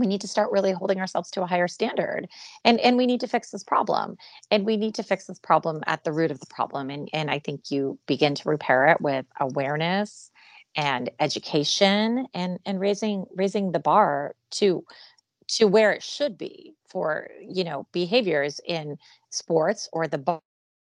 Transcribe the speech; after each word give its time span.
we 0.00 0.06
need 0.06 0.20
to 0.22 0.28
start 0.28 0.50
really 0.50 0.72
holding 0.72 1.00
ourselves 1.00 1.30
to 1.30 1.42
a 1.42 1.46
higher 1.46 1.68
standard 1.68 2.26
and 2.64 2.80
and 2.80 2.96
we 2.96 3.06
need 3.06 3.20
to 3.20 3.28
fix 3.28 3.50
this 3.50 3.62
problem 3.62 4.16
and 4.50 4.66
we 4.66 4.76
need 4.76 4.94
to 4.94 5.02
fix 5.02 5.26
this 5.26 5.38
problem 5.38 5.82
at 5.86 6.02
the 6.04 6.12
root 6.12 6.30
of 6.30 6.40
the 6.40 6.46
problem 6.46 6.90
and 6.90 7.08
and 7.12 7.30
i 7.30 7.38
think 7.38 7.70
you 7.70 7.98
begin 8.06 8.34
to 8.34 8.48
repair 8.48 8.88
it 8.88 9.00
with 9.00 9.26
awareness 9.38 10.30
and 10.76 11.10
education 11.20 12.26
and 12.34 12.58
and 12.64 12.80
raising 12.80 13.26
raising 13.34 13.72
the 13.72 13.78
bar 13.78 14.34
to 14.50 14.84
to 15.48 15.66
where 15.66 15.92
it 15.92 16.02
should 16.02 16.38
be 16.38 16.74
for 16.88 17.28
you 17.46 17.64
know 17.64 17.86
behaviors 17.92 18.60
in 18.66 18.96
sports 19.30 19.88
or 19.92 20.06
the 20.08 20.40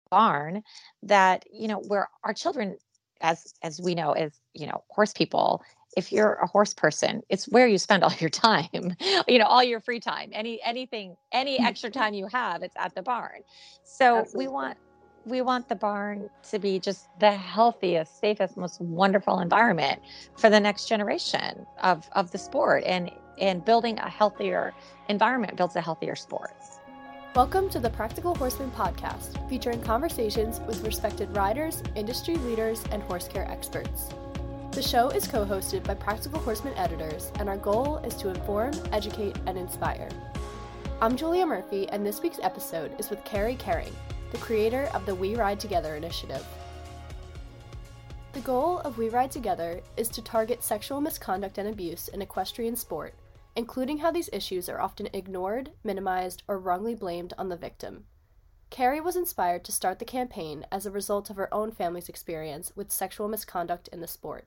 barn 0.10 0.64
that 1.04 1.44
you 1.52 1.68
know 1.68 1.80
where 1.88 2.08
our 2.24 2.34
children 2.34 2.78
as 3.22 3.54
as 3.62 3.80
we 3.80 3.96
know 3.96 4.12
as 4.12 4.32
you 4.54 4.68
know 4.68 4.84
horse 4.90 5.14
people 5.14 5.64
if 5.98 6.12
you're 6.12 6.34
a 6.36 6.48
horse 6.48 6.74
person 6.74 7.22
it's 7.30 7.46
where 7.46 7.68
you 7.68 7.78
spend 7.78 8.04
all 8.04 8.14
your 8.20 8.30
time 8.30 8.96
you 9.28 9.40
know 9.40 9.46
all 9.46 9.64
your 9.64 9.80
free 9.80 10.00
time 10.00 10.30
any 10.34 10.60
anything 10.64 11.16
any 11.32 11.60
mm. 11.60 11.66
extra 11.66 11.90
time 11.90 12.14
you 12.14 12.28
have 12.28 12.64
it's 12.64 12.76
at 12.78 12.94
the 12.96 13.02
barn 13.02 13.42
so 13.84 14.20
Absolutely. 14.20 14.46
we 14.46 14.54
want 14.54 14.78
we 15.26 15.42
want 15.42 15.68
the 15.68 15.76
barn 15.76 16.30
to 16.50 16.60
be 16.60 16.80
just 16.80 17.08
the 17.20 17.32
healthiest 17.32 18.20
safest 18.20 18.58
most 18.58 18.80
wonderful 18.82 19.40
environment 19.40 20.02
for 20.38 20.50
the 20.50 20.60
next 20.60 20.88
generation 20.88 21.66
of 21.82 22.10
of 22.14 22.32
the 22.32 22.38
sport 22.38 22.84
and 22.86 23.12
and 23.40 23.64
building 23.64 23.98
a 24.00 24.10
healthier 24.10 24.74
environment 25.08 25.56
builds 25.56 25.76
a 25.76 25.82
healthier 25.82 26.16
sport 26.16 26.54
Welcome 27.36 27.70
to 27.70 27.80
the 27.80 27.92
Practical 27.92 28.34
Horseman 28.34 28.72
podcast, 28.72 29.48
featuring 29.48 29.82
conversations 29.82 30.60
with 30.62 30.84
respected 30.84 31.34
riders, 31.38 31.84
industry 31.96 32.36
leaders, 32.38 32.84
and 32.92 33.04
horse 33.04 33.28
care 33.28 33.50
experts. 33.50 34.10
The 34.72 34.84
show 34.84 35.10
is 35.10 35.28
co 35.28 35.46
hosted 35.46 35.84
by 35.84 35.96
Practical 35.96 36.40
Horseman 36.40 36.76
editors, 36.76 37.32
and 37.40 37.50
our 37.50 37.58
goal 37.58 37.98
is 37.98 38.14
to 38.18 38.30
inform, 38.30 38.72
educate, 38.92 39.36
and 39.48 39.58
inspire. 39.58 40.08
I'm 41.02 41.18
Julia 41.18 41.44
Murphy, 41.44 41.90
and 41.90 42.06
this 42.06 42.22
week's 42.22 42.40
episode 42.44 42.98
is 43.00 43.10
with 43.10 43.26
Carrie 43.26 43.56
Caring, 43.56 43.94
the 44.32 44.38
creator 44.38 44.88
of 44.94 45.08
the 45.08 45.16
We 45.16 45.36
Ride 45.36 45.60
Together 45.60 45.96
initiative. 45.96 46.46
The 48.34 48.42
goal 48.42 48.78
of 48.80 49.00
We 49.00 49.10
Ride 49.10 49.32
Together 49.32 49.82
is 49.98 50.08
to 50.10 50.22
target 50.22 50.64
sexual 50.64 51.02
misconduct 51.02 51.58
and 51.58 51.68
abuse 51.68 52.08
in 52.08 52.22
equestrian 52.22 52.76
sport, 52.76 53.16
including 53.56 53.98
how 53.98 54.12
these 54.12 54.30
issues 54.32 54.70
are 54.70 54.80
often 54.80 55.10
ignored, 55.14 55.72
minimized, 55.84 56.44
or 56.48 56.60
wrongly 56.60 56.94
blamed 56.94 57.34
on 57.40 57.50
the 57.50 57.58
victim. 57.58 58.06
Carrie 58.70 59.02
was 59.02 59.16
inspired 59.16 59.64
to 59.66 59.72
start 59.72 59.98
the 59.98 60.06
campaign 60.06 60.64
as 60.72 60.86
a 60.86 60.92
result 60.92 61.32
of 61.32 61.38
her 61.38 61.52
own 61.52 61.72
family's 61.72 62.08
experience 62.08 62.72
with 62.76 62.92
sexual 62.92 63.28
misconduct 63.28 63.90
in 63.92 64.00
the 64.00 64.08
sport. 64.08 64.46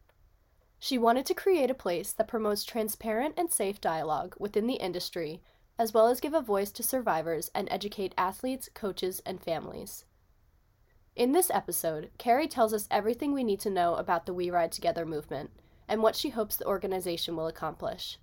She 0.84 0.98
wanted 0.98 1.26
to 1.26 1.34
create 1.34 1.70
a 1.70 1.74
place 1.74 2.12
that 2.12 2.26
promotes 2.26 2.64
transparent 2.64 3.34
and 3.38 3.48
safe 3.48 3.80
dialogue 3.80 4.34
within 4.40 4.66
the 4.66 4.82
industry, 4.82 5.40
as 5.78 5.94
well 5.94 6.08
as 6.08 6.18
give 6.18 6.34
a 6.34 6.40
voice 6.40 6.72
to 6.72 6.82
survivors 6.82 7.52
and 7.54 7.68
educate 7.70 8.16
athletes, 8.18 8.68
coaches, 8.74 9.22
and 9.24 9.40
families. 9.40 10.06
In 11.14 11.30
this 11.30 11.52
episode, 11.52 12.10
Carrie 12.18 12.48
tells 12.48 12.74
us 12.74 12.88
everything 12.90 13.32
we 13.32 13.44
need 13.44 13.60
to 13.60 13.70
know 13.70 13.94
about 13.94 14.26
the 14.26 14.34
We 14.34 14.50
Ride 14.50 14.72
Together 14.72 15.06
movement 15.06 15.50
and 15.86 16.02
what 16.02 16.16
she 16.16 16.30
hopes 16.30 16.56
the 16.56 16.66
organization 16.66 17.36
will 17.36 17.46
accomplish. 17.46 18.18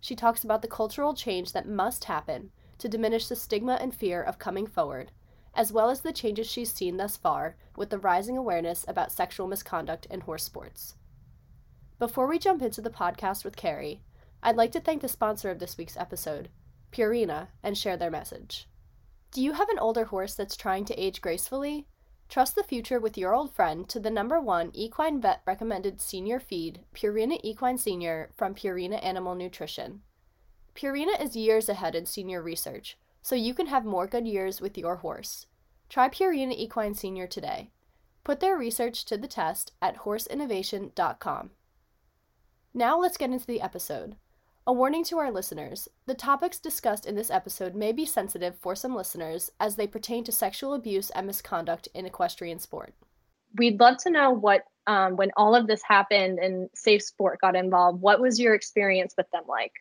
She 0.00 0.16
talks 0.16 0.42
about 0.42 0.62
the 0.62 0.66
cultural 0.66 1.14
change 1.14 1.52
that 1.52 1.68
must 1.68 2.06
happen 2.06 2.50
to 2.78 2.88
diminish 2.88 3.28
the 3.28 3.36
stigma 3.36 3.74
and 3.80 3.94
fear 3.94 4.20
of 4.20 4.40
coming 4.40 4.66
forward, 4.66 5.12
as 5.54 5.72
well 5.72 5.88
as 5.88 6.00
the 6.00 6.12
changes 6.12 6.50
she's 6.50 6.72
seen 6.72 6.96
thus 6.96 7.16
far 7.16 7.54
with 7.76 7.90
the 7.90 7.98
rising 8.00 8.36
awareness 8.36 8.84
about 8.88 9.12
sexual 9.12 9.46
misconduct 9.46 10.08
in 10.10 10.22
horse 10.22 10.42
sports. 10.42 10.96
Before 12.02 12.26
we 12.26 12.40
jump 12.40 12.62
into 12.62 12.80
the 12.80 12.90
podcast 12.90 13.44
with 13.44 13.54
Carrie, 13.54 14.02
I'd 14.42 14.56
like 14.56 14.72
to 14.72 14.80
thank 14.80 15.02
the 15.02 15.08
sponsor 15.08 15.52
of 15.52 15.60
this 15.60 15.78
week's 15.78 15.96
episode, 15.96 16.48
Purina, 16.90 17.46
and 17.62 17.78
share 17.78 17.96
their 17.96 18.10
message. 18.10 18.68
Do 19.30 19.40
you 19.40 19.52
have 19.52 19.68
an 19.68 19.78
older 19.78 20.06
horse 20.06 20.34
that's 20.34 20.56
trying 20.56 20.84
to 20.86 21.00
age 21.00 21.20
gracefully? 21.20 21.86
Trust 22.28 22.56
the 22.56 22.64
future 22.64 22.98
with 22.98 23.16
your 23.16 23.32
old 23.32 23.54
friend 23.54 23.88
to 23.88 24.00
the 24.00 24.10
number 24.10 24.40
one 24.40 24.72
equine 24.74 25.20
vet 25.20 25.42
recommended 25.46 26.00
senior 26.00 26.40
feed, 26.40 26.80
Purina 26.92 27.38
Equine 27.44 27.78
Senior 27.78 28.32
from 28.36 28.56
Purina 28.56 29.00
Animal 29.00 29.36
Nutrition. 29.36 30.02
Purina 30.74 31.22
is 31.22 31.36
years 31.36 31.68
ahead 31.68 31.94
in 31.94 32.06
senior 32.06 32.42
research, 32.42 32.98
so 33.22 33.36
you 33.36 33.54
can 33.54 33.68
have 33.68 33.84
more 33.84 34.08
good 34.08 34.26
years 34.26 34.60
with 34.60 34.76
your 34.76 34.96
horse. 34.96 35.46
Try 35.88 36.08
Purina 36.08 36.58
Equine 36.58 36.94
Senior 36.94 37.28
today. 37.28 37.70
Put 38.24 38.40
their 38.40 38.58
research 38.58 39.04
to 39.04 39.16
the 39.16 39.28
test 39.28 39.70
at 39.80 39.98
horseinnovation.com. 39.98 41.50
Now 42.74 42.98
let's 42.98 43.18
get 43.18 43.30
into 43.30 43.46
the 43.46 43.60
episode. 43.60 44.16
A 44.66 44.72
warning 44.72 45.04
to 45.04 45.18
our 45.18 45.30
listeners 45.30 45.88
the 46.06 46.14
topics 46.14 46.58
discussed 46.58 47.04
in 47.04 47.16
this 47.16 47.30
episode 47.30 47.74
may 47.74 47.92
be 47.92 48.06
sensitive 48.06 48.56
for 48.60 48.74
some 48.74 48.94
listeners 48.94 49.50
as 49.60 49.76
they 49.76 49.86
pertain 49.86 50.24
to 50.24 50.32
sexual 50.32 50.72
abuse 50.72 51.10
and 51.10 51.26
misconduct 51.26 51.88
in 51.94 52.06
equestrian 52.06 52.58
sport. 52.58 52.94
We'd 53.56 53.78
love 53.78 53.98
to 53.98 54.10
know 54.10 54.30
what, 54.30 54.64
um, 54.86 55.16
when 55.16 55.32
all 55.36 55.54
of 55.54 55.66
this 55.66 55.82
happened 55.82 56.38
and 56.38 56.70
Safe 56.74 57.02
Sport 57.02 57.40
got 57.40 57.56
involved, 57.56 58.00
what 58.00 58.20
was 58.20 58.40
your 58.40 58.54
experience 58.54 59.14
with 59.16 59.30
them 59.32 59.42
like? 59.46 59.72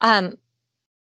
Um, 0.00 0.38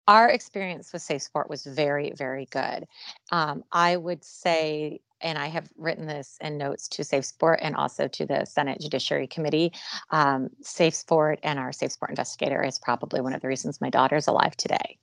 our 0.07 0.29
experience 0.29 0.91
with 0.93 1.03
Safe 1.03 1.21
Sport 1.21 1.49
was 1.49 1.63
very, 1.63 2.13
very 2.15 2.45
good. 2.45 2.87
Um, 3.31 3.63
I 3.71 3.97
would 3.97 4.23
say 4.23 5.01
and 5.21 5.37
I 5.37 5.47
have 5.47 5.69
written 5.77 6.05
this 6.05 6.37
in 6.41 6.57
notes 6.57 6.87
to 6.89 7.03
Safe 7.03 7.25
Sport 7.25 7.59
and 7.61 7.75
also 7.75 8.07
to 8.07 8.25
the 8.25 8.45
Senate 8.45 8.79
Judiciary 8.79 9.27
Committee. 9.27 9.73
Um, 10.11 10.49
Safe 10.61 10.93
Sport 10.95 11.39
and 11.43 11.59
our 11.59 11.71
Safe 11.71 11.91
Sport 11.91 12.11
investigator 12.11 12.63
is 12.63 12.79
probably 12.79 13.21
one 13.21 13.33
of 13.33 13.41
the 13.41 13.47
reasons 13.47 13.81
my 13.81 13.89
daughter's 13.89 14.27
alive 14.27 14.55
today. 14.57 14.97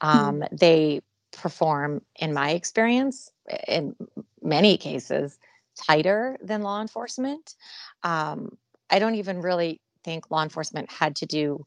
Um, 0.00 0.40
mm-hmm. 0.40 0.56
They 0.56 1.00
perform, 1.32 2.02
in 2.16 2.32
my 2.32 2.50
experience, 2.50 3.30
in 3.66 3.94
many 4.42 4.76
cases, 4.78 5.38
tighter 5.76 6.38
than 6.42 6.62
law 6.62 6.80
enforcement. 6.80 7.54
Um, 8.02 8.56
I 8.90 8.98
don't 8.98 9.14
even 9.16 9.40
really 9.40 9.80
think 10.04 10.30
law 10.30 10.42
enforcement 10.42 10.90
had 10.90 11.16
to 11.16 11.26
do 11.26 11.66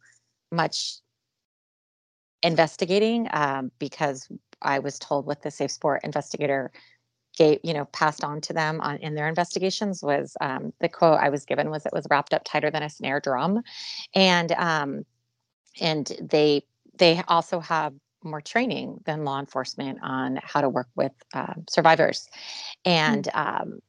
much 0.52 0.98
investigating 2.44 3.28
um, 3.32 3.72
because 3.80 4.28
I 4.62 4.80
was 4.80 5.00
told 5.00 5.26
with 5.26 5.42
the 5.42 5.52
Safe 5.52 5.72
Sport 5.72 6.02
investigator 6.04 6.72
gave 7.38 7.60
you 7.64 7.74
know 7.74 7.86
passed 7.86 8.24
on 8.24 8.42
to 8.42 8.54
them 8.54 8.82
on, 8.82 8.98
in 8.98 9.16
their 9.16 9.28
investigations 9.28 10.02
was 10.04 10.36
um, 10.42 10.74
the 10.80 10.90
quote 10.90 11.20
I 11.20 11.30
was 11.30 11.46
given 11.46 11.70
was 11.70 11.86
it 11.86 11.94
was 11.94 12.08
wrapped 12.10 12.34
up 12.34 12.44
tighter 12.44 12.70
than 12.70 12.84
a 12.84 12.90
snare 12.90 13.20
drum, 13.20 13.62
and 14.14 14.52
um, 14.54 15.06
and 15.80 16.12
they 16.22 16.64
they 16.98 17.22
also 17.28 17.60
have 17.60 17.94
more 18.24 18.42
training 18.42 19.02
than 19.06 19.26
law 19.26 19.40
enforcement 19.40 20.00
on 20.04 20.40
how 20.44 20.62
to 20.62 20.70
work 20.70 20.90
with 20.96 21.14
uh, 21.34 21.54
survivors, 21.70 22.28
and 22.86 23.26
mm-hmm. 23.26 23.62
um, 23.62 23.80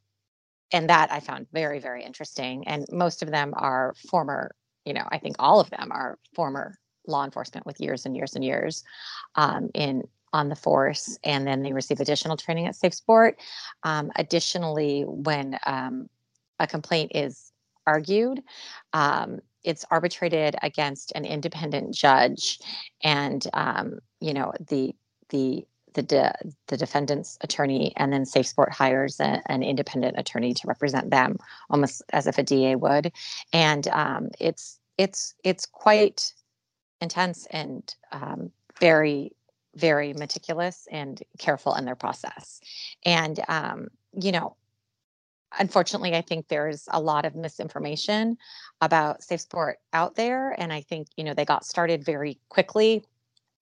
and 0.72 0.88
that 0.88 1.12
I 1.12 1.20
found 1.20 1.46
very 1.52 1.80
very 1.80 2.04
interesting. 2.04 2.66
And 2.66 2.86
most 2.90 3.22
of 3.22 3.30
them 3.30 3.52
are 3.56 3.94
former, 4.08 4.54
you 4.84 4.94
know, 4.94 5.06
I 5.10 5.18
think 5.18 5.36
all 5.38 5.60
of 5.60 5.70
them 5.70 5.90
are 5.90 6.18
former 6.34 6.76
law 7.06 7.24
enforcement 7.24 7.66
with 7.66 7.80
years 7.80 8.06
and 8.06 8.16
years 8.16 8.36
and 8.36 8.44
years 8.44 8.84
um, 9.34 9.70
in 9.74 10.04
on 10.32 10.48
the 10.48 10.56
force, 10.56 11.18
and 11.24 11.46
then 11.46 11.62
they 11.62 11.72
receive 11.72 12.00
additional 12.00 12.36
training 12.36 12.66
at 12.66 12.76
Safe 12.76 12.94
Sport. 12.94 13.38
Um, 13.82 14.10
additionally, 14.16 15.02
when 15.02 15.58
um, 15.66 16.08
a 16.58 16.66
complaint 16.66 17.12
is 17.14 17.52
argued, 17.86 18.42
um, 18.92 19.40
it's 19.64 19.84
arbitrated 19.90 20.56
against 20.62 21.12
an 21.14 21.24
independent 21.24 21.94
judge, 21.94 22.58
and 23.02 23.46
um, 23.52 23.98
you 24.20 24.34
know 24.34 24.52
the 24.68 24.94
the 25.28 25.64
the 25.94 26.02
de- 26.02 26.34
the 26.68 26.76
defendant's 26.76 27.38
attorney, 27.42 27.92
and 27.96 28.12
then 28.12 28.24
Safe 28.24 28.46
Sport 28.46 28.72
hires 28.72 29.20
a, 29.20 29.42
an 29.46 29.62
independent 29.62 30.18
attorney 30.18 30.54
to 30.54 30.66
represent 30.66 31.10
them, 31.10 31.36
almost 31.70 32.02
as 32.12 32.26
if 32.26 32.38
a 32.38 32.42
DA 32.42 32.76
would, 32.76 33.12
and 33.52 33.86
um, 33.88 34.30
it's 34.40 34.78
it's 34.98 35.34
it's 35.44 35.66
quite 35.66 36.32
intense 37.00 37.46
and 37.50 37.94
um, 38.12 38.50
very 38.80 39.32
very 39.74 40.12
meticulous 40.12 40.86
and 40.90 41.22
careful 41.38 41.74
in 41.74 41.84
their 41.84 41.94
process. 41.94 42.60
And, 43.04 43.40
um, 43.48 43.88
you 44.20 44.32
know, 44.32 44.56
unfortunately, 45.58 46.14
I 46.14 46.20
think 46.20 46.48
there's 46.48 46.88
a 46.90 47.00
lot 47.00 47.24
of 47.24 47.34
misinformation 47.34 48.36
about 48.80 49.22
Safe 49.22 49.40
Sport 49.40 49.78
out 49.92 50.14
there. 50.14 50.54
And 50.60 50.72
I 50.72 50.82
think, 50.82 51.08
you 51.16 51.24
know, 51.24 51.34
they 51.34 51.44
got 51.44 51.64
started 51.64 52.04
very 52.04 52.38
quickly 52.48 53.04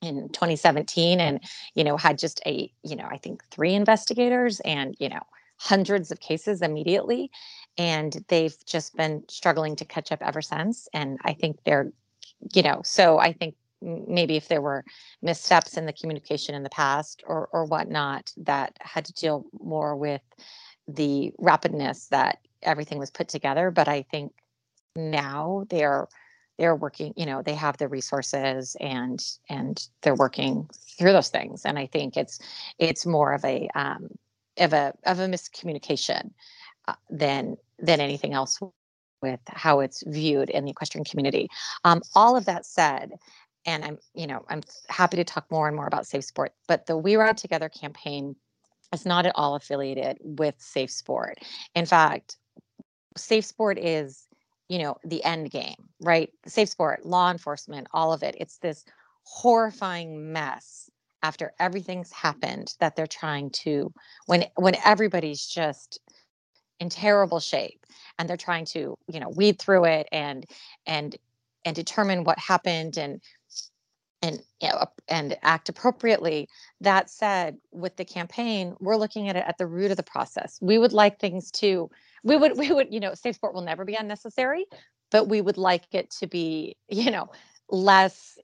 in 0.00 0.28
2017 0.30 1.20
and, 1.20 1.40
you 1.74 1.84
know, 1.84 1.96
had 1.96 2.18
just 2.18 2.40
a, 2.46 2.72
you 2.82 2.96
know, 2.96 3.06
I 3.10 3.18
think 3.18 3.44
three 3.50 3.74
investigators 3.74 4.60
and, 4.60 4.96
you 4.98 5.08
know, 5.08 5.20
hundreds 5.58 6.10
of 6.10 6.20
cases 6.20 6.62
immediately. 6.62 7.30
And 7.76 8.24
they've 8.28 8.56
just 8.66 8.96
been 8.96 9.24
struggling 9.28 9.76
to 9.76 9.84
catch 9.84 10.10
up 10.10 10.22
ever 10.22 10.42
since. 10.42 10.88
And 10.92 11.18
I 11.22 11.34
think 11.34 11.58
they're, 11.64 11.92
you 12.54 12.62
know, 12.62 12.80
so 12.82 13.18
I 13.18 13.32
think 13.32 13.54
maybe 13.82 14.36
if 14.36 14.48
there 14.48 14.60
were 14.60 14.84
missteps 15.22 15.76
in 15.76 15.86
the 15.86 15.92
communication 15.92 16.54
in 16.54 16.62
the 16.62 16.70
past 16.70 17.22
or 17.26 17.48
or 17.52 17.64
whatnot 17.64 18.32
that 18.36 18.76
had 18.80 19.04
to 19.04 19.12
deal 19.12 19.46
more 19.60 19.96
with 19.96 20.22
the 20.88 21.32
rapidness 21.40 22.08
that 22.08 22.38
everything 22.62 22.98
was 22.98 23.10
put 23.10 23.28
together 23.28 23.70
but 23.70 23.88
i 23.88 24.02
think 24.02 24.32
now 24.96 25.64
they're 25.70 26.08
they're 26.58 26.76
working 26.76 27.14
you 27.16 27.24
know 27.24 27.42
they 27.42 27.54
have 27.54 27.76
the 27.78 27.88
resources 27.88 28.76
and 28.80 29.24
and 29.48 29.88
they're 30.02 30.14
working 30.14 30.68
through 30.98 31.12
those 31.12 31.30
things 31.30 31.64
and 31.64 31.78
i 31.78 31.86
think 31.86 32.16
it's 32.16 32.38
it's 32.78 33.06
more 33.06 33.32
of 33.32 33.44
a 33.44 33.68
um, 33.74 34.08
of 34.58 34.72
a 34.72 34.92
of 35.06 35.18
a 35.20 35.26
miscommunication 35.26 36.30
uh, 36.88 36.94
than 37.08 37.56
than 37.78 38.00
anything 38.00 38.34
else 38.34 38.60
with 39.22 39.40
how 39.48 39.80
it's 39.80 40.02
viewed 40.06 40.50
in 40.50 40.64
the 40.64 40.70
equestrian 40.70 41.04
community. 41.04 41.48
Um, 41.84 42.02
all 42.14 42.36
of 42.36 42.46
that 42.46 42.64
said 42.64 43.12
and 43.66 43.84
i'm 43.84 43.98
you 44.14 44.26
know 44.26 44.44
i'm 44.48 44.62
happy 44.88 45.16
to 45.16 45.24
talk 45.24 45.50
more 45.50 45.66
and 45.66 45.76
more 45.76 45.86
about 45.86 46.06
safe 46.06 46.24
sport 46.24 46.52
but 46.68 46.86
the 46.86 46.96
we 46.96 47.16
ride 47.16 47.36
together 47.36 47.68
campaign 47.68 48.34
is 48.92 49.06
not 49.06 49.26
at 49.26 49.32
all 49.36 49.54
affiliated 49.54 50.18
with 50.22 50.54
safe 50.58 50.90
sport 50.90 51.38
in 51.74 51.86
fact 51.86 52.36
safe 53.16 53.44
sport 53.44 53.78
is 53.78 54.26
you 54.68 54.78
know 54.78 54.96
the 55.04 55.22
end 55.24 55.50
game 55.50 55.90
right? 56.00 56.30
Safe 56.46 56.68
sport 56.68 57.04
law 57.04 57.30
enforcement 57.30 57.86
all 57.92 58.12
of 58.12 58.22
it. 58.22 58.34
It's 58.38 58.58
this 58.58 58.84
horrifying 59.24 60.32
mess 60.32 60.90
after 61.22 61.52
everything's 61.60 62.12
happened 62.12 62.74
that 62.80 62.96
they're 62.96 63.06
trying 63.06 63.50
to 63.50 63.92
when 64.26 64.46
when 64.56 64.76
everybody's 64.84 65.46
just 65.46 66.00
in 66.80 66.88
terrible 66.88 67.40
shape 67.40 67.84
and 68.18 68.28
they're 68.28 68.36
trying 68.38 68.64
to 68.64 68.96
you 69.06 69.20
know 69.20 69.28
weed 69.28 69.58
through 69.58 69.84
it 69.84 70.08
and 70.12 70.46
and 70.86 71.16
and 71.66 71.76
determine 71.76 72.24
what 72.24 72.38
happened 72.38 72.96
and 72.96 73.20
and 74.22 74.40
you 74.60 74.68
know, 74.68 74.86
and 75.08 75.36
act 75.42 75.68
appropriately. 75.68 76.48
That 76.80 77.10
said, 77.10 77.58
with 77.72 77.96
the 77.96 78.04
campaign, 78.04 78.74
we're 78.80 78.96
looking 78.96 79.28
at 79.28 79.36
it 79.36 79.44
at 79.46 79.58
the 79.58 79.66
root 79.66 79.90
of 79.90 79.96
the 79.96 80.02
process. 80.02 80.58
We 80.60 80.78
would 80.78 80.92
like 80.92 81.18
things 81.18 81.50
to 81.52 81.90
we 82.22 82.36
would 82.36 82.52
we 82.58 82.72
would 82.72 82.92
you 82.92 83.00
know 83.00 83.14
safe 83.14 83.36
sport 83.36 83.54
will 83.54 83.62
never 83.62 83.84
be 83.84 83.94
unnecessary, 83.94 84.66
but 85.10 85.28
we 85.28 85.40
would 85.40 85.58
like 85.58 85.86
it 85.92 86.10
to 86.20 86.26
be 86.26 86.76
you 86.88 87.10
know 87.10 87.30
less 87.68 88.38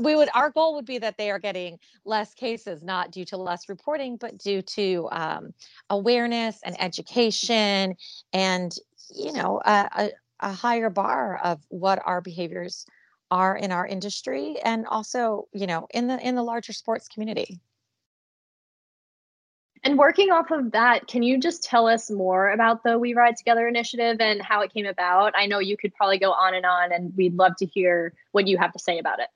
we 0.00 0.14
would 0.14 0.28
our 0.34 0.50
goal 0.50 0.74
would 0.74 0.84
be 0.84 0.98
that 0.98 1.16
they 1.16 1.30
are 1.30 1.38
getting 1.38 1.78
less 2.04 2.34
cases 2.34 2.82
not 2.82 3.10
due 3.10 3.24
to 3.24 3.38
less 3.38 3.68
reporting 3.68 4.16
but 4.16 4.36
due 4.36 4.60
to 4.60 5.08
um, 5.10 5.54
awareness 5.88 6.60
and 6.64 6.80
education 6.82 7.94
and 8.34 8.76
you 9.14 9.32
know 9.32 9.60
a, 9.64 9.88
a, 9.96 10.10
a 10.40 10.52
higher 10.52 10.90
bar 10.90 11.40
of 11.42 11.64
what 11.70 11.98
our 12.04 12.20
behaviors 12.20 12.84
are 13.30 13.56
in 13.56 13.72
our 13.72 13.86
industry 13.86 14.56
and 14.64 14.86
also 14.86 15.48
you 15.52 15.66
know 15.66 15.86
in 15.92 16.06
the 16.06 16.18
in 16.26 16.34
the 16.34 16.42
larger 16.42 16.72
sports 16.72 17.08
community. 17.08 17.60
And 19.84 19.96
working 19.96 20.30
off 20.32 20.50
of 20.50 20.72
that 20.72 21.06
can 21.06 21.22
you 21.22 21.38
just 21.38 21.62
tell 21.62 21.86
us 21.86 22.10
more 22.10 22.50
about 22.50 22.82
the 22.82 22.98
we 22.98 23.14
ride 23.14 23.36
together 23.36 23.68
initiative 23.68 24.20
and 24.20 24.42
how 24.42 24.62
it 24.62 24.72
came 24.72 24.86
about? 24.86 25.34
I 25.36 25.46
know 25.46 25.58
you 25.60 25.76
could 25.76 25.94
probably 25.94 26.18
go 26.18 26.32
on 26.32 26.54
and 26.54 26.66
on 26.66 26.92
and 26.92 27.16
we'd 27.16 27.36
love 27.36 27.52
to 27.58 27.66
hear 27.66 28.12
what 28.32 28.46
you 28.46 28.58
have 28.58 28.72
to 28.72 28.78
say 28.78 28.98
about 28.98 29.20
it. 29.20 29.28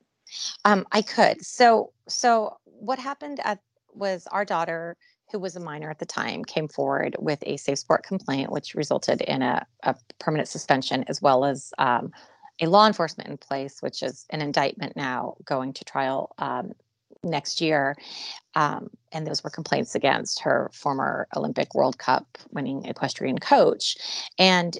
Um, 0.65 0.85
i 0.91 1.01
could. 1.01 1.43
So 1.45 1.91
so 2.07 2.57
what 2.63 2.99
happened 2.99 3.39
at 3.43 3.59
was 3.93 4.27
our 4.27 4.43
daughter 4.43 4.97
who 5.31 5.39
was 5.39 5.55
a 5.55 5.59
minor 5.59 5.89
at 5.89 5.99
the 5.99 6.05
time 6.05 6.43
came 6.43 6.67
forward 6.67 7.15
with 7.19 7.39
a 7.43 7.57
safe 7.57 7.79
sport 7.79 8.03
complaint 8.03 8.51
which 8.51 8.75
resulted 8.75 9.21
in 9.21 9.41
a, 9.41 9.65
a 9.83 9.95
permanent 10.19 10.47
suspension 10.47 11.03
as 11.07 11.21
well 11.21 11.45
as 11.45 11.73
um, 11.77 12.11
a 12.63 12.69
law 12.69 12.87
enforcement 12.87 13.29
in 13.29 13.37
place, 13.37 13.81
which 13.81 14.01
is 14.01 14.25
an 14.29 14.41
indictment 14.41 14.95
now 14.95 15.35
going 15.45 15.73
to 15.73 15.83
trial 15.83 16.33
um, 16.37 16.73
next 17.23 17.61
year. 17.61 17.95
Um, 18.55 18.89
and 19.11 19.25
those 19.27 19.43
were 19.43 19.49
complaints 19.49 19.95
against 19.95 20.41
her 20.41 20.69
former 20.73 21.27
Olympic 21.35 21.73
World 21.73 21.97
Cup 21.97 22.37
winning 22.51 22.85
equestrian 22.85 23.39
coach. 23.39 23.97
And 24.37 24.77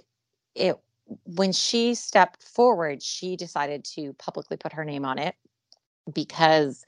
it 0.56 0.78
when 1.26 1.52
she 1.52 1.96
stepped 1.96 2.44
forward, 2.44 3.04
she 3.04 3.36
decided 3.36 3.84
to 3.84 4.14
publicly 4.14 4.58
put 4.58 4.74
her 4.74 4.86
name 4.86 5.04
on 5.06 5.20
it 5.20 5.36
because 6.14 6.86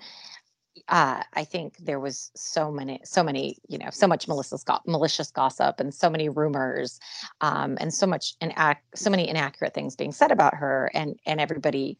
uh, 0.89 1.23
I 1.33 1.43
think 1.43 1.77
there 1.77 1.99
was 1.99 2.31
so 2.35 2.71
many, 2.71 2.99
so 3.03 3.23
many, 3.23 3.57
you 3.67 3.77
know, 3.77 3.89
so 3.91 4.07
much 4.07 4.27
malicious, 4.27 4.63
malicious 4.85 5.31
gossip 5.31 5.79
and 5.79 5.93
so 5.93 6.09
many 6.09 6.29
rumors, 6.29 6.99
um, 7.41 7.77
and 7.79 7.93
so 7.93 8.05
much 8.05 8.35
inac- 8.41 8.77
so 8.93 9.09
many 9.09 9.27
inaccurate 9.27 9.73
things 9.73 9.95
being 9.95 10.11
said 10.11 10.31
about 10.31 10.55
her, 10.55 10.91
and 10.93 11.19
and 11.25 11.39
everybody 11.39 11.97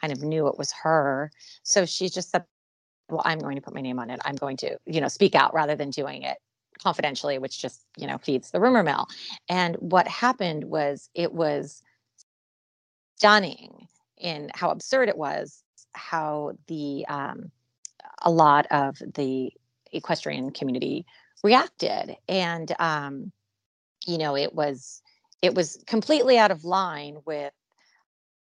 kind 0.00 0.12
of 0.12 0.22
knew 0.22 0.46
it 0.48 0.58
was 0.58 0.72
her. 0.72 1.30
So 1.62 1.86
she 1.86 2.08
just 2.08 2.30
said, 2.30 2.44
"Well, 3.08 3.22
I'm 3.24 3.38
going 3.38 3.56
to 3.56 3.62
put 3.62 3.74
my 3.74 3.80
name 3.80 3.98
on 3.98 4.10
it. 4.10 4.20
I'm 4.24 4.36
going 4.36 4.56
to, 4.58 4.78
you 4.86 5.00
know, 5.00 5.08
speak 5.08 5.34
out 5.34 5.54
rather 5.54 5.76
than 5.76 5.90
doing 5.90 6.22
it 6.22 6.38
confidentially, 6.82 7.38
which 7.38 7.60
just, 7.60 7.84
you 7.96 8.06
know, 8.06 8.18
feeds 8.18 8.50
the 8.50 8.60
rumor 8.60 8.82
mill." 8.82 9.06
And 9.48 9.76
what 9.76 10.08
happened 10.08 10.64
was 10.64 11.08
it 11.14 11.32
was 11.32 11.82
stunning 13.16 13.88
in 14.16 14.50
how 14.54 14.70
absurd 14.70 15.08
it 15.08 15.16
was, 15.16 15.62
how 15.92 16.52
the 16.66 17.04
um, 17.08 17.50
a 18.22 18.30
lot 18.30 18.66
of 18.70 18.98
the 19.14 19.52
equestrian 19.92 20.50
community 20.50 21.06
reacted 21.42 22.16
and 22.28 22.74
um, 22.78 23.32
you 24.06 24.18
know 24.18 24.36
it 24.36 24.54
was 24.54 25.02
it 25.42 25.54
was 25.54 25.82
completely 25.86 26.38
out 26.38 26.50
of 26.50 26.64
line 26.64 27.18
with 27.24 27.52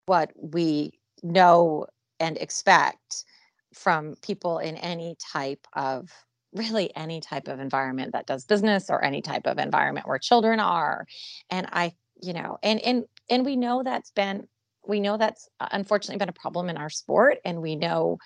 what 0.06 0.31
we 0.36 0.92
know 1.22 1.86
and 2.19 2.38
expect 2.38 3.25
from 3.74 4.16
people 4.24 4.57
in 4.57 4.75
any 4.78 5.16
type 5.31 5.68
of 5.74 6.10
really 6.54 6.94
any 6.95 7.22
type 7.22 7.48
of 7.48 7.60
environment 7.60 8.13
that 8.13 8.25
does 8.25 8.44
business 8.44 8.90
or 8.90 9.04
any 9.04 9.22
type 9.22 9.45
of 9.45 9.60
environment 9.60 10.07
where 10.07 10.18
children 10.18 10.60
are. 10.60 11.06
And 11.52 11.68
i 11.72 11.94
you 12.22 12.34
know 12.34 12.57
and 12.63 12.80
and 12.81 13.06
and 13.30 13.45
we 13.45 13.56
know 13.56 13.84
that's 13.84 14.12
been 14.12 14.48
we 14.88 15.00
know 15.00 15.18
that's 15.18 15.48
unfortunately 15.72 16.18
been 16.18 16.30
a 16.30 16.34
problem 16.34 16.69
in 16.69 16.78
our 16.78 16.90
sport 16.90 17.38
and 17.45 17.62
we 17.62 17.75
know 17.75 18.18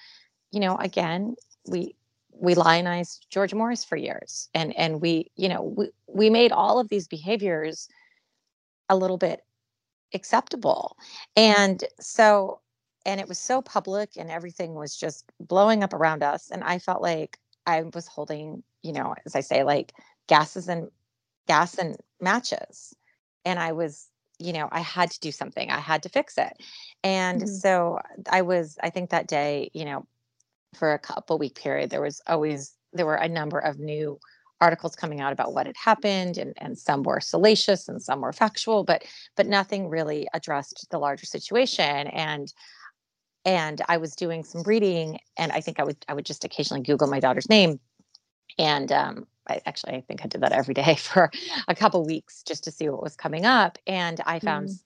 you 0.53 0.59
know, 0.59 0.77
again, 0.77 1.35
we 1.67 1.95
we 2.31 2.55
lionized 2.55 3.25
George 3.29 3.53
Morris 3.53 3.83
for 3.83 3.95
years, 3.95 4.49
and 4.53 4.73
and 4.77 5.01
we, 5.01 5.31
you 5.35 5.49
know, 5.49 5.63
we 5.63 5.89
we 6.07 6.29
made 6.29 6.51
all 6.51 6.79
of 6.79 6.89
these 6.89 7.07
behaviors 7.07 7.89
a 8.87 8.95
little 8.95 9.17
bit 9.17 9.41
acceptable, 10.13 10.95
and 11.35 11.83
so 11.99 12.59
and 13.03 13.19
it 13.19 13.27
was 13.27 13.39
so 13.39 13.63
public, 13.63 14.11
and 14.15 14.29
everything 14.29 14.75
was 14.75 14.95
just 14.95 15.25
blowing 15.39 15.83
up 15.83 15.93
around 15.93 16.21
us, 16.21 16.51
and 16.51 16.63
I 16.63 16.77
felt 16.77 17.01
like 17.01 17.39
I 17.65 17.81
was 17.81 18.07
holding, 18.07 18.63
you 18.83 18.93
know, 18.93 19.15
as 19.25 19.35
I 19.35 19.41
say, 19.41 19.63
like 19.63 19.93
gases 20.27 20.69
and 20.69 20.89
gas 21.47 21.79
and 21.79 21.97
matches, 22.21 22.95
and 23.43 23.59
I 23.59 23.71
was 23.71 24.07
you 24.39 24.51
know 24.51 24.67
i 24.71 24.81
had 24.81 25.09
to 25.09 25.19
do 25.19 25.31
something. 25.31 25.71
I 25.71 25.79
had 25.79 26.03
to 26.03 26.09
fix 26.09 26.37
it. 26.37 26.61
And 27.03 27.41
mm-hmm. 27.41 27.53
so 27.53 27.99
i 28.29 28.41
was 28.41 28.77
i 28.83 28.89
think 28.89 29.09
that 29.09 29.27
day 29.27 29.71
you 29.73 29.85
know 29.85 30.05
for 30.73 30.93
a 30.93 30.99
couple 30.99 31.37
week 31.37 31.55
period 31.55 31.89
there 31.89 32.01
was 32.01 32.21
always 32.27 32.73
there 32.93 33.05
were 33.05 33.15
a 33.15 33.27
number 33.27 33.59
of 33.59 33.79
new 33.79 34.19
articles 34.63 34.95
coming 34.95 35.19
out 35.19 35.33
about 35.33 35.53
what 35.53 35.65
had 35.65 35.75
happened 35.75 36.37
and, 36.37 36.53
and 36.57 36.77
some 36.77 37.03
were 37.03 37.19
salacious 37.19 37.89
and 37.89 38.01
some 38.01 38.21
were 38.21 38.31
factual 38.31 38.83
but 38.83 39.03
but 39.35 39.45
nothing 39.45 39.89
really 39.89 40.27
addressed 40.33 40.87
the 40.89 40.97
larger 40.97 41.25
situation. 41.25 42.07
And 42.07 42.53
and 43.45 43.81
i 43.89 43.97
was 43.97 44.15
doing 44.15 44.41
some 44.45 44.63
reading 44.63 45.19
and 45.37 45.51
i 45.51 45.59
think 45.59 45.77
i 45.77 45.83
would 45.83 45.97
i 46.07 46.13
would 46.13 46.25
just 46.25 46.45
occasionally 46.45 46.81
google 46.81 47.07
my 47.07 47.19
daughter's 47.19 47.49
name. 47.49 47.79
And 48.57 48.91
um, 48.91 49.27
I 49.49 49.59
actually 49.65 49.95
I 49.95 50.01
think 50.01 50.23
I 50.23 50.27
did 50.27 50.41
that 50.41 50.53
every 50.53 50.73
day 50.73 50.95
for 50.99 51.29
a 51.67 51.75
couple 51.75 52.05
weeks 52.05 52.43
just 52.43 52.63
to 52.63 52.71
see 52.71 52.87
what 52.87 53.03
was 53.03 53.17
coming 53.17 53.45
up. 53.45 53.77
And 53.85 54.21
I 54.25 54.39
found 54.39 54.69
mm 54.69 54.79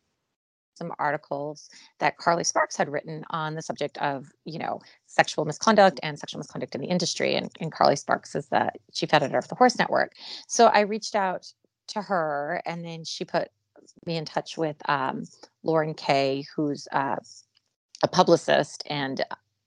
some 0.77 0.93
articles 0.99 1.69
that 1.99 2.17
Carly 2.17 2.43
Sparks 2.43 2.77
had 2.77 2.89
written 2.89 3.23
on 3.31 3.55
the 3.55 3.61
subject 3.61 3.97
of, 3.97 4.31
you 4.45 4.59
know, 4.59 4.79
sexual 5.05 5.45
misconduct 5.45 5.99
and 6.03 6.17
sexual 6.17 6.39
misconduct 6.39 6.75
in 6.75 6.81
the 6.81 6.87
industry. 6.87 7.35
And, 7.35 7.49
and 7.59 7.71
Carly 7.71 7.95
Sparks 7.95 8.35
is 8.35 8.47
the 8.47 8.71
chief 8.93 9.13
editor 9.13 9.37
of 9.37 9.47
the 9.47 9.55
Horse 9.55 9.77
Network. 9.77 10.13
So 10.47 10.67
I 10.67 10.81
reached 10.81 11.15
out 11.15 11.51
to 11.87 12.01
her, 12.01 12.61
and 12.65 12.83
then 12.85 13.03
she 13.03 13.25
put 13.25 13.49
me 14.05 14.17
in 14.17 14.25
touch 14.25 14.57
with 14.57 14.77
um, 14.89 15.23
Lauren 15.63 15.93
Kay, 15.93 16.45
who's 16.55 16.87
uh, 16.91 17.15
a 18.03 18.07
publicist, 18.07 18.83
and 18.89 19.23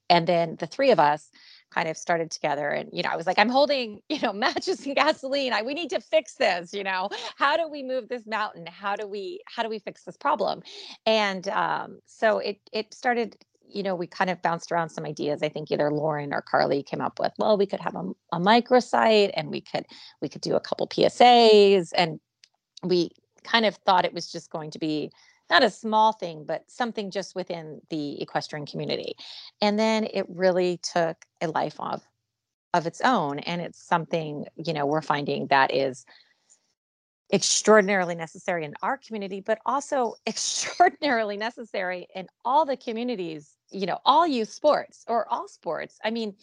and 0.09 0.27
then 0.27 0.57
the 0.59 0.67
three 0.67 0.91
of 0.91 0.99
us 0.99 1.31
kind 1.71 1.89
of 1.89 1.97
started 1.97 2.31
together 2.31 2.69
and 2.71 2.91
you 2.93 3.03
know 3.03 3.11
i 3.11 3.17
was 3.17 3.27
like 3.27 3.39
i'm 3.39 3.49
holding 3.49 4.01
you 4.09 4.21
know 4.21 4.33
matches 4.33 4.85
and 4.87 4.95
gasoline 4.95 5.53
I, 5.53 5.63
we 5.63 5.75
need 5.75 5.91
to 5.91 6.01
fix 6.01 6.35
this 6.35 6.73
you 6.73 6.85
know 6.85 7.09
how 7.37 7.57
do 7.57 7.69
we 7.69 7.83
move 7.83 8.09
this 8.09 8.27
mountain? 8.27 8.67
How 8.67 8.97
do 8.97 9.07
we 9.07 9.41
how 9.47 9.63
do 9.63 9.69
we 9.69 9.79
fix 9.79 10.05
this 10.05 10.17
problem? 10.17 10.63
And 11.07 11.49
um, 11.49 12.01
so 12.07 12.39
it 12.39 12.59
it 12.73 12.95
started 12.95 13.37
you 13.67 13.83
know 13.83 13.95
we 13.95 14.07
kind 14.07 14.31
of 14.31 14.43
bounced 14.43 14.73
around 14.73 14.89
some 14.89 15.05
ideas 15.05 15.45
i 15.45 15.49
think 15.49 15.71
either 15.71 15.93
lauren 15.93 16.35
or 16.35 16.43
carly 16.43 16.83
came 16.83 17.01
up 17.01 17.21
with 17.21 17.33
well 17.39 17.57
we 17.57 17.67
could 17.67 17.79
have 17.79 17.95
a, 17.95 18.11
a 18.33 18.41
microsite 18.41 19.31
and 19.35 19.49
we 19.49 19.61
could 19.61 19.87
we 20.21 20.29
could 20.29 20.41
do 20.41 20.57
a 20.57 20.61
couple 20.61 20.89
psas 20.89 21.93
and 21.97 22.19
we 22.83 23.11
kind 23.45 23.65
of 23.65 23.77
thought 23.77 24.05
it 24.05 24.13
was 24.13 24.33
just 24.33 24.51
going 24.51 24.73
to 24.73 24.81
be 24.81 25.09
not 25.51 25.63
a 25.63 25.71
small 25.71 26.13
thing, 26.13 26.45
but 26.47 26.71
something 26.71 27.11
just 27.11 27.35
within 27.35 27.81
the 27.91 28.21
equestrian 28.23 28.67
community. 28.67 29.15
And 29.61 29.79
then 29.79 30.07
it 30.13 30.27
really 30.29 30.79
took 30.79 31.25
a 31.41 31.49
life 31.49 31.77
of 31.79 32.03
of 32.73 32.87
its 32.87 33.01
own. 33.01 33.41
And 33.41 33.61
it's 33.61 33.83
something, 33.83 34.47
you 34.57 34.73
know, 34.73 34.87
we're 34.87 35.03
finding 35.03 35.49
that 35.49 35.75
is 35.75 36.07
extraordinarily 37.33 38.15
necessary 38.15 38.65
in 38.65 38.75
our 38.83 38.97
community, 38.97 39.41
but 39.41 39.59
also 39.67 40.15
extraordinarily 40.27 41.37
necessary 41.37 42.07
in 42.15 42.29
all 42.45 42.65
the 42.65 42.77
communities, 42.77 43.57
you 43.71 43.87
know, 43.87 43.99
all 44.05 44.27
youth 44.27 44.51
sports 44.51 45.05
or 45.09 45.29
all 45.33 45.49
sports. 45.49 45.99
I 46.05 46.11
mean, 46.11 46.35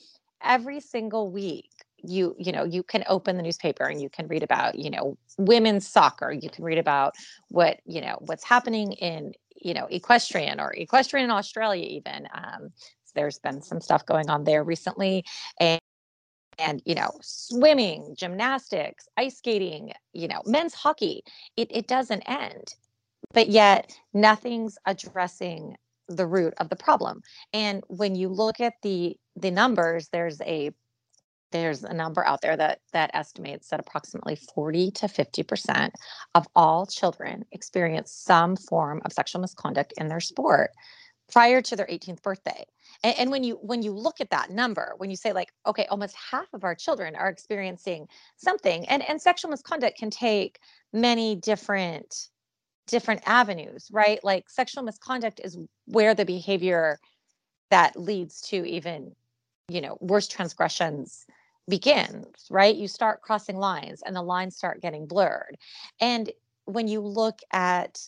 every 0.41 0.79
single 0.79 1.31
week 1.31 1.69
you 2.07 2.35
you 2.39 2.51
know 2.51 2.63
you 2.63 2.83
can 2.83 3.03
open 3.07 3.37
the 3.37 3.43
newspaper 3.43 3.85
and 3.85 4.01
you 4.01 4.09
can 4.09 4.27
read 4.27 4.43
about 4.43 4.75
you 4.75 4.89
know 4.89 5.17
women's 5.37 5.87
soccer 5.87 6.31
you 6.31 6.49
can 6.49 6.63
read 6.63 6.77
about 6.77 7.15
what 7.49 7.79
you 7.85 8.01
know 8.01 8.17
what's 8.21 8.43
happening 8.43 8.93
in 8.93 9.33
you 9.55 9.73
know 9.73 9.87
equestrian 9.89 10.59
or 10.59 10.73
equestrian 10.75 11.25
in 11.25 11.31
australia 11.31 11.85
even 11.85 12.27
um, 12.33 12.69
there's 13.15 13.39
been 13.39 13.61
some 13.61 13.81
stuff 13.81 14.05
going 14.05 14.29
on 14.29 14.43
there 14.45 14.63
recently 14.63 15.25
and 15.59 15.81
and 16.59 16.81
you 16.85 16.95
know 16.95 17.11
swimming 17.21 18.15
gymnastics 18.17 19.07
ice 19.17 19.37
skating 19.37 19.91
you 20.13 20.27
know 20.27 20.41
men's 20.45 20.73
hockey 20.73 21.23
it, 21.57 21.67
it 21.71 21.87
doesn't 21.87 22.21
end 22.21 22.75
but 23.33 23.49
yet 23.49 23.93
nothing's 24.13 24.77
addressing 24.85 25.75
the 26.07 26.25
root 26.25 26.53
of 26.59 26.69
the 26.69 26.75
problem 26.75 27.21
and 27.53 27.83
when 27.87 28.15
you 28.15 28.29
look 28.29 28.61
at 28.61 28.73
the 28.81 29.17
the 29.35 29.51
numbers 29.51 30.07
there's 30.09 30.39
a 30.41 30.71
there's 31.51 31.83
a 31.83 31.93
number 31.93 32.25
out 32.25 32.41
there 32.41 32.57
that 32.57 32.81
that 32.93 33.11
estimates 33.13 33.69
that 33.69 33.79
approximately 33.79 34.35
40 34.35 34.91
to 34.91 35.07
50% 35.07 35.91
of 36.35 36.45
all 36.55 36.85
children 36.85 37.45
experience 37.51 38.11
some 38.11 38.55
form 38.55 39.01
of 39.05 39.13
sexual 39.13 39.41
misconduct 39.41 39.93
in 39.97 40.07
their 40.07 40.19
sport 40.19 40.71
prior 41.31 41.61
to 41.61 41.75
their 41.75 41.87
18th 41.87 42.21
birthday. 42.21 42.65
And, 43.03 43.19
and, 43.19 43.31
when 43.31 43.43
you 43.43 43.55
when 43.55 43.81
you 43.81 43.91
look 43.91 44.21
at 44.21 44.29
that 44.31 44.49
number 44.49 44.93
when 44.97 45.09
you 45.09 45.15
say 45.15 45.33
like 45.33 45.51
okay 45.65 45.85
almost 45.89 46.15
half 46.31 46.47
of 46.53 46.63
our 46.63 46.75
children 46.75 47.15
are 47.15 47.29
experiencing 47.29 48.07
something 48.37 48.85
and 48.87 49.07
and 49.07 49.21
sexual 49.21 49.51
misconduct 49.51 49.97
can 49.97 50.09
take 50.09 50.59
many 50.93 51.35
different 51.35 52.29
different 52.87 53.21
avenues 53.25 53.89
right? 53.91 54.23
Like 54.23 54.49
sexual 54.49 54.83
misconduct 54.83 55.41
is 55.43 55.57
where 55.85 56.13
the 56.13 56.25
behavior 56.25 56.99
that 57.69 57.99
leads 57.99 58.41
to 58.41 58.65
even 58.65 59.13
you 59.69 59.81
know 59.81 59.97
worse 59.99 60.27
transgressions 60.27 61.25
begins 61.69 62.47
right? 62.49 62.75
You 62.75 62.87
start 62.87 63.21
crossing 63.21 63.57
lines 63.57 64.01
and 64.05 64.15
the 64.15 64.21
lines 64.21 64.55
start 64.55 64.81
getting 64.81 65.05
blurred. 65.05 65.57
And 65.99 66.31
when 66.65 66.87
you 66.87 67.01
look 67.01 67.39
at 67.51 67.99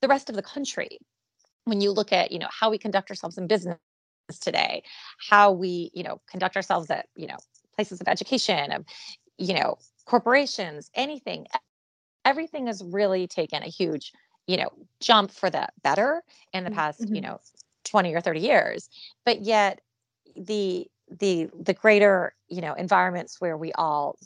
the 0.00 0.08
rest 0.08 0.28
of 0.28 0.36
the 0.36 0.42
country 0.42 0.98
when 1.64 1.80
you 1.80 1.90
look 1.90 2.12
at 2.12 2.30
you 2.30 2.38
know 2.38 2.48
how 2.50 2.70
we 2.70 2.76
conduct 2.76 3.08
ourselves 3.08 3.38
in 3.38 3.46
business 3.46 3.78
today 4.38 4.82
how 5.30 5.50
we 5.50 5.90
you 5.94 6.02
know 6.02 6.20
conduct 6.28 6.56
ourselves 6.56 6.90
at 6.90 7.06
you 7.16 7.26
know 7.26 7.38
places 7.74 8.02
of 8.02 8.08
education 8.08 8.70
of 8.70 8.84
you 9.38 9.54
know 9.54 9.78
corporations 10.04 10.90
anything 10.94 11.46
everything 12.26 12.66
has 12.66 12.84
really 12.84 13.26
taken 13.26 13.62
a 13.62 13.66
huge 13.66 14.12
you 14.46 14.58
know 14.58 14.68
jump 15.00 15.30
for 15.30 15.48
the 15.48 15.66
better 15.82 16.22
in 16.52 16.64
the 16.64 16.70
past 16.70 17.00
mm-hmm. 17.00 17.14
you 17.14 17.20
know 17.22 17.40
20 17.84 18.14
or 18.14 18.20
30 18.20 18.40
years. 18.40 18.88
But 19.24 19.42
yet 19.42 19.80
the 20.36 20.88
the 21.10 21.48
the 21.58 21.74
greater 21.74 22.34
you 22.48 22.60
know 22.60 22.74
environments 22.74 23.40
where 23.40 23.56
we 23.56 23.72
all 23.72 24.18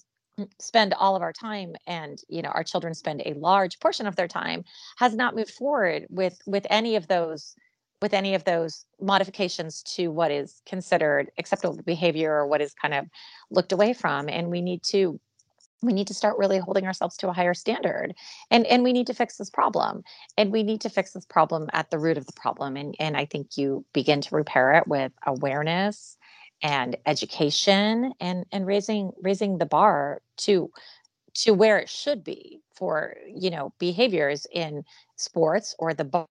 spend 0.60 0.94
all 0.94 1.16
of 1.16 1.22
our 1.22 1.32
time 1.32 1.74
and 1.86 2.20
you 2.28 2.42
know 2.42 2.50
our 2.50 2.62
children 2.62 2.94
spend 2.94 3.22
a 3.24 3.34
large 3.34 3.80
portion 3.80 4.06
of 4.06 4.16
their 4.16 4.28
time 4.28 4.64
has 4.98 5.14
not 5.14 5.34
moved 5.34 5.50
forward 5.50 6.06
with 6.10 6.40
with 6.46 6.66
any 6.70 6.96
of 6.96 7.08
those 7.08 7.54
with 8.00 8.14
any 8.14 8.34
of 8.34 8.44
those 8.44 8.84
modifications 9.00 9.82
to 9.82 10.08
what 10.08 10.30
is 10.30 10.62
considered 10.66 11.30
acceptable 11.38 11.80
behavior 11.84 12.32
or 12.32 12.46
what 12.46 12.60
is 12.60 12.72
kind 12.74 12.94
of 12.94 13.06
looked 13.50 13.72
away 13.72 13.92
from 13.92 14.28
and 14.28 14.50
we 14.50 14.60
need 14.60 14.82
to 14.82 15.18
we 15.82 15.92
need 15.92 16.08
to 16.08 16.14
start 16.14 16.38
really 16.38 16.58
holding 16.58 16.86
ourselves 16.86 17.16
to 17.16 17.28
a 17.28 17.32
higher 17.32 17.54
standard 17.54 18.14
and 18.50 18.66
and 18.66 18.84
we 18.84 18.92
need 18.92 19.06
to 19.06 19.14
fix 19.14 19.36
this 19.36 19.50
problem 19.50 20.02
and 20.36 20.52
we 20.52 20.62
need 20.62 20.80
to 20.80 20.88
fix 20.88 21.12
this 21.12 21.24
problem 21.24 21.68
at 21.72 21.90
the 21.90 21.98
root 21.98 22.18
of 22.18 22.26
the 22.26 22.32
problem 22.32 22.76
and 22.76 22.94
and 23.00 23.16
i 23.16 23.24
think 23.24 23.56
you 23.56 23.84
begin 23.92 24.20
to 24.20 24.34
repair 24.34 24.74
it 24.74 24.86
with 24.86 25.12
awareness 25.26 26.16
and 26.62 26.96
education 27.06 28.12
and 28.20 28.44
and 28.52 28.66
raising 28.66 29.12
raising 29.22 29.58
the 29.58 29.66
bar 29.66 30.20
to 30.36 30.70
to 31.34 31.52
where 31.52 31.78
it 31.78 31.88
should 31.88 32.24
be 32.24 32.60
for 32.74 33.14
you 33.32 33.50
know 33.50 33.72
behaviors 33.78 34.46
in 34.52 34.84
sports 35.16 35.74
or 35.78 35.94
the 35.94 36.26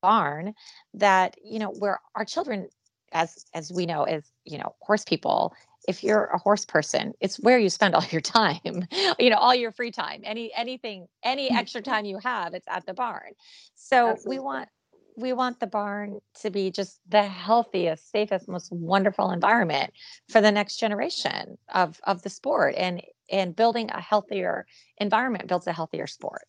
barn 0.00 0.54
that 0.94 1.36
you 1.44 1.58
know 1.58 1.70
where 1.78 2.00
our 2.14 2.24
children 2.24 2.68
as 3.12 3.44
as 3.54 3.72
we 3.72 3.86
know 3.86 4.04
as 4.04 4.30
you 4.44 4.58
know 4.58 4.74
horse 4.80 5.04
people 5.04 5.54
if 5.88 6.04
you're 6.04 6.26
a 6.26 6.38
horse 6.38 6.64
person 6.64 7.12
it's 7.20 7.38
where 7.40 7.58
you 7.58 7.68
spend 7.68 7.94
all 7.94 8.04
your 8.10 8.20
time 8.20 8.86
you 9.18 9.30
know 9.30 9.36
all 9.36 9.54
your 9.54 9.72
free 9.72 9.90
time 9.90 10.20
any 10.24 10.52
anything 10.54 11.06
any 11.24 11.50
extra 11.56 11.82
time 11.82 12.04
you 12.04 12.18
have 12.18 12.54
it's 12.54 12.66
at 12.68 12.84
the 12.86 12.94
barn 12.94 13.32
so 13.74 14.10
Absolutely. 14.10 14.38
we 14.38 14.42
want 14.42 14.68
we 15.16 15.32
want 15.32 15.60
the 15.60 15.66
barn 15.66 16.20
to 16.40 16.50
be 16.50 16.70
just 16.70 17.00
the 17.08 17.22
healthiest, 17.22 18.10
safest, 18.10 18.48
most 18.48 18.72
wonderful 18.72 19.30
environment 19.30 19.92
for 20.28 20.40
the 20.40 20.52
next 20.52 20.78
generation 20.78 21.58
of 21.74 22.00
of 22.04 22.22
the 22.22 22.30
sport 22.30 22.74
and 22.76 23.02
and 23.30 23.56
building 23.56 23.90
a 23.90 24.00
healthier 24.00 24.66
environment 24.98 25.48
builds 25.48 25.66
a 25.66 25.72
healthier 25.72 26.06
sport. 26.06 26.44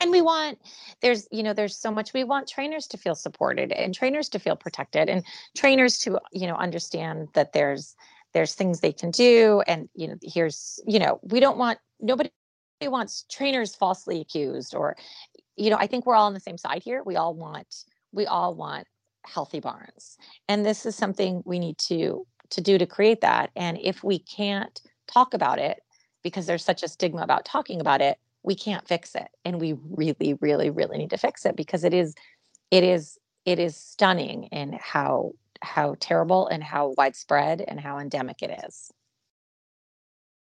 And 0.00 0.10
we 0.10 0.20
want 0.20 0.58
there's 1.00 1.26
you 1.30 1.42
know 1.42 1.52
there's 1.52 1.76
so 1.76 1.90
much 1.90 2.12
we 2.12 2.24
want 2.24 2.48
trainers 2.48 2.86
to 2.88 2.98
feel 2.98 3.14
supported 3.14 3.72
and 3.72 3.94
trainers 3.94 4.28
to 4.30 4.38
feel 4.38 4.56
protected 4.56 5.08
and 5.08 5.24
trainers 5.56 5.98
to 6.00 6.20
you 6.32 6.46
know 6.46 6.56
understand 6.56 7.28
that 7.34 7.52
there's 7.52 7.94
there's 8.34 8.54
things 8.54 8.80
they 8.80 8.92
can 8.92 9.10
do 9.10 9.62
and 9.66 9.88
you 9.94 10.06
know 10.06 10.16
here's 10.22 10.78
you 10.86 10.98
know 10.98 11.18
we 11.22 11.40
don't 11.40 11.56
want 11.56 11.78
nobody 12.00 12.30
wants 12.82 13.24
trainers 13.30 13.74
falsely 13.74 14.20
accused 14.20 14.74
or 14.74 14.96
you 15.56 15.70
know, 15.70 15.76
I 15.78 15.86
think 15.86 16.06
we're 16.06 16.14
all 16.14 16.26
on 16.26 16.34
the 16.34 16.40
same 16.40 16.58
side 16.58 16.82
here. 16.82 17.02
We 17.04 17.16
all 17.16 17.34
want 17.34 17.84
we 18.12 18.26
all 18.26 18.54
want 18.54 18.86
healthy 19.26 19.60
barns. 19.60 20.16
And 20.48 20.64
this 20.64 20.86
is 20.86 20.94
something 20.94 21.42
we 21.44 21.58
need 21.58 21.78
to 21.78 22.26
to 22.50 22.60
do 22.60 22.78
to 22.78 22.86
create 22.86 23.20
that. 23.22 23.50
And 23.56 23.78
if 23.82 24.04
we 24.04 24.18
can't 24.18 24.80
talk 25.08 25.34
about 25.34 25.58
it 25.58 25.80
because 26.22 26.46
there's 26.46 26.64
such 26.64 26.82
a 26.82 26.88
stigma 26.88 27.22
about 27.22 27.44
talking 27.44 27.80
about 27.80 28.00
it, 28.00 28.18
we 28.42 28.54
can't 28.54 28.86
fix 28.86 29.14
it. 29.14 29.28
And 29.44 29.60
we 29.60 29.74
really 29.90 30.34
really 30.40 30.70
really 30.70 30.98
need 30.98 31.10
to 31.10 31.18
fix 31.18 31.44
it 31.46 31.56
because 31.56 31.84
it 31.84 31.94
is 31.94 32.14
it 32.70 32.84
is 32.84 33.18
it 33.44 33.58
is 33.58 33.76
stunning 33.76 34.44
in 34.44 34.78
how 34.80 35.32
how 35.62 35.96
terrible 36.00 36.46
and 36.48 36.62
how 36.62 36.94
widespread 36.98 37.64
and 37.66 37.80
how 37.80 37.98
endemic 37.98 38.42
it 38.42 38.64
is 38.66 38.92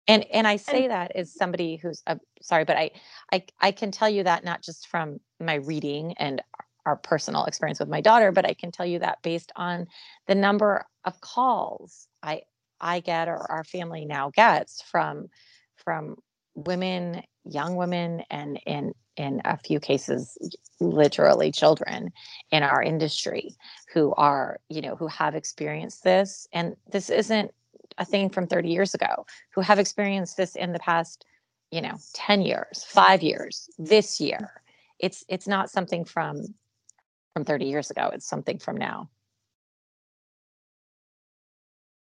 and 0.09 0.25
and 0.33 0.47
i 0.47 0.57
say 0.57 0.89
that 0.89 1.13
as 1.15 1.33
somebody 1.33 1.77
who's 1.77 2.03
a, 2.07 2.19
sorry 2.41 2.65
but 2.65 2.77
I, 2.77 2.91
I 3.33 3.45
i 3.61 3.71
can 3.73 3.91
tell 3.91 4.09
you 4.09 4.25
that 4.25 4.45
not 4.45 4.63
just 4.63 4.89
from 4.89 5.21
my 5.41 5.55
reading 5.55 6.15
and 6.19 6.43
our 6.85 6.97
personal 6.97 7.45
experience 7.45 7.81
with 7.81 7.89
my 7.89 8.01
daughter 8.01 8.33
but 8.33 8.47
i 8.47 8.55
can 8.55 8.71
tell 8.71 8.87
you 8.87 8.99
that 9.01 9.23
based 9.23 9.53
on 9.57 9.87
the 10.27 10.35
number 10.35 10.85
of 11.05 11.21
calls 11.21 12.09
i 12.23 12.43
i 12.81 13.01
get 13.01 13.29
or 13.29 13.51
our 13.51 13.65
family 13.65 14.05
now 14.05 14.31
gets 14.31 14.83
from 14.83 15.29
from 15.77 16.17
women 16.55 17.23
young 17.45 17.77
women 17.77 18.23
and 18.31 18.61
in 18.67 18.93
in 19.17 19.41
a 19.45 19.57
few 19.57 19.81
cases 19.81 20.37
literally 20.81 21.51
children 21.51 22.13
in 22.51 22.63
our 22.63 22.83
industry 22.83 23.55
who 23.93 24.13
are 24.17 24.61
you 24.69 24.83
know 24.83 24.95
who 24.97 25.07
have 25.07 25.35
experienced 25.35 26.05
this. 26.05 26.47
And 26.53 26.77
this 26.91 27.11
isn't 27.11 27.53
a 27.99 28.05
thing 28.05 28.31
from 28.31 28.47
30 28.47 28.69
years 28.69 28.95
ago 28.95 29.27
who 29.55 29.61
have 29.61 29.79
experienced 29.79 30.37
this 30.37 30.57
in 30.57 30.73
the 30.73 30.79
past 30.79 31.25
you 31.71 31.81
know 31.81 31.97
10 32.15 32.43
years 32.43 32.85
5 32.89 33.23
years 33.23 33.69
this 33.79 34.21
year. 34.21 34.63
It's 34.99 35.25
it's 35.29 35.49
not 35.49 35.71
something 35.71 36.05
from 36.05 36.55
from 37.35 37.45
30 37.45 37.67
years 37.67 37.91
ago. 37.91 38.11
It's 38.15 38.27
something 38.27 38.59
from 38.59 38.77
now. 38.77 39.11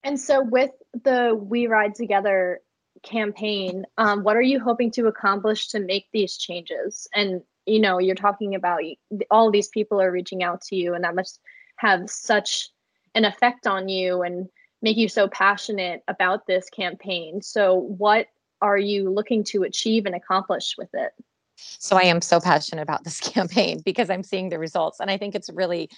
And 0.04 0.20
so 0.20 0.42
with 0.42 0.72
the 1.04 1.36
we 1.36 1.68
ride 1.68 1.96
together 1.96 2.62
campaign 3.04 3.86
um, 3.98 4.24
what 4.24 4.36
are 4.36 4.42
you 4.42 4.60
hoping 4.60 4.90
to 4.92 5.08
accomplish 5.08 5.68
to 5.70 5.80
make 5.80 6.08
these 6.14 6.38
changes? 6.38 7.08
And 7.14 7.42
you 7.66 7.80
know 7.80 8.00
you're 8.00 8.16
talking 8.16 8.56
about 8.56 8.82
all 9.30 9.52
these 9.52 9.68
people 9.68 10.02
are 10.02 10.12
reaching 10.12 10.44
out 10.44 10.62
to 10.62 10.76
you 10.76 10.94
and 10.94 11.04
that 11.04 11.16
must 11.16 11.40
have 11.76 12.10
such 12.10 12.70
an 13.16 13.26
effect 13.26 13.68
on 13.68 13.90
you 13.90 14.22
and 14.22 14.48
make 14.82 14.98
you 14.98 15.10
so 15.10 15.28
passionate 15.28 16.04
about 16.08 16.48
this 16.48 16.70
campaign. 16.70 17.42
So, 17.42 17.76
what 17.76 18.28
are 18.62 18.78
you 18.78 19.10
looking 19.10 19.44
to 19.46 19.64
achieve 19.64 20.06
and 20.06 20.16
accomplish 20.16 20.76
with 20.78 20.90
it? 20.94 21.12
So, 21.56 21.98
I 21.98 22.04
am 22.04 22.22
so 22.22 22.40
passionate 22.40 22.82
about 22.82 23.04
this 23.04 23.20
campaign 23.34 23.82
because 23.84 24.10
I'm 24.10 24.24
seeing 24.24 24.50
the 24.50 24.60
results, 24.60 25.00
and 25.00 25.10
I 25.10 25.18
think 25.18 25.36
it's 25.36 25.50
really 25.50 25.90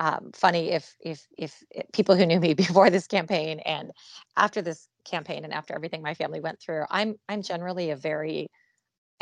um, 0.00 0.30
funny 0.34 0.70
if, 0.70 0.96
if 1.00 1.26
if 1.38 1.62
people 1.92 2.16
who 2.16 2.26
knew 2.26 2.40
me 2.40 2.54
before 2.54 2.90
this 2.90 3.06
campaign 3.06 3.60
and 3.60 3.92
after 4.36 4.62
this 4.62 4.88
campaign 5.04 5.44
and 5.44 5.52
after 5.52 5.74
everything 5.74 6.02
my 6.02 6.14
family 6.14 6.40
went 6.40 6.60
through, 6.60 6.84
I'm 6.90 7.16
I'm 7.28 7.42
generally 7.42 7.90
a 7.90 7.96
very 7.96 8.48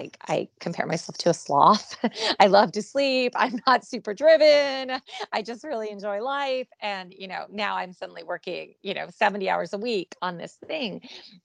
like 0.03 0.19
I 0.29 0.49
compare 0.61 0.87
myself 0.87 1.17
to 1.19 1.31
a 1.31 1.35
sloth. 1.35 1.97
I 2.41 2.47
love 2.47 2.73
to 2.73 2.83
sleep. 2.83 3.33
I'm 3.37 3.61
not 3.67 3.85
super 3.85 4.15
driven. 4.15 5.01
I 5.33 5.43
just 5.43 5.65
really 5.65 5.91
enjoy 5.91 6.23
life. 6.23 6.69
And, 6.81 7.15
you 7.17 7.29
know, 7.29 7.47
now 7.51 7.77
I'm 7.77 7.93
suddenly 7.93 8.25
working, 8.25 8.75
you 8.83 8.95
know, 8.95 9.07
70 9.09 9.49
hours 9.49 9.73
a 9.73 9.79
week 9.79 10.17
on 10.21 10.39
this 10.39 10.59
thing 10.67 11.03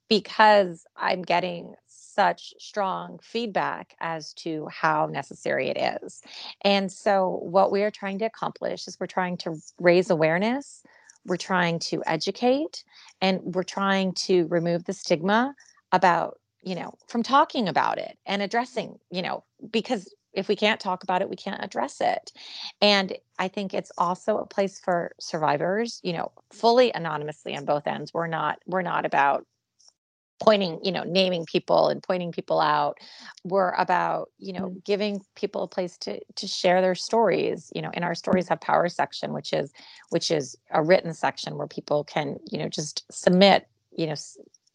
because 0.10 0.86
I'm 0.96 1.22
getting 1.22 1.76
such 1.88 2.54
strong 2.58 3.20
feedback 3.22 3.96
as 4.00 4.34
to 4.34 4.68
how 4.72 5.06
necessary 5.06 5.70
it 5.70 6.00
is. 6.04 6.22
And 6.64 6.92
so, 6.92 7.40
what 7.44 7.72
we 7.72 7.84
are 7.84 7.92
trying 7.92 8.18
to 8.20 8.26
accomplish 8.26 8.88
is 8.88 9.00
we're 9.00 9.06
trying 9.06 9.38
to 9.38 9.56
raise 9.80 10.10
awareness, 10.10 10.82
we're 11.28 11.38
trying 11.38 11.78
to 11.80 12.02
educate, 12.08 12.84
and 13.22 13.40
we're 13.44 13.62
trying 13.62 14.14
to 14.14 14.48
remove 14.48 14.86
the 14.86 14.94
stigma 14.94 15.54
about 15.92 16.40
you 16.64 16.76
know, 16.76 16.94
from 17.08 17.24
talking 17.24 17.68
about 17.68 17.98
it 17.98 18.18
and 18.26 18.42
addressing, 18.42 19.00
you 19.12 19.22
know, 19.22 19.44
because 19.72 20.14
if 20.34 20.48
we 20.48 20.56
can't 20.56 20.80
talk 20.80 21.04
about 21.04 21.22
it, 21.22 21.30
we 21.30 21.36
can't 21.36 21.64
address 21.64 22.00
it. 22.00 22.32
And 22.82 23.18
I 23.40 23.48
think 23.48 23.74
it's 23.74 23.92
also 23.98 24.38
a 24.38 24.46
place 24.46 24.80
for 24.80 25.14
survivors, 25.20 26.00
you 26.04 26.14
know, 26.14 26.32
fully 26.52 26.92
anonymously 26.94 27.56
on 27.56 27.66
both 27.66 27.88
ends. 27.88 28.14
We're 28.14 28.28
not 28.28 28.60
we're 28.68 28.82
not 28.84 29.06
about 29.06 29.46
pointing 30.40 30.80
you 30.84 30.92
know 30.92 31.04
naming 31.04 31.46
people 31.46 31.90
and 31.90 32.04
pointing 32.04 32.32
people 32.32 32.60
out 32.60 32.98
we're 33.44 33.72
about 33.72 34.30
you 34.38 34.54
know 34.54 34.68
mm-hmm. 34.68 34.78
giving 34.86 35.22
people 35.36 35.64
a 35.64 35.68
place 35.68 35.98
to 35.98 36.20
to 36.36 36.48
share 36.48 36.82
their 36.82 36.94
stories 36.94 37.72
you 37.74 37.82
know 37.82 37.90
in 37.94 38.04
our 38.04 38.14
stories 38.14 38.48
have 38.48 38.62
power 38.62 38.88
section 38.88 39.34
which 39.34 39.52
is 39.52 39.74
which 40.10 40.30
is 40.30 40.56
a 40.72 40.84
written 40.84 41.14
section 41.14 41.58
where 41.58 41.68
people 41.68 42.04
can 42.04 42.38
you 42.52 42.60
know 42.60 42.70
just 42.70 43.04
submit 43.12 43.68
you 43.96 44.06
know 44.06 44.16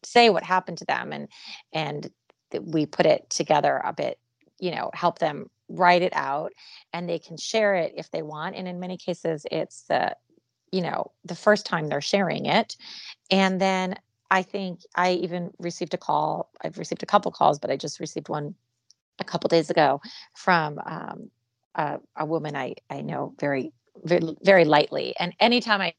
say 0.05 0.29
what 0.29 0.43
happened 0.43 0.77
to 0.77 0.85
them 0.85 1.11
and 1.11 1.27
and 1.73 2.11
we 2.61 2.85
put 2.85 3.05
it 3.05 3.29
together 3.29 3.81
a 3.83 3.93
bit 3.93 4.19
you 4.59 4.71
know 4.71 4.91
help 4.93 5.19
them 5.19 5.49
write 5.69 6.01
it 6.01 6.13
out 6.15 6.51
and 6.91 7.09
they 7.09 7.19
can 7.19 7.37
share 7.37 7.75
it 7.75 7.93
if 7.95 8.11
they 8.11 8.21
want 8.21 8.55
and 8.55 8.67
in 8.67 8.79
many 8.79 8.97
cases 8.97 9.45
it's 9.51 9.83
the 9.83 10.15
you 10.71 10.81
know 10.81 11.11
the 11.25 11.35
first 11.35 11.65
time 11.65 11.87
they're 11.87 12.01
sharing 12.01 12.45
it. 12.45 12.75
And 13.31 13.59
then 13.59 13.95
i 14.31 14.41
think 14.41 14.81
i 14.95 15.13
even 15.13 15.51
received 15.59 15.93
a 15.93 15.97
call 15.97 16.49
i've 16.63 16.77
received 16.77 17.03
a 17.03 17.07
couple 17.07 17.31
calls 17.31 17.59
but 17.59 17.69
i 17.69 17.77
just 17.77 17.99
received 17.99 18.29
one 18.29 18.55
a 19.19 19.23
couple 19.23 19.47
days 19.47 19.69
ago 19.69 20.01
from 20.35 20.79
um, 20.85 21.29
a, 21.75 21.99
a 22.15 22.25
woman 22.25 22.55
i 22.55 22.75
i 22.89 23.01
know 23.01 23.33
very 23.39 23.71
very 24.03 24.35
very 24.43 24.65
lightly. 24.65 25.15
And 25.19 25.33
anytime 25.39 25.81
i 25.81 25.85
I 25.87 25.93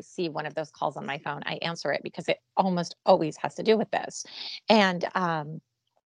see 0.00 0.28
one 0.28 0.46
of 0.46 0.54
those 0.54 0.70
calls 0.70 0.96
on 0.96 1.06
my 1.06 1.18
phone, 1.18 1.42
I 1.46 1.54
answer 1.62 1.92
it 1.92 2.02
because 2.02 2.28
it 2.28 2.38
almost 2.56 2.96
always 3.04 3.36
has 3.38 3.54
to 3.56 3.62
do 3.62 3.76
with 3.76 3.90
this. 3.90 4.24
And 4.68 5.04
um, 5.14 5.60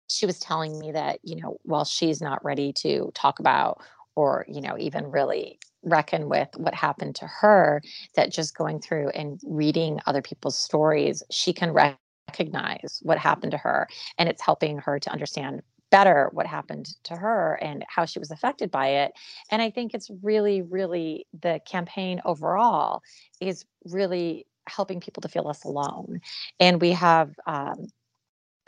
she 0.07 0.25
was 0.25 0.39
telling 0.39 0.79
me 0.79 0.91
that, 0.91 1.19
you 1.23 1.35
know, 1.35 1.57
while 1.63 1.85
she's 1.85 2.21
not 2.21 2.43
ready 2.43 2.71
to 2.73 3.11
talk 3.13 3.39
about 3.39 3.81
or, 4.15 4.45
you 4.47 4.61
know, 4.61 4.77
even 4.77 5.11
really 5.11 5.59
reckon 5.83 6.29
with 6.29 6.49
what 6.55 6.73
happened 6.73 7.15
to 7.15 7.27
her, 7.27 7.81
that 8.15 8.31
just 8.31 8.55
going 8.55 8.79
through 8.79 9.09
and 9.09 9.39
reading 9.45 9.99
other 10.05 10.21
people's 10.21 10.57
stories, 10.57 11.21
she 11.29 11.53
can 11.53 11.73
recognize 11.73 12.99
what 13.03 13.17
happened 13.17 13.51
to 13.51 13.57
her. 13.57 13.87
And 14.17 14.29
it's 14.29 14.41
helping 14.41 14.79
her 14.79 14.99
to 14.99 15.11
understand 15.11 15.61
better 15.91 16.29
what 16.33 16.47
happened 16.47 16.87
to 17.03 17.15
her 17.15 17.55
and 17.61 17.85
how 17.87 18.05
she 18.05 18.19
was 18.19 18.31
affected 18.31 18.71
by 18.71 18.87
it. 18.87 19.13
And 19.51 19.61
I 19.61 19.69
think 19.69 19.93
it's 19.93 20.09
really, 20.21 20.61
really 20.61 21.27
the 21.41 21.61
campaign 21.65 22.21
overall 22.25 23.01
is 23.39 23.65
really 23.85 24.45
helping 24.67 24.99
people 24.99 25.21
to 25.21 25.29
feel 25.29 25.43
less 25.43 25.63
alone. 25.63 26.21
And 26.59 26.81
we 26.81 26.91
have 26.91 27.35
um, 27.45 27.87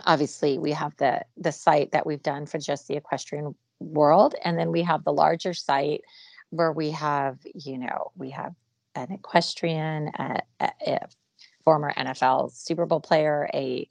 obviously 0.06 0.60
we 0.60 0.72
have 0.72 0.96
the 0.98 1.22
the 1.38 1.52
site 1.52 1.92
that 1.92 2.06
we've 2.06 2.22
done 2.22 2.46
for 2.46 2.60
just 2.60 2.88
the 2.88 2.96
equestrian 2.96 3.56
world, 3.80 4.36
and 4.44 4.58
then 4.58 4.72
we 4.72 4.84
have 4.84 5.04
the 5.04 5.14
larger 5.14 5.54
site 5.54 6.02
where 6.50 6.72
we 6.72 6.92
have 6.92 7.40
you 7.56 7.78
know 7.78 8.12
we 8.16 8.30
have 8.30 8.54
an 8.96 9.12
equestrian, 9.12 10.10
a, 10.20 10.42
a, 10.60 10.72
a 10.88 11.08
former 11.64 11.94
NFL 11.94 12.52
Super 12.52 12.86
Bowl 12.86 13.00
player, 13.00 13.50
a 13.54 13.88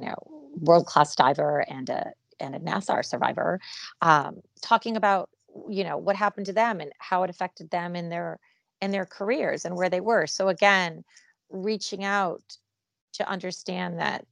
know 0.00 0.16
world 0.60 0.86
class 0.86 1.14
diver 1.14 1.64
and 1.68 1.88
a 1.88 2.12
and 2.38 2.54
a 2.54 2.58
Nassar 2.58 3.04
survivor, 3.04 3.60
um, 4.00 4.40
talking 4.62 4.96
about 4.96 5.30
you 5.68 5.84
know 5.84 5.96
what 5.96 6.16
happened 6.16 6.46
to 6.46 6.52
them 6.52 6.80
and 6.80 6.92
how 6.98 7.22
it 7.22 7.30
affected 7.30 7.70
them 7.70 7.96
in 7.96 8.08
their 8.08 8.38
in 8.80 8.90
their 8.90 9.06
careers 9.06 9.64
and 9.64 9.76
where 9.76 9.90
they 9.90 10.00
were. 10.00 10.26
So 10.26 10.48
again, 10.48 11.04
reaching 11.50 12.04
out 12.04 12.42
to 13.14 13.28
understand 13.28 13.98
that 13.98 14.24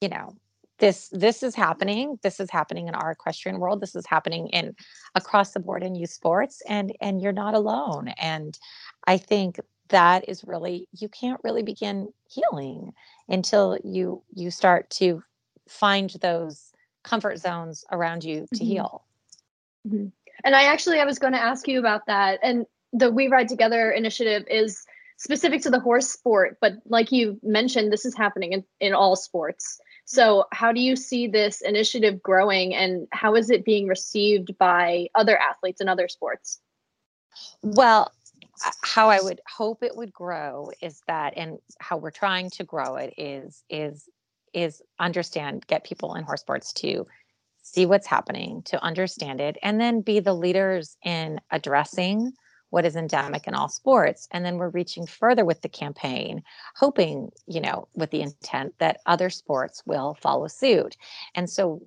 you 0.00 0.08
know 0.08 0.36
this 0.78 1.08
this 1.10 1.42
is 1.42 1.54
happening 1.54 2.18
this 2.22 2.40
is 2.40 2.50
happening 2.50 2.88
in 2.88 2.94
our 2.94 3.12
equestrian 3.12 3.58
world 3.58 3.80
this 3.80 3.94
is 3.94 4.06
happening 4.06 4.48
in 4.48 4.74
across 5.14 5.52
the 5.52 5.60
board 5.60 5.82
in 5.82 5.94
youth 5.94 6.10
sports 6.10 6.62
and 6.68 6.92
and 7.00 7.20
you're 7.20 7.32
not 7.32 7.54
alone 7.54 8.08
and 8.18 8.58
i 9.06 9.16
think 9.16 9.60
that 9.90 10.28
is 10.28 10.44
really 10.44 10.88
you 10.98 11.08
can't 11.08 11.40
really 11.44 11.62
begin 11.62 12.08
healing 12.28 12.92
until 13.28 13.78
you 13.84 14.22
you 14.34 14.50
start 14.50 14.88
to 14.90 15.22
find 15.68 16.10
those 16.20 16.72
comfort 17.04 17.38
zones 17.38 17.84
around 17.92 18.24
you 18.24 18.46
to 18.54 18.60
mm-hmm. 18.60 18.64
heal 18.64 19.04
mm-hmm. 19.86 20.06
and 20.44 20.56
i 20.56 20.64
actually 20.64 20.98
i 20.98 21.04
was 21.04 21.18
going 21.18 21.32
to 21.32 21.42
ask 21.42 21.68
you 21.68 21.78
about 21.78 22.06
that 22.06 22.40
and 22.42 22.66
the 22.92 23.10
we 23.10 23.28
ride 23.28 23.48
together 23.48 23.90
initiative 23.90 24.44
is 24.50 24.84
specific 25.16 25.62
to 25.62 25.70
the 25.70 25.80
horse 25.80 26.08
sport 26.08 26.56
but 26.60 26.74
like 26.86 27.12
you 27.12 27.38
mentioned 27.42 27.92
this 27.92 28.06
is 28.06 28.16
happening 28.16 28.52
in, 28.52 28.64
in 28.80 28.94
all 28.94 29.16
sports 29.16 29.80
so 30.06 30.44
how 30.52 30.72
do 30.72 30.80
you 30.80 30.96
see 30.96 31.28
this 31.28 31.60
initiative 31.60 32.22
growing 32.22 32.74
and 32.74 33.06
how 33.12 33.34
is 33.34 33.50
it 33.50 33.64
being 33.64 33.86
received 33.86 34.56
by 34.58 35.06
other 35.14 35.38
athletes 35.38 35.80
in 35.80 35.88
other 35.88 36.08
sports 36.08 36.60
well 37.62 38.10
how 38.82 39.08
I 39.10 39.20
would 39.20 39.40
hope 39.48 39.82
it 39.82 39.96
would 39.96 40.12
grow 40.12 40.70
is 40.80 41.00
that, 41.06 41.34
and 41.36 41.58
how 41.78 41.96
we're 41.96 42.10
trying 42.10 42.50
to 42.50 42.64
grow 42.64 42.96
it 42.96 43.14
is 43.16 43.64
is 43.68 44.08
is 44.52 44.82
understand, 44.98 45.66
get 45.68 45.84
people 45.84 46.14
in 46.14 46.24
horse 46.24 46.40
sports 46.40 46.72
to 46.72 47.06
see 47.62 47.86
what's 47.86 48.06
happening, 48.06 48.62
to 48.62 48.82
understand 48.82 49.40
it, 49.40 49.56
and 49.62 49.80
then 49.80 50.00
be 50.00 50.18
the 50.20 50.34
leaders 50.34 50.96
in 51.04 51.40
addressing 51.50 52.32
what 52.70 52.84
is 52.84 52.96
endemic 52.96 53.46
in 53.46 53.54
all 53.54 53.68
sports. 53.68 54.28
And 54.30 54.44
then 54.44 54.56
we're 54.56 54.68
reaching 54.70 55.06
further 55.06 55.44
with 55.44 55.60
the 55.60 55.68
campaign, 55.68 56.42
hoping, 56.76 57.30
you 57.46 57.60
know, 57.60 57.88
with 57.94 58.10
the 58.10 58.22
intent 58.22 58.74
that 58.78 59.00
other 59.06 59.28
sports 59.28 59.82
will 59.86 60.16
follow 60.20 60.46
suit. 60.46 60.96
And 61.34 61.50
so 61.50 61.82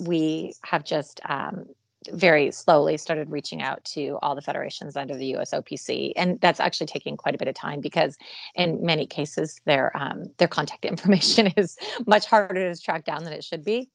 we 0.00 0.54
have 0.64 0.84
just 0.84 1.20
um, 1.28 1.66
very 2.12 2.50
slowly 2.50 2.96
started 2.96 3.30
reaching 3.30 3.62
out 3.62 3.84
to 3.84 4.18
all 4.22 4.34
the 4.34 4.42
federations 4.42 4.96
under 4.96 5.16
the 5.16 5.32
USOPC, 5.34 6.12
and 6.16 6.40
that's 6.40 6.60
actually 6.60 6.86
taking 6.86 7.16
quite 7.16 7.34
a 7.34 7.38
bit 7.38 7.48
of 7.48 7.54
time 7.54 7.80
because, 7.80 8.16
in 8.54 8.84
many 8.84 9.06
cases, 9.06 9.60
their 9.64 9.96
um, 9.96 10.24
their 10.38 10.48
contact 10.48 10.84
information 10.84 11.48
is 11.56 11.76
much 12.06 12.26
harder 12.26 12.72
to 12.72 12.80
track 12.80 13.04
down 13.04 13.24
than 13.24 13.32
it 13.32 13.44
should 13.44 13.64
be. 13.64 13.90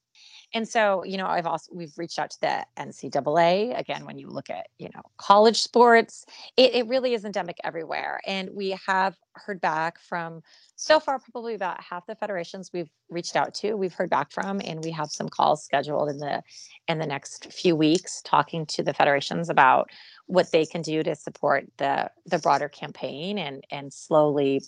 And 0.54 0.68
so, 0.68 1.04
you 1.04 1.18
know, 1.18 1.28
I've 1.28 1.46
also 1.46 1.72
we've 1.72 1.96
reached 1.98 2.18
out 2.18 2.32
to 2.32 2.42
the 2.42 2.66
NCAA 2.78 3.78
again. 3.78 4.06
When 4.06 4.18
you 4.18 4.30
look 4.30 4.50
at 4.50 4.68
you 4.80 4.90
know 4.94 5.02
college 5.18 5.62
sports, 5.62 6.26
it, 6.58 6.74
it 6.74 6.88
really 6.88 7.14
is 7.14 7.24
endemic 7.24 7.58
everywhere, 7.64 8.20
and 8.26 8.50
we 8.54 8.78
have 8.88 9.16
heard 9.34 9.62
back 9.62 10.00
from 10.00 10.42
so 10.76 11.00
far 11.00 11.20
probably 11.20 11.54
about 11.54 11.82
half 11.84 12.08
the 12.08 12.16
federations 12.16 12.72
we've 12.74 12.90
reached 13.10 13.36
out 13.36 13.54
to. 13.54 13.76
We've 13.76 13.94
heard 13.94 14.10
back 14.10 14.32
from, 14.32 14.60
and 14.64 14.84
we 14.84 14.92
have 14.92 15.12
some 15.12 15.30
calls 15.30 15.64
scheduled 15.64 16.10
in 16.10 16.18
the 16.18 16.42
in 16.88 16.98
the 16.98 17.06
next 17.06 17.54
few 17.54 17.76
weeks, 17.76 18.22
talking 18.24 18.66
to 18.68 18.82
the 18.82 18.94
federations 18.94 19.50
about 19.50 19.92
what 20.26 20.52
they 20.52 20.66
can 20.66 20.82
do 20.82 21.04
to 21.04 21.16
support 21.16 21.66
the 21.78 22.10
the 22.26 22.40
broader 22.40 22.70
campaign 22.70 23.38
and 23.38 23.64
and 23.70 23.94
slowly, 23.94 24.64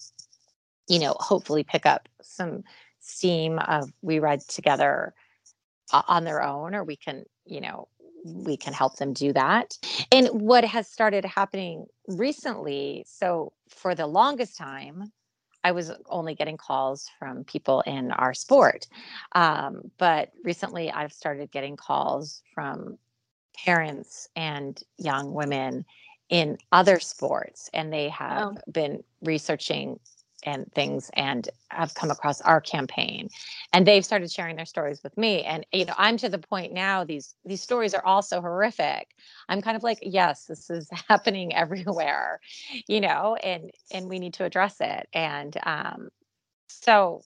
you 0.88 1.00
know, 1.00 1.16
hopefully 1.20 1.64
pick 1.64 1.88
up 1.88 2.08
some 2.22 2.64
steam 3.00 3.58
of 3.58 3.92
we 4.04 4.20
ride 4.20 4.42
together 4.42 5.16
on 5.94 6.24
their 6.24 6.42
own 6.44 6.76
or 6.76 6.84
we 6.84 6.96
can 6.96 7.24
you 7.46 7.62
know 7.62 7.88
we 8.24 8.56
can 8.56 8.72
help 8.72 8.98
them 8.98 9.14
do 9.14 9.34
that. 9.34 9.78
And 10.12 10.28
what 10.30 10.64
has 10.64 10.88
started 10.88 11.26
happening 11.26 11.88
recently 12.08 13.04
so 13.08 13.54
for 13.70 13.96
the 13.96 14.08
longest 14.08 14.58
time 14.58 15.12
i 15.64 15.72
was 15.72 15.92
only 16.10 16.36
getting 16.36 16.58
calls 16.58 17.10
from 17.20 17.44
people 17.44 17.82
in 17.82 18.12
our 18.12 18.34
sport 18.34 18.88
um, 19.34 19.92
but 19.98 20.32
recently 20.44 20.92
i've 20.92 21.14
started 21.14 21.52
getting 21.52 21.78
calls 21.78 22.42
from 22.54 22.98
parents 23.66 24.28
and 24.36 24.84
young 24.98 25.34
women 25.34 25.86
in 26.30 26.58
other 26.72 27.00
sports 27.00 27.70
and 27.74 27.94
they 27.94 28.10
have 28.10 28.58
been 28.72 29.04
researching 29.22 30.00
and 30.44 30.72
things 30.74 31.10
and 31.14 31.50
have 31.70 31.94
come 31.94 32.12
across 32.12 32.42
our 32.42 32.62
campaign 32.62 33.30
and 33.74 33.86
they've 33.86 34.06
started 34.06 34.32
sharing 34.32 34.56
their 34.56 34.66
stories 34.66 35.02
with 35.04 35.18
me 35.18 35.44
and 35.44 35.66
you 35.72 35.86
know 35.86 35.94
i'm 35.98 36.18
to 36.18 36.30
the 36.30 36.38
point 36.40 36.74
now 36.74 37.04
these 37.04 37.36
these 37.46 37.62
stories 37.62 37.94
are 37.94 38.06
all 38.06 38.22
so 38.22 38.42
horrific. 38.42 39.10
I'm 39.50 39.62
kind 39.62 39.78
of 39.78 39.84
like 39.84 40.00
yes 40.02 40.46
this 40.46 40.70
is 40.70 40.90
happening 41.10 41.54
everywhere 41.56 42.40
you 42.88 43.02
know 43.02 43.36
and 43.36 43.72
and 43.94 44.10
we 44.10 44.20
need 44.20 44.34
to 44.36 44.46
address 44.46 44.78
it 44.80 45.08
and 45.14 45.56
um 45.64 46.10
so 46.70 47.22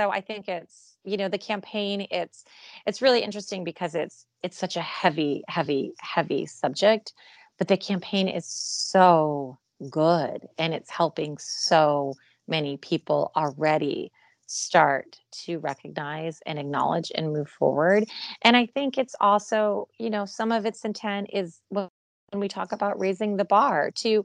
so 0.00 0.10
i 0.10 0.20
think 0.20 0.48
it's 0.48 0.96
you 1.04 1.16
know 1.16 1.28
the 1.28 1.38
campaign 1.38 2.06
it's 2.10 2.44
it's 2.86 3.02
really 3.02 3.20
interesting 3.20 3.64
because 3.64 3.94
it's 3.94 4.26
it's 4.42 4.58
such 4.58 4.76
a 4.76 4.82
heavy 4.82 5.44
heavy 5.48 5.94
heavy 6.00 6.46
subject 6.46 7.12
but 7.58 7.68
the 7.68 7.76
campaign 7.76 8.28
is 8.28 8.46
so 8.46 9.58
good 9.90 10.46
and 10.58 10.74
it's 10.74 10.90
helping 10.90 11.36
so 11.38 12.14
many 12.46 12.76
people 12.76 13.32
already 13.36 14.10
start 14.46 15.18
to 15.32 15.58
recognize 15.58 16.40
and 16.46 16.58
acknowledge 16.58 17.10
and 17.14 17.32
move 17.32 17.48
forward 17.48 18.04
and 18.42 18.56
i 18.56 18.66
think 18.66 18.98
it's 18.98 19.14
also 19.20 19.88
you 19.98 20.10
know 20.10 20.26
some 20.26 20.52
of 20.52 20.66
its 20.66 20.84
intent 20.84 21.28
is 21.32 21.60
when 21.70 21.88
we 22.34 22.48
talk 22.48 22.72
about 22.72 22.98
raising 22.98 23.36
the 23.36 23.44
bar 23.44 23.90
to 23.94 24.24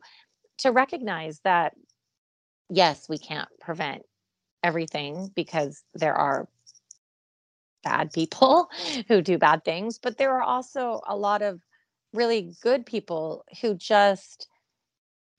to 0.58 0.72
recognize 0.72 1.40
that 1.46 1.74
yes 2.70 3.08
we 3.08 3.18
can't 3.18 3.50
prevent 3.62 4.04
everything 4.62 5.32
because 5.36 5.84
there 5.94 6.16
are 6.16 6.48
bad 7.84 8.12
people 8.12 8.70
who 9.08 9.22
do 9.22 9.38
bad 9.38 9.64
things, 9.64 10.00
but 10.00 10.18
there 10.18 10.36
are 10.36 10.44
also 10.44 11.02
a 11.08 11.16
lot 11.16 11.42
of 11.42 11.62
really 12.14 12.54
good 12.62 12.86
people 12.86 13.46
who 13.62 13.76
just 13.76 14.48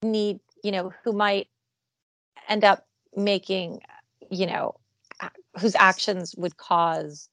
need, 0.02 0.40
you 0.62 0.72
know, 0.72 0.92
who 1.04 1.12
might 1.12 1.48
end 2.48 2.64
up 2.64 2.86
making, 3.16 3.80
you 4.30 4.46
know, 4.46 4.74
whose 5.60 5.74
actions 5.74 6.34
would 6.36 6.56
cause 6.56 7.28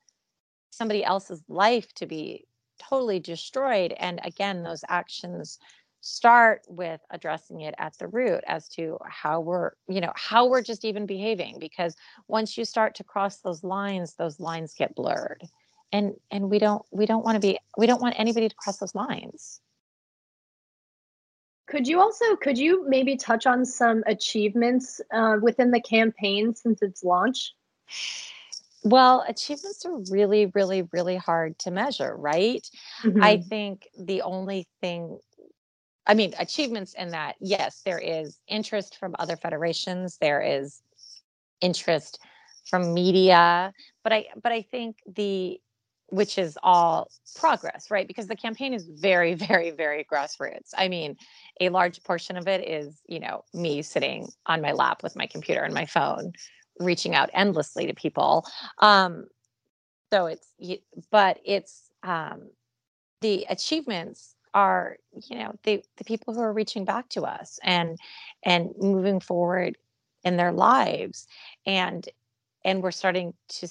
somebody 0.71 1.03
else's 1.03 1.43
life 1.47 1.93
to 1.93 2.05
be 2.05 2.45
totally 2.79 3.19
destroyed. 3.19 3.93
And 3.97 4.19
again, 4.23 4.63
those 4.63 4.83
actions 4.89 5.59
start 6.01 6.61
with 6.67 7.01
addressing 7.09 7.61
it 7.61 7.73
at 7.77 7.97
the 7.97 8.07
root 8.07 8.43
as 8.47 8.69
to 8.69 8.97
how 9.09 9.41
we're 9.41 9.71
you 9.89 9.99
know 9.99 10.13
how 10.15 10.45
we're 10.45 10.61
just 10.61 10.85
even 10.85 11.05
behaving. 11.05 11.57
Because 11.59 11.95
once 12.27 12.57
you 12.57 12.65
start 12.65 12.95
to 12.95 13.03
cross 13.03 13.37
those 13.37 13.63
lines 13.63 14.13
those 14.13 14.39
lines 14.39 14.73
get 14.77 14.95
blurred. 14.95 15.43
And 15.91 16.13
and 16.31 16.49
we 16.49 16.59
don't 16.59 16.83
we 16.91 17.05
don't 17.05 17.23
want 17.23 17.35
to 17.35 17.39
be 17.39 17.57
we 17.77 17.87
don't 17.87 18.01
want 18.01 18.15
anybody 18.17 18.47
to 18.49 18.55
cross 18.55 18.77
those 18.77 18.93
lines 18.93 19.61
could 21.67 21.87
you 21.87 21.99
also 21.99 22.35
could 22.37 22.57
you 22.57 22.85
maybe 22.87 23.15
touch 23.15 23.45
on 23.45 23.65
some 23.65 24.03
achievements 24.07 25.01
uh, 25.13 25.37
within 25.41 25.71
the 25.71 25.81
campaign 25.81 26.55
since 26.55 26.81
its 26.81 27.03
launch 27.03 27.53
well, 28.83 29.25
achievements 29.27 29.85
are 29.85 29.97
really, 30.11 30.45
really, 30.53 30.83
really 30.93 31.17
hard 31.17 31.59
to 31.59 31.71
measure, 31.71 32.15
right? 32.15 32.65
Mm-hmm. 33.03 33.21
I 33.21 33.37
think 33.37 33.87
the 33.99 34.21
only 34.21 34.65
thing 34.79 35.19
I 36.07 36.13
mean, 36.13 36.33
achievements 36.39 36.93
in 36.93 37.09
that, 37.09 37.35
yes, 37.41 37.81
there 37.83 37.99
is 37.99 38.39
interest 38.47 38.97
from 38.97 39.13
other 39.19 39.35
federations, 39.35 40.17
there 40.21 40.41
is 40.41 40.81
interest 41.59 42.19
from 42.69 42.93
media, 42.93 43.73
but 44.03 44.13
I 44.13 44.27
but 44.41 44.53
I 44.53 44.61
think 44.61 44.97
the 45.05 45.59
which 46.09 46.37
is 46.37 46.57
all 46.63 47.09
progress, 47.35 47.91
right? 47.91 48.07
Because 48.07 48.27
the 48.27 48.35
campaign 48.35 48.73
is 48.73 48.87
very, 48.87 49.33
very, 49.35 49.71
very 49.71 50.05
grassroots. 50.05 50.71
I 50.77 50.87
mean, 50.87 51.17
a 51.59 51.69
large 51.69 52.03
portion 52.03 52.37
of 52.37 52.47
it 52.47 52.67
is, 52.67 53.01
you 53.07 53.19
know, 53.19 53.43
me 53.53 53.81
sitting 53.81 54.29
on 54.45 54.61
my 54.61 54.71
lap 54.71 55.03
with 55.03 55.15
my 55.15 55.27
computer 55.27 55.63
and 55.63 55.73
my 55.73 55.85
phone, 55.85 56.33
reaching 56.79 57.15
out 57.15 57.29
endlessly 57.33 57.87
to 57.87 57.93
people. 57.93 58.45
Um, 58.79 59.27
so 60.11 60.27
it's, 60.27 60.47
but 61.11 61.39
it's 61.43 61.89
um, 62.03 62.49
the 63.21 63.45
achievements 63.49 64.35
are 64.53 64.97
you 65.29 65.37
know 65.37 65.53
the 65.63 65.83
the 65.97 66.03
people 66.03 66.33
who 66.33 66.39
are 66.39 66.53
reaching 66.53 66.85
back 66.85 67.09
to 67.09 67.23
us 67.23 67.59
and 67.63 67.97
and 68.43 68.69
moving 68.79 69.19
forward 69.19 69.77
in 70.23 70.37
their 70.37 70.51
lives 70.51 71.27
and 71.65 72.09
and 72.63 72.81
we're 72.81 72.91
starting 72.91 73.33
to 73.49 73.67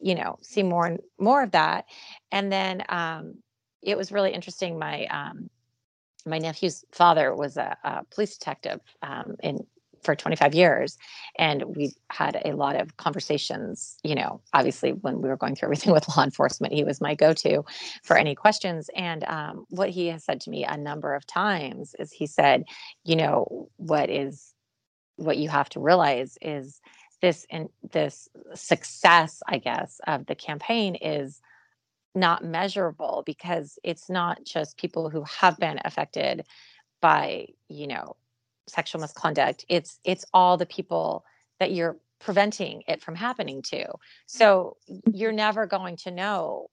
you 0.00 0.14
know 0.14 0.38
see 0.42 0.62
more 0.62 0.86
and 0.86 1.00
more 1.18 1.42
of 1.42 1.52
that. 1.52 1.86
And 2.32 2.52
then 2.52 2.82
um 2.88 3.36
it 3.82 3.96
was 3.96 4.12
really 4.12 4.32
interesting 4.32 4.78
my 4.78 5.06
um 5.06 5.50
my 6.26 6.38
nephew's 6.38 6.84
father 6.92 7.34
was 7.34 7.56
a, 7.56 7.76
a 7.84 8.04
police 8.04 8.36
detective 8.36 8.80
um, 9.02 9.36
in 9.42 9.66
for 10.02 10.14
25 10.14 10.54
years 10.54 10.96
and 11.38 11.64
we 11.76 11.92
had 12.10 12.40
a 12.44 12.52
lot 12.52 12.76
of 12.76 12.96
conversations 12.96 13.98
you 14.04 14.14
know 14.14 14.40
obviously 14.52 14.92
when 14.92 15.20
we 15.20 15.28
were 15.28 15.36
going 15.36 15.56
through 15.56 15.66
everything 15.66 15.92
with 15.94 16.08
law 16.16 16.22
enforcement 16.22 16.72
he 16.72 16.84
was 16.84 17.00
my 17.00 17.14
go-to 17.16 17.64
for 18.04 18.16
any 18.16 18.34
questions. 18.34 18.88
And 18.94 19.24
um, 19.24 19.66
what 19.70 19.90
he 19.90 20.06
has 20.08 20.24
said 20.24 20.40
to 20.42 20.50
me 20.50 20.64
a 20.64 20.76
number 20.76 21.14
of 21.14 21.26
times 21.26 21.96
is 21.98 22.12
he 22.12 22.26
said 22.26 22.64
you 23.04 23.16
know 23.16 23.68
what 23.76 24.08
is 24.08 24.54
what 25.16 25.36
you 25.36 25.48
have 25.48 25.68
to 25.70 25.80
realize 25.80 26.38
is 26.40 26.80
this 27.20 27.46
and 27.50 27.68
this 27.92 28.28
success 28.54 29.42
i 29.48 29.58
guess 29.58 30.00
of 30.06 30.26
the 30.26 30.34
campaign 30.34 30.94
is 30.94 31.40
not 32.14 32.44
measurable 32.44 33.22
because 33.24 33.78
it's 33.84 34.10
not 34.10 34.44
just 34.44 34.76
people 34.76 35.08
who 35.08 35.22
have 35.24 35.58
been 35.58 35.78
affected 35.84 36.44
by 37.00 37.46
you 37.68 37.86
know 37.86 38.16
sexual 38.66 39.00
misconduct. 39.00 39.64
It's 39.68 39.98
it's 40.04 40.24
all 40.32 40.56
the 40.56 40.66
people 40.66 41.24
that 41.60 41.72
you're 41.72 41.96
preventing 42.20 42.82
it 42.88 43.02
from 43.02 43.14
happening 43.14 43.62
to. 43.62 43.86
So 44.26 44.76
you're 45.12 45.32
never 45.32 45.66
going 45.66 45.96
to 45.98 46.10
know 46.10 46.68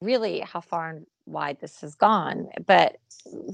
really 0.00 0.40
how 0.40 0.60
far 0.60 0.90
and 0.90 1.06
wide 1.26 1.60
this 1.60 1.80
has 1.82 1.94
gone 1.94 2.48
but 2.66 2.96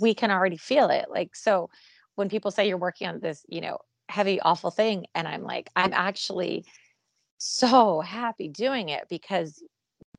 we 0.00 0.14
can 0.14 0.30
already 0.30 0.56
feel 0.56 0.90
it. 0.90 1.06
Like 1.10 1.36
so 1.36 1.70
when 2.14 2.28
people 2.28 2.50
say 2.50 2.68
you're 2.68 2.76
working 2.78 3.08
on 3.08 3.20
this 3.20 3.44
you 3.48 3.60
know 3.60 3.78
heavy 4.08 4.40
awful 4.40 4.70
thing 4.70 5.06
and 5.14 5.26
i'm 5.26 5.42
like 5.42 5.68
i'm 5.76 5.92
actually 5.92 6.64
so 7.38 8.00
happy 8.00 8.48
doing 8.48 8.88
it 8.88 9.04
because 9.08 9.62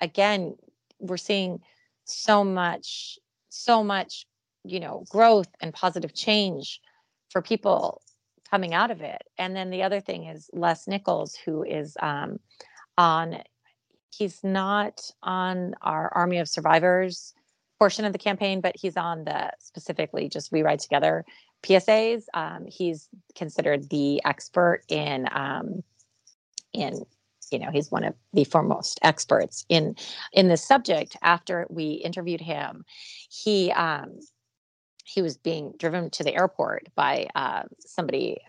again 0.02 0.56
we're 1.00 1.17
seeing 1.17 1.60
so 2.06 2.43
much 2.43 3.17
so 3.50 3.84
much 3.84 4.26
you 4.63 4.80
know 4.80 5.04
growth 5.10 5.47
and 5.62 5.73
positive 5.73 6.13
change 6.13 6.82
for 7.30 7.41
people 7.41 8.02
coming 8.50 8.73
out 8.73 8.91
of 8.91 9.02
it. 9.02 9.21
And 9.38 9.56
then 9.56 9.69
the 9.69 9.84
other 9.84 10.00
thing 10.00 10.26
is 10.26 10.50
Les 10.54 10.88
Nichols, 10.88 11.36
who 11.36 11.63
is 11.63 11.97
um, 12.02 12.39
on, 12.97 13.41
he's 14.15 14.43
not 14.43 15.12
on 15.21 15.76
our 15.82 16.12
Army 16.13 16.38
of 16.38 16.50
Survivors 16.50 17.34
portion 17.80 18.06
of 18.06 18.13
the 18.13 18.19
campaign, 18.19 18.62
but 18.62 18.76
he's 18.76 18.97
on 18.97 19.23
the 19.23 19.52
specifically 19.60 20.30
just 20.30 20.52
We 20.52 20.63
Ride 20.63 20.80
Together 20.80 21.26
PSAs. 21.63 22.24
Um, 22.34 22.65
he's 22.67 23.10
considered 23.36 23.89
the 23.89 24.22
expert 24.26 24.84
in 24.89 25.28
um, 25.32 25.84
in 26.74 27.04
you 27.52 27.60
know 27.60 27.72
he's 27.72 27.91
one 27.91 28.04
of 28.04 28.13
the 28.34 28.43
foremost 28.43 29.00
experts 29.04 29.65
in 29.70 29.96
in 30.34 30.50
this 30.50 30.63
subject 30.63 31.15
after 31.22 31.65
we 31.70 31.91
interviewed 31.91 32.41
him 32.41 32.84
he 33.30 33.72
um 33.72 34.20
he 35.08 35.22
was 35.22 35.38
being 35.38 35.74
driven 35.78 36.10
to 36.10 36.24
the 36.24 36.36
airport 36.36 36.88
by 36.96 37.28
uh, 37.34 37.63
somebody 37.80 38.39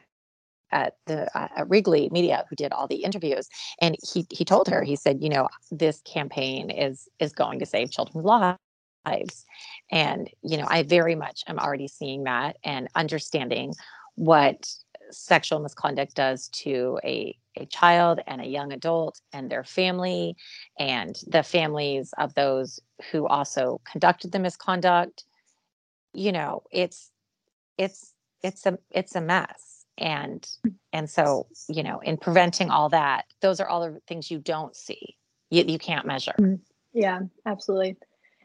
at 0.73 0.97
the 1.07 1.25
uh, 1.39 1.49
at 1.57 1.69
Wrigley 1.69 2.09
Media 2.11 2.45
who 2.51 2.57
did 2.57 2.73
all 2.73 2.89
the 2.89 3.05
interviews, 3.05 3.49
and 3.81 3.97
he 4.03 4.27
he 4.31 4.45
told 4.45 4.69
her 4.69 4.83
he 4.83 4.97
said, 4.97 5.23
you 5.23 5.29
know, 5.29 5.49
this 5.71 6.01
campaign 6.03 6.71
is 6.71 7.09
is 7.21 7.33
going 7.33 7.61
to 7.61 7.67
save 7.67 7.91
children's 7.91 8.25
lives, 8.25 8.59
and 9.91 10.29
you 10.43 10.59
know, 10.59 10.67
I 10.69 10.83
very 10.83 11.15
much 11.15 11.45
am 11.47 11.59
already 11.59 11.89
seeing 11.89 12.25
that 12.25 12.57
and 12.65 12.89
understanding 12.95 13.75
what 14.15 14.69
sexual 15.11 15.61
misconduct 15.61 16.15
does 16.15 16.49
to 16.49 16.99
a 17.05 17.37
a 17.57 17.67
child 17.67 18.21
and 18.27 18.41
a 18.41 18.47
young 18.47 18.73
adult 18.73 19.21
and 19.33 19.51
their 19.51 19.65
family 19.65 20.37
and 20.79 21.19
the 21.27 21.43
families 21.43 22.13
of 22.19 22.33
those 22.35 22.79
who 23.11 23.27
also 23.27 23.81
conducted 23.91 24.31
the 24.33 24.39
misconduct. 24.39 25.25
You 26.13 26.33
know 26.33 26.63
it's 26.71 27.11
it's 27.77 28.13
it's 28.43 28.67
a 28.67 28.79
it's 28.91 29.15
a 29.15 29.21
mess. 29.21 29.87
And 29.97 30.49
and 30.93 31.11
so 31.11 31.49
you 31.69 31.83
know 31.83 32.01
in 32.01 32.17
preventing 32.17 32.71
all 32.71 32.89
that 32.91 33.25
those 33.41 33.61
are 33.61 33.69
all 33.69 33.81
the 33.81 34.01
things 34.07 34.31
you 34.31 34.39
don't 34.39 34.77
see 34.77 35.17
you, 35.51 35.65
you 35.67 35.79
can't 35.79 36.07
measure. 36.07 36.35
Mm-hmm. 36.39 36.63
yeah 36.93 37.21
absolutely 37.47 37.97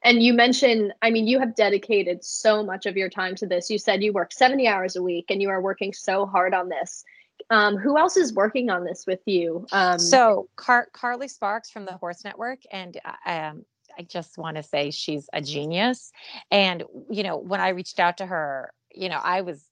and 0.03 0.21
you 0.21 0.33
mentioned 0.33 0.93
i 1.01 1.09
mean 1.09 1.27
you 1.27 1.39
have 1.39 1.55
dedicated 1.55 2.23
so 2.23 2.63
much 2.63 2.85
of 2.85 2.95
your 2.97 3.09
time 3.09 3.35
to 3.35 3.45
this 3.45 3.69
you 3.69 3.77
said 3.77 4.03
you 4.03 4.13
work 4.13 4.31
70 4.31 4.67
hours 4.67 4.95
a 4.95 5.03
week 5.03 5.25
and 5.29 5.41
you 5.41 5.49
are 5.49 5.61
working 5.61 5.93
so 5.93 6.25
hard 6.25 6.53
on 6.53 6.69
this 6.69 7.03
um, 7.49 7.75
who 7.75 7.97
else 7.97 8.15
is 8.15 8.33
working 8.33 8.69
on 8.69 8.85
this 8.85 9.05
with 9.05 9.19
you 9.25 9.65
um, 9.71 9.99
so 9.99 10.47
Car- 10.55 10.87
carly 10.93 11.27
sparks 11.27 11.69
from 11.69 11.85
the 11.85 11.93
horse 11.93 12.23
network 12.23 12.59
and 12.71 12.99
uh, 13.03 13.29
um, 13.29 13.65
I 13.97 14.03
just 14.03 14.37
want 14.37 14.57
to 14.57 14.63
say 14.63 14.91
she's 14.91 15.29
a 15.33 15.41
genius. 15.41 16.11
And, 16.51 16.83
you 17.09 17.23
know, 17.23 17.37
when 17.37 17.61
I 17.61 17.69
reached 17.69 17.99
out 17.99 18.17
to 18.17 18.25
her, 18.25 18.71
you 18.93 19.09
know, 19.09 19.19
I 19.21 19.41
was 19.41 19.63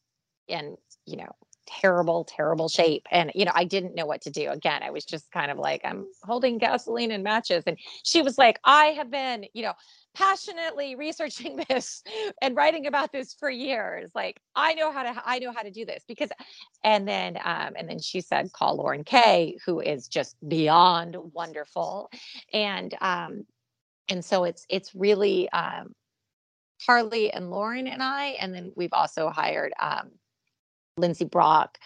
in, 0.48 0.78
you 1.06 1.18
know, 1.18 1.32
terrible, 1.68 2.26
terrible 2.26 2.70
shape. 2.70 3.08
And, 3.12 3.32
you 3.34 3.46
know, 3.46 3.52
I 3.54 3.64
didn't 3.64 3.96
know 3.96 4.06
what 4.06 4.22
to 4.22 4.30
do. 4.30 4.50
Again, 4.50 4.84
I 4.84 4.92
was 4.92 5.06
just 5.06 5.32
kind 5.32 5.52
of 5.52 5.58
like, 5.58 5.82
I'm 5.84 6.06
holding 6.24 6.58
gasoline 6.58 7.12
and 7.12 7.24
matches. 7.24 7.64
And 7.66 7.78
she 8.04 8.22
was 8.22 8.38
like, 8.38 8.60
I 8.64 8.88
have 8.88 9.10
been, 9.10 9.46
you 9.54 9.64
know, 9.64 9.74
passionately 10.14 10.96
researching 10.96 11.64
this 11.70 12.04
and 12.42 12.56
writing 12.56 12.88
about 12.88 13.12
this 13.12 13.34
for 13.34 13.50
years. 13.50 14.12
Like 14.14 14.40
I 14.56 14.74
know 14.74 14.92
how 14.92 15.04
to 15.04 15.22
I 15.26 15.40
know 15.40 15.52
how 15.52 15.62
to 15.62 15.72
do 15.72 15.86
this 15.86 16.04
because 16.08 16.30
and 16.84 17.08
then 17.08 17.38
um 17.44 17.74
and 17.76 17.90
then 17.90 18.00
she 18.00 18.22
said 18.22 18.52
call 18.52 18.78
Lauren 18.78 19.04
Kay 19.04 19.58
who 19.66 19.80
is 19.80 20.08
just 20.08 20.36
beyond 20.48 21.16
wonderful. 21.34 22.10
And 22.54 22.96
um 23.02 23.46
and 24.10 24.24
so 24.24 24.44
it's 24.44 24.66
it's 24.70 24.94
really 24.96 25.50
um 25.52 25.94
Carly 26.86 27.32
and 27.32 27.52
Lauren 27.52 27.88
and 27.88 28.02
I 28.02 28.30
and 28.40 28.54
then 28.54 28.72
we've 28.76 28.94
also 28.94 29.30
hired 29.30 29.74
um 29.80 30.12
Lindsay 30.98 31.26
Brock 31.26 31.78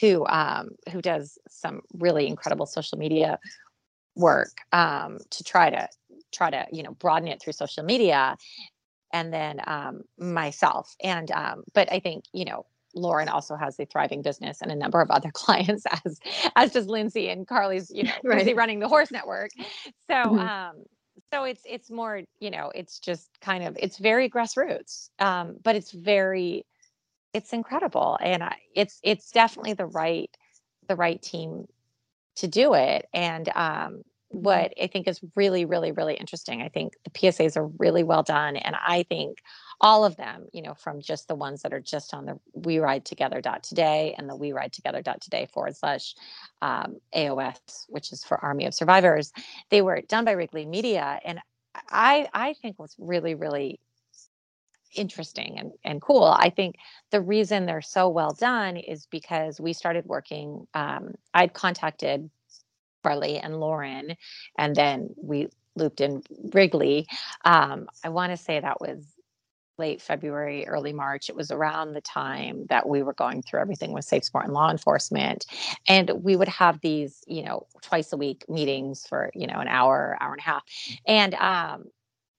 who 0.00 0.26
um 0.26 0.70
who 0.92 1.00
does 1.00 1.38
some 1.48 1.80
really 1.94 2.26
incredible 2.26 2.66
social 2.66 2.98
media 2.98 3.38
work 4.16 4.50
um 4.72 5.18
to 5.30 5.44
try 5.44 5.70
to 5.70 5.88
try 6.32 6.50
to 6.50 6.66
you 6.72 6.82
know 6.82 6.92
broaden 6.92 7.28
it 7.28 7.40
through 7.40 7.52
social 7.52 7.84
media 7.84 8.36
and 9.12 9.32
then 9.32 9.60
um, 9.66 10.02
myself 10.18 10.94
and 11.02 11.30
um, 11.30 11.64
but 11.74 11.90
i 11.92 11.98
think 11.98 12.24
you 12.32 12.44
know 12.44 12.64
lauren 12.94 13.28
also 13.28 13.54
has 13.54 13.78
a 13.78 13.86
thriving 13.86 14.20
business 14.20 14.60
and 14.62 14.72
a 14.72 14.76
number 14.76 15.00
of 15.00 15.10
other 15.10 15.30
clients 15.34 15.84
as 16.04 16.18
as 16.56 16.72
does 16.72 16.86
lindsay 16.86 17.28
and 17.28 17.46
carly's 17.46 17.90
you 17.90 18.04
know 18.04 18.12
right. 18.24 18.38
lindsay 18.38 18.54
running 18.54 18.80
the 18.80 18.88
horse 18.88 19.10
network 19.10 19.50
so 20.08 20.14
mm-hmm. 20.14 20.38
um 20.38 20.84
so 21.32 21.44
it's 21.44 21.62
it's 21.64 21.90
more 21.90 22.22
you 22.40 22.50
know 22.50 22.72
it's 22.74 22.98
just 22.98 23.28
kind 23.40 23.64
of 23.64 23.76
it's 23.78 23.98
very 23.98 24.28
grassroots 24.28 25.10
um 25.18 25.56
but 25.62 25.76
it's 25.76 25.92
very 25.92 26.64
it's 27.32 27.52
incredible 27.52 28.18
and 28.20 28.42
I, 28.42 28.56
it's 28.74 28.98
it's 29.04 29.30
definitely 29.30 29.74
the 29.74 29.86
right 29.86 30.30
the 30.88 30.96
right 30.96 31.20
team 31.22 31.66
to 32.36 32.48
do 32.48 32.74
it 32.74 33.06
and 33.12 33.48
um. 33.54 34.02
What 34.30 34.72
I 34.80 34.86
think 34.86 35.08
is 35.08 35.20
really, 35.34 35.64
really, 35.64 35.92
really 35.92 36.14
interesting. 36.14 36.62
I 36.62 36.68
think 36.68 36.94
the 37.04 37.10
PSAs 37.10 37.56
are 37.56 37.66
really 37.78 38.04
well 38.04 38.22
done. 38.22 38.56
And 38.56 38.76
I 38.76 39.02
think 39.02 39.38
all 39.80 40.04
of 40.04 40.16
them, 40.16 40.46
you 40.52 40.62
know, 40.62 40.74
from 40.74 41.00
just 41.00 41.26
the 41.26 41.34
ones 41.34 41.62
that 41.62 41.72
are 41.72 41.80
just 41.80 42.14
on 42.14 42.26
the 42.26 42.38
we 42.54 42.78
ride 42.78 43.04
together 43.04 43.40
dot 43.40 43.64
today 43.64 44.14
and 44.16 44.28
the 44.28 44.36
we 44.36 44.52
ride 44.52 44.72
together 44.72 45.02
dot 45.02 45.20
today 45.20 45.48
forward 45.52 45.76
slash 45.76 46.14
um, 46.62 46.96
AOS, 47.14 47.58
which 47.88 48.12
is 48.12 48.22
for 48.22 48.38
Army 48.38 48.66
of 48.66 48.74
Survivors, 48.74 49.32
they 49.70 49.82
were 49.82 50.00
done 50.02 50.24
by 50.24 50.32
Wrigley 50.32 50.64
Media. 50.64 51.18
And 51.24 51.40
I 51.90 52.28
I 52.32 52.54
think 52.54 52.78
what's 52.78 52.96
really, 52.98 53.34
really 53.34 53.80
interesting 54.94 55.58
and, 55.58 55.72
and 55.84 56.00
cool. 56.00 56.24
I 56.24 56.50
think 56.50 56.76
the 57.10 57.20
reason 57.20 57.66
they're 57.66 57.82
so 57.82 58.08
well 58.08 58.32
done 58.32 58.76
is 58.76 59.06
because 59.06 59.60
we 59.60 59.72
started 59.72 60.06
working. 60.06 60.66
Um, 60.74 61.14
I'd 61.34 61.52
contacted 61.54 62.30
Carly 63.02 63.38
and 63.38 63.60
Lauren, 63.60 64.16
and 64.58 64.74
then 64.74 65.10
we 65.16 65.48
looped 65.76 66.00
in 66.00 66.22
Wrigley. 66.52 67.06
Um, 67.44 67.88
I 68.04 68.08
want 68.08 68.32
to 68.32 68.36
say 68.36 68.60
that 68.60 68.80
was 68.80 69.04
late 69.78 70.02
February, 70.02 70.68
early 70.68 70.92
March. 70.92 71.28
It 71.28 71.34
was 71.34 71.50
around 71.50 71.94
the 71.94 72.02
time 72.02 72.66
that 72.68 72.88
we 72.88 73.02
were 73.02 73.14
going 73.14 73.42
through 73.42 73.60
everything 73.60 73.92
with 73.92 74.04
Safe 74.04 74.24
Sport 74.24 74.44
and 74.44 74.52
law 74.52 74.70
enforcement. 74.70 75.46
And 75.88 76.10
we 76.22 76.36
would 76.36 76.48
have 76.48 76.80
these, 76.82 77.24
you 77.26 77.42
know, 77.42 77.66
twice 77.80 78.12
a 78.12 78.16
week 78.16 78.44
meetings 78.48 79.06
for, 79.08 79.30
you 79.34 79.46
know, 79.46 79.58
an 79.58 79.68
hour, 79.68 80.16
hour 80.20 80.32
and 80.32 80.40
a 80.40 80.44
half. 80.44 80.62
And 81.06 81.34
um, 81.34 81.84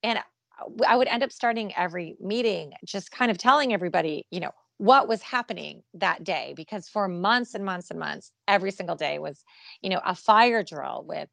and 0.02 0.20
I 0.86 0.96
would 0.96 1.08
end 1.08 1.24
up 1.24 1.32
starting 1.32 1.74
every 1.76 2.16
meeting 2.20 2.74
just 2.84 3.10
kind 3.10 3.30
of 3.30 3.38
telling 3.38 3.74
everybody, 3.74 4.26
you 4.30 4.40
know, 4.40 4.52
what 4.78 5.08
was 5.08 5.22
happening 5.22 5.82
that 5.94 6.24
day 6.24 6.54
because 6.56 6.88
for 6.88 7.08
months 7.08 7.54
and 7.54 7.64
months 7.64 7.90
and 7.90 8.00
months 8.00 8.30
every 8.48 8.70
single 8.70 8.96
day 8.96 9.18
was 9.18 9.44
you 9.80 9.90
know 9.90 10.00
a 10.04 10.14
fire 10.14 10.62
drill 10.62 11.04
with 11.06 11.28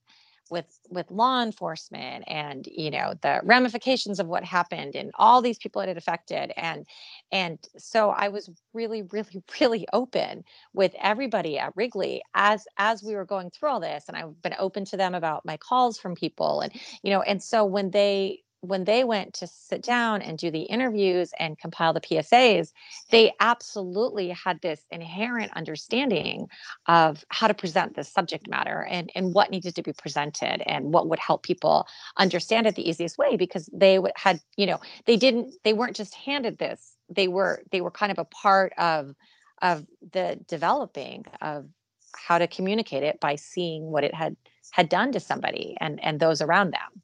with 0.49 0.79
with 0.89 1.09
law 1.11 1.41
enforcement 1.43 2.23
and 2.27 2.67
you 2.71 2.89
know 2.89 3.13
the 3.21 3.39
ramifications 3.43 4.19
of 4.19 4.27
what 4.27 4.43
happened 4.43 4.95
and 4.95 5.11
all 5.15 5.41
these 5.41 5.57
people 5.57 5.81
it 5.81 5.87
had 5.87 5.97
affected. 5.97 6.51
And 6.57 6.85
and 7.31 7.59
so 7.77 8.09
i 8.09 8.27
was 8.27 8.49
really 8.73 9.03
really 9.03 9.43
really 9.61 9.87
open 9.93 10.43
with 10.73 10.95
everybody 10.99 11.57
at 11.59 11.73
wrigley 11.75 12.21
as 12.33 12.65
as 12.77 13.03
we 13.03 13.15
were 13.15 13.25
going 13.25 13.51
through 13.51 13.69
all 13.69 13.79
this. 13.79 14.05
And 14.07 14.17
i've 14.17 14.41
been 14.41 14.55
open 14.59 14.85
to 14.85 14.97
them 14.97 15.15
about 15.15 15.45
my 15.45 15.57
calls 15.57 15.97
from 15.97 16.15
people 16.15 16.61
and 16.61 16.73
you 17.03 17.11
know 17.11 17.21
and 17.21 17.41
so 17.41 17.65
when 17.65 17.91
they 17.91 18.39
when 18.61 18.83
they 18.83 19.03
went 19.03 19.33
to 19.35 19.47
sit 19.47 19.81
down 19.81 20.21
and 20.21 20.37
do 20.37 20.51
the 20.51 20.63
interviews 20.63 21.31
and 21.39 21.57
compile 21.57 21.93
the 21.93 22.01
PSAs, 22.01 22.73
they 23.09 23.31
absolutely 23.39 24.29
had 24.29 24.61
this 24.61 24.81
inherent 24.91 25.51
understanding 25.55 26.47
of 26.85 27.23
how 27.29 27.47
to 27.47 27.53
present 27.53 27.95
this 27.95 28.09
subject 28.09 28.49
matter 28.49 28.85
and, 28.89 29.11
and 29.15 29.33
what 29.33 29.49
needed 29.49 29.75
to 29.75 29.83
be 29.83 29.93
presented 29.93 30.61
and 30.65 30.93
what 30.93 31.07
would 31.07 31.19
help 31.19 31.43
people 31.43 31.87
understand 32.17 32.67
it 32.67 32.75
the 32.75 32.87
easiest 32.87 33.17
way 33.17 33.37
because 33.37 33.69
they 33.71 33.99
had, 34.15 34.41
you 34.57 34.65
know, 34.65 34.79
they 35.05 35.15
didn't, 35.15 35.53
they 35.63 35.73
weren't 35.73 35.95
just 35.95 36.13
handed 36.13 36.57
this. 36.57 36.95
They 37.09 37.27
were, 37.27 37.63
they 37.71 37.81
were 37.81 37.91
kind 37.91 38.11
of 38.11 38.19
a 38.19 38.25
part 38.25 38.73
of, 38.77 39.15
of 39.61 39.85
the 40.11 40.39
developing 40.47 41.25
of 41.41 41.69
how 42.15 42.37
to 42.37 42.47
communicate 42.47 43.03
it 43.03 43.19
by 43.19 43.35
seeing 43.35 43.91
what 43.91 44.03
it 44.03 44.13
had 44.13 44.35
had 44.71 44.89
done 44.89 45.11
to 45.11 45.19
somebody 45.19 45.75
and 45.79 46.03
and 46.03 46.19
those 46.19 46.41
around 46.41 46.71
them. 46.71 47.01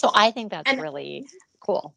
So 0.00 0.10
I 0.14 0.30
think 0.30 0.50
that's 0.50 0.70
and, 0.70 0.80
really 0.80 1.28
cool. 1.60 1.94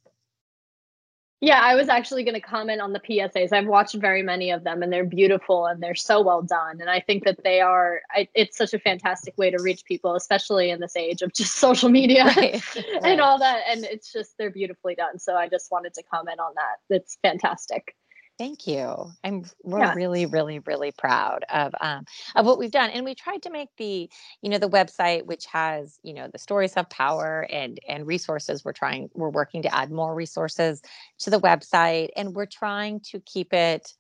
Yeah, 1.40 1.62
I 1.62 1.76
was 1.76 1.88
actually 1.88 2.26
going 2.26 2.36
to 2.36 2.42
comment 2.42 2.82
on 2.82 2.92
the 2.92 3.00
PSAs. 3.00 3.54
I've 3.54 3.66
watched 3.66 3.96
very 3.96 4.24
many 4.24 4.52
of 4.52 4.66
them 4.66 4.84
and 4.84 4.92
they're 4.92 5.06
beautiful 5.06 5.68
and 5.68 5.82
they're 5.82 5.96
so 5.96 6.22
well 6.22 6.42
done. 6.42 6.82
And 6.82 6.90
I 6.90 7.00
think 7.00 7.24
that 7.24 7.42
they 7.46 7.62
are, 7.62 8.02
I, 8.12 8.28
it's 8.36 8.58
such 8.58 8.74
a 8.74 8.80
fantastic 8.80 9.38
way 9.38 9.52
to 9.52 9.62
reach 9.62 9.86
people, 9.86 10.16
especially 10.16 10.70
in 10.70 10.82
this 10.82 10.98
age 10.98 11.22
of 11.22 11.34
just 11.34 11.56
social 11.68 11.88
media 11.88 12.26
right. 12.38 12.62
and 12.76 13.04
right. 13.04 13.20
all 13.22 13.40
that. 13.40 13.62
And 13.70 13.86
it's 13.86 14.12
just, 14.12 14.38
they're 14.38 14.52
beautifully 14.52 14.96
done. 14.96 15.18
So 15.18 15.36
I 15.36 15.48
just 15.48 15.72
wanted 15.72 15.94
to 15.94 16.04
comment 16.04 16.42
on 16.42 16.52
that. 16.56 16.94
It's 16.94 17.18
fantastic. 17.24 17.96
Thank 18.40 18.66
you. 18.66 19.12
I'm 19.24 19.46
we're 19.64 19.80
yeah. 19.80 19.94
really, 19.94 20.26
really, 20.26 20.58
really 20.60 20.92
proud 20.92 21.46
of 21.54 21.74
um, 21.80 22.06
of 22.36 22.48
what 22.48 22.58
we've 22.58 22.72
done, 22.72 22.90
and 22.90 23.06
we 23.06 23.14
tried 23.14 23.44
to 23.44 23.52
make 23.52 23.70
the 23.78 24.10
you 24.42 24.50
know 24.50 24.58
the 24.58 24.70
website, 24.70 25.26
which 25.28 25.46
has 25.46 26.00
you 26.02 26.14
know 26.16 26.28
the 26.32 26.40
stories 26.40 26.74
of 26.74 26.90
power 26.90 27.46
and 27.52 27.80
and 27.88 28.08
resources. 28.08 28.66
We're 28.66 28.74
trying, 28.74 29.10
we're 29.14 29.30
working 29.30 29.62
to 29.64 29.76
add 29.76 29.92
more 29.92 30.16
resources 30.16 30.82
to 31.20 31.30
the 31.30 31.40
website, 31.40 32.10
and 32.16 32.34
we're 32.34 32.48
trying 32.48 33.02
to 33.12 33.20
keep 33.20 33.54
it 33.54 33.94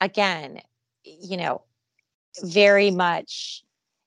again, 0.00 0.60
you 1.04 1.36
know, 1.36 1.62
very 2.40 2.92
much 2.92 3.64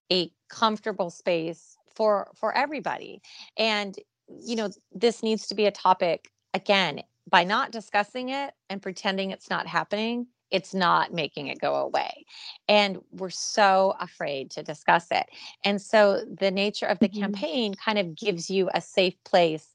a 0.10 0.32
comfortable 0.48 1.10
space 1.10 1.78
for 1.96 2.32
for 2.34 2.56
everybody, 2.56 3.22
and 3.58 3.98
you 4.30 4.56
know 4.56 4.70
this 4.94 5.22
needs 5.22 5.48
to 5.48 5.56
be 5.56 5.66
a 5.66 5.72
topic 5.72 6.32
again 6.54 7.02
by 7.30 7.44
not 7.44 7.72
discussing 7.72 8.30
it 8.30 8.54
and 8.70 8.82
pretending 8.82 9.32
it's 9.32 9.50
not 9.50 9.68
happening, 9.68 10.28
it's 10.52 10.74
not 10.74 11.14
making 11.14 11.48
it 11.48 11.60
go 11.60 11.76
away. 11.76 12.26
And 12.68 13.00
we're 13.12 13.30
so 13.30 13.96
afraid 14.00 14.52
to 14.52 14.64
discuss 14.64 15.08
it. 15.12 15.26
And 15.64 15.82
so 15.82 16.24
the 16.40 16.52
nature 16.52 16.86
of 16.86 17.00
the 17.00 17.10
mm-hmm. 17.10 17.22
campaign 17.22 17.74
kind 17.74 17.98
of 17.98 18.16
gives 18.16 18.50
you 18.50 18.70
a 18.74 18.82
safe 18.82 19.16
place 19.24 19.68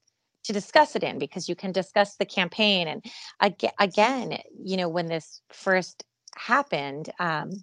to 0.45 0.53
discuss 0.53 0.97
it 0.97 1.03
in 1.03 1.19
because 1.19 1.49
you 1.49 1.57
can 1.57 1.73
discuss 1.73 2.17
the 2.17 2.25
campaign. 2.25 2.89
And 2.89 3.05
again, 3.79 4.39
you 4.63 4.77
know, 4.77 4.89
when 4.89 5.07
this 5.07 5.43
first 5.53 6.05
happened, 6.37 7.11
um, 7.19 7.63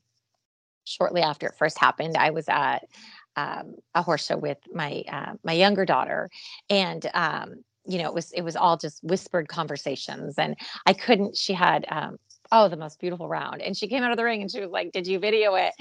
shortly 0.84 1.21
after 1.21 1.47
it 1.47 1.58
first 1.58 1.80
happened, 1.80 2.17
I 2.17 2.30
was 2.30 2.47
at 2.47 2.88
um, 3.36 3.76
a 3.93 4.02
horse 4.02 4.26
show 4.26 4.38
with 4.38 4.58
my 4.73 5.04
uh, 5.12 5.34
my 5.43 5.54
younger 5.54 5.86
daughter, 5.86 6.30
and 6.69 7.06
um, 7.13 7.63
you 7.88 7.97
know, 7.97 8.06
it 8.06 8.13
was 8.13 8.32
it 8.34 8.41
was 8.41 8.56
all 8.56 8.78
just 8.78 9.04
whispered 9.04 9.47
conversations, 9.47 10.36
and 10.38 10.56
I 10.86 10.93
couldn't. 10.93 11.38
She 11.38 11.54
had 11.54 11.86
um, 11.89 12.17
oh 12.52 12.67
the 12.67 12.78
most 12.78 13.00
beautiful 13.00 13.28
round, 13.28 13.62
and 13.62 13.76
she 13.76 13.88
came 13.88 14.04
out 14.04 14.12
of 14.12 14.17
the 14.17 14.23
ring 14.23 14.41
and 14.41 14.52
she 14.52 14.62
was 14.62 14.71
like, 14.71 14.91
"Did 14.91 15.08
you 15.08 15.19
video 15.19 15.56
it?" 15.56 15.73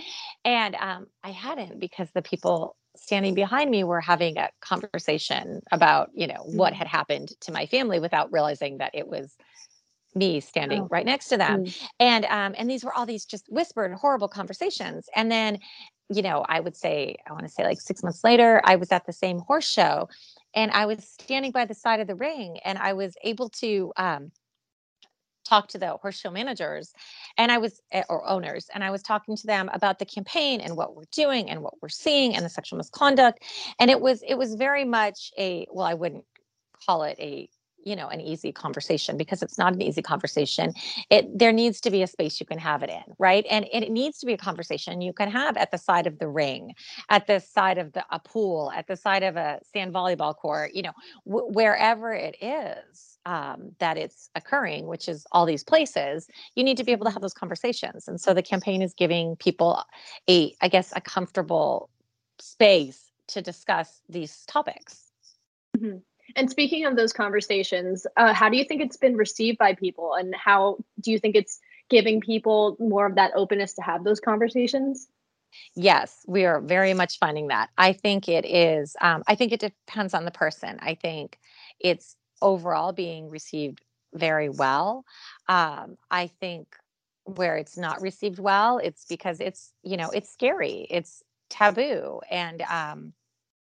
And 0.45 0.75
um, 0.77 1.07
I 1.23 1.31
hadn't 1.31 1.81
because 1.81 2.09
the 2.12 2.23
people 2.23 2.77
standing 2.97 3.35
behind 3.35 3.71
me 3.71 3.85
were 3.85 4.01
having 4.01 4.38
a 4.38 4.49
conversation 4.61 5.62
about 5.73 6.11
you 6.14 6.27
know 6.27 6.42
what 6.45 6.73
had 6.73 6.87
happened 6.87 7.31
to 7.40 7.53
my 7.53 7.66
family 7.66 8.01
without 8.01 8.33
realizing 8.33 8.79
that 8.79 8.90
it 8.95 9.07
was 9.07 9.37
me 10.14 10.40
standing 10.40 10.83
oh. 10.83 10.88
right 10.90 11.05
next 11.05 11.29
to 11.29 11.37
them 11.37 11.64
mm. 11.64 11.83
and 12.01 12.25
um 12.27 12.55
and 12.57 12.71
these 12.71 12.83
were 12.83 12.95
all 12.95 13.07
these 13.07 13.27
just 13.27 13.45
whispered 13.49 13.92
horrible 13.92 14.29
conversations 14.29 15.09
and 15.14 15.31
then 15.31 15.59
you 16.09 16.23
know 16.23 16.45
i 16.49 16.59
would 16.59 16.75
say 16.75 17.16
i 17.29 17.33
want 17.33 17.45
to 17.45 17.51
say 17.51 17.64
like 17.64 17.81
6 17.81 18.03
months 18.03 18.25
later 18.25 18.61
i 18.64 18.77
was 18.77 18.90
at 18.92 19.05
the 19.07 19.12
same 19.12 19.40
horse 19.40 19.71
show 19.71 20.09
and 20.57 20.73
I 20.73 20.87
was 20.87 21.05
standing 21.05 21.53
by 21.53 21.66
the 21.66 21.75
side 21.75 22.01
of 22.01 22.09
the 22.09 22.16
ring 22.16 22.59
and 22.64 22.79
I 22.79 22.95
was 22.95 23.14
able 23.23 23.51
to 23.51 23.92
um, 23.97 24.33
talk 25.47 25.69
to 25.69 25.79
the 25.79 25.97
horse 25.99 26.19
show 26.19 26.31
managers 26.31 26.92
and 27.38 27.53
I 27.53 27.59
was 27.59 27.81
eh, 27.92 28.03
or 28.09 28.27
owners 28.29 28.69
and 28.75 28.83
I 28.83 28.90
was 28.90 29.03
talking 29.03 29.37
to 29.37 29.47
them 29.47 29.71
about 29.73 29.99
the 29.99 30.05
campaign 30.07 30.61
and 30.61 30.77
what 30.77 30.97
we're 30.97 31.05
doing 31.12 31.49
and 31.51 31.62
what 31.62 31.75
we're 31.81 31.88
seeing 31.88 32.35
and 32.35 32.45
the 32.45 32.49
sexual 32.49 32.79
misconduct 32.79 33.45
and 33.79 33.90
it 33.90 34.01
was 34.01 34.23
it 34.27 34.35
was 34.35 34.55
very 34.55 34.85
much 34.85 35.31
a 35.38 35.66
well 35.71 35.87
I 35.87 35.95
wouldn't 35.95 36.25
call 36.85 37.05
it 37.05 37.16
a 37.21 37.49
you 37.87 37.96
know 37.96 38.09
an 38.09 38.20
easy 38.20 38.53
conversation 38.53 39.16
because 39.16 39.42
it's 39.42 39.59
not 39.59 39.72
an 39.72 39.81
easy 39.81 40.03
conversation. 40.03 40.72
It 41.09 41.38
there 41.38 41.53
needs 41.53 41.81
to 41.83 41.90
be 41.90 42.03
a 42.03 42.07
space 42.07 42.40
you 42.40 42.46
can 42.46 42.59
have 42.59 42.83
it 42.83 42.90
in 42.90 43.05
right? 43.18 43.46
And, 43.51 43.66
it 43.72 43.90
needs 43.90 44.18
to 44.20 44.27
be 44.27 44.33
a 44.33 44.38
conversation 44.38 45.01
you 45.01 45.12
can 45.12 45.31
have 45.31 45.57
at 45.57 45.70
the 45.70 45.79
side 45.79 46.07
of 46.07 46.18
the 46.18 46.29
ring 46.29 46.75
at 47.11 47.27
the 47.27 47.40
side 47.40 47.79
of 47.79 47.92
the 47.92 48.05
a 48.11 48.18
pool 48.18 48.72
at 48.75 48.87
the 48.87 48.96
side 48.96 49.22
of 49.22 49.37
a 49.37 49.61
sand 49.72 49.92
volleyball 49.92 50.35
court 50.35 50.72
you 50.75 50.83
know 50.83 50.92
w- 51.27 51.46
wherever 51.53 52.12
it 52.12 52.37
is 52.40 53.18
um, 53.27 53.72
that 53.79 53.96
it's 53.96 54.31
occurring 54.35 54.87
which 54.87 55.09
is 55.09 55.27
all 55.33 55.46
these 55.46 55.64
places 55.64 56.29
you 56.55 56.64
need 56.64 56.77
to 56.77 56.85
be 56.85 56.92
able 56.92 57.05
to 57.07 57.11
have 57.12 57.22
those 57.22 57.35
conversations. 57.35 58.09
And 58.09 58.20
so 58.20 58.35
the 58.35 58.42
campaign 58.42 58.83
is 58.83 58.94
giving 58.94 59.37
people 59.37 59.83
a 60.29 60.55
i 60.61 60.68
guess 60.68 60.92
a 60.96 61.01
comfortable 61.01 61.90
space 62.40 63.11
to 63.29 63.42
discuss 63.42 64.01
these 64.09 64.44
topics. 64.46 65.11
Mm-hmm. 65.77 65.99
And 66.37 66.51
speaking 66.51 66.85
of 66.85 66.96
those 66.96 67.12
conversations, 67.12 68.07
uh, 68.16 68.35
how 68.35 68.51
do 68.51 68.59
you 68.59 68.64
think 68.64 68.83
it's 68.83 68.99
been 68.99 69.16
received 69.16 69.57
by 69.59 69.75
people, 69.75 70.14
and 70.14 70.35
how 70.35 70.77
do 71.01 71.11
you 71.11 71.18
think 71.18 71.35
it's 71.35 71.59
giving 71.88 72.20
people 72.20 72.77
more 72.79 73.07
of 73.07 73.14
that 73.14 73.33
openness 73.35 73.72
to 73.75 73.83
have 73.83 74.05
those 74.05 74.20
conversations? 74.20 75.09
Yes, 75.75 76.25
we 76.27 76.44
are 76.44 76.61
very 76.61 76.92
much 76.92 77.18
finding 77.18 77.49
that. 77.49 77.70
I 77.79 77.94
think 77.94 78.29
it 78.29 78.44
is. 78.44 78.94
Um, 79.01 79.22
I 79.27 79.35
think 79.35 79.53
it 79.53 79.61
depends 79.61 80.12
on 80.12 80.27
the 80.27 80.31
person. 80.31 80.79
I 80.81 80.94
think 80.94 81.38
it's 81.81 82.16
overall 82.42 82.92
being 82.92 83.31
received 83.31 83.81
very 84.12 84.51
well. 84.51 85.05
Um, 85.49 85.96
I 86.11 86.27
think 86.27 86.77
where 87.25 87.57
it's 87.57 87.79
not 87.79 88.03
received 88.03 88.38
well, 88.38 88.79
it's 88.79 89.05
because 89.07 89.40
it's 89.40 89.72
you 89.83 89.96
know 89.96 90.11
it's 90.11 90.31
scary, 90.31 90.87
it's 90.90 91.22
taboo, 91.49 92.20
and 92.31 92.62
um, 92.62 93.12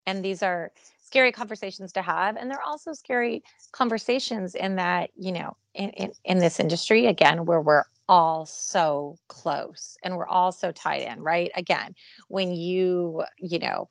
and 0.07 0.25
these 0.25 0.43
are 0.43 0.73
scary 1.13 1.31
conversations 1.31 1.93
to 1.93 2.01
have 2.01 2.37
and 2.37 2.51
they're 2.51 2.63
also 2.63 2.95
scary 2.95 3.43
conversations 3.73 4.55
in 4.55 4.77
that 4.77 5.11
you 5.15 5.31
know 5.31 5.55
in, 5.75 5.91
in, 5.91 6.11
in 6.25 6.39
this 6.39 6.59
industry 6.59 7.05
again 7.05 7.45
where 7.45 7.61
we're 7.61 7.85
all 8.09 8.47
so 8.47 9.15
close 9.29 9.99
and 10.03 10.17
we're 10.17 10.27
all 10.27 10.53
so 10.53 10.73
tied 10.73 11.03
in 11.03 11.21
right? 11.21 11.51
Again 11.55 11.95
when 12.29 12.51
you 12.51 13.25
you 13.39 13.59
know 13.59 13.89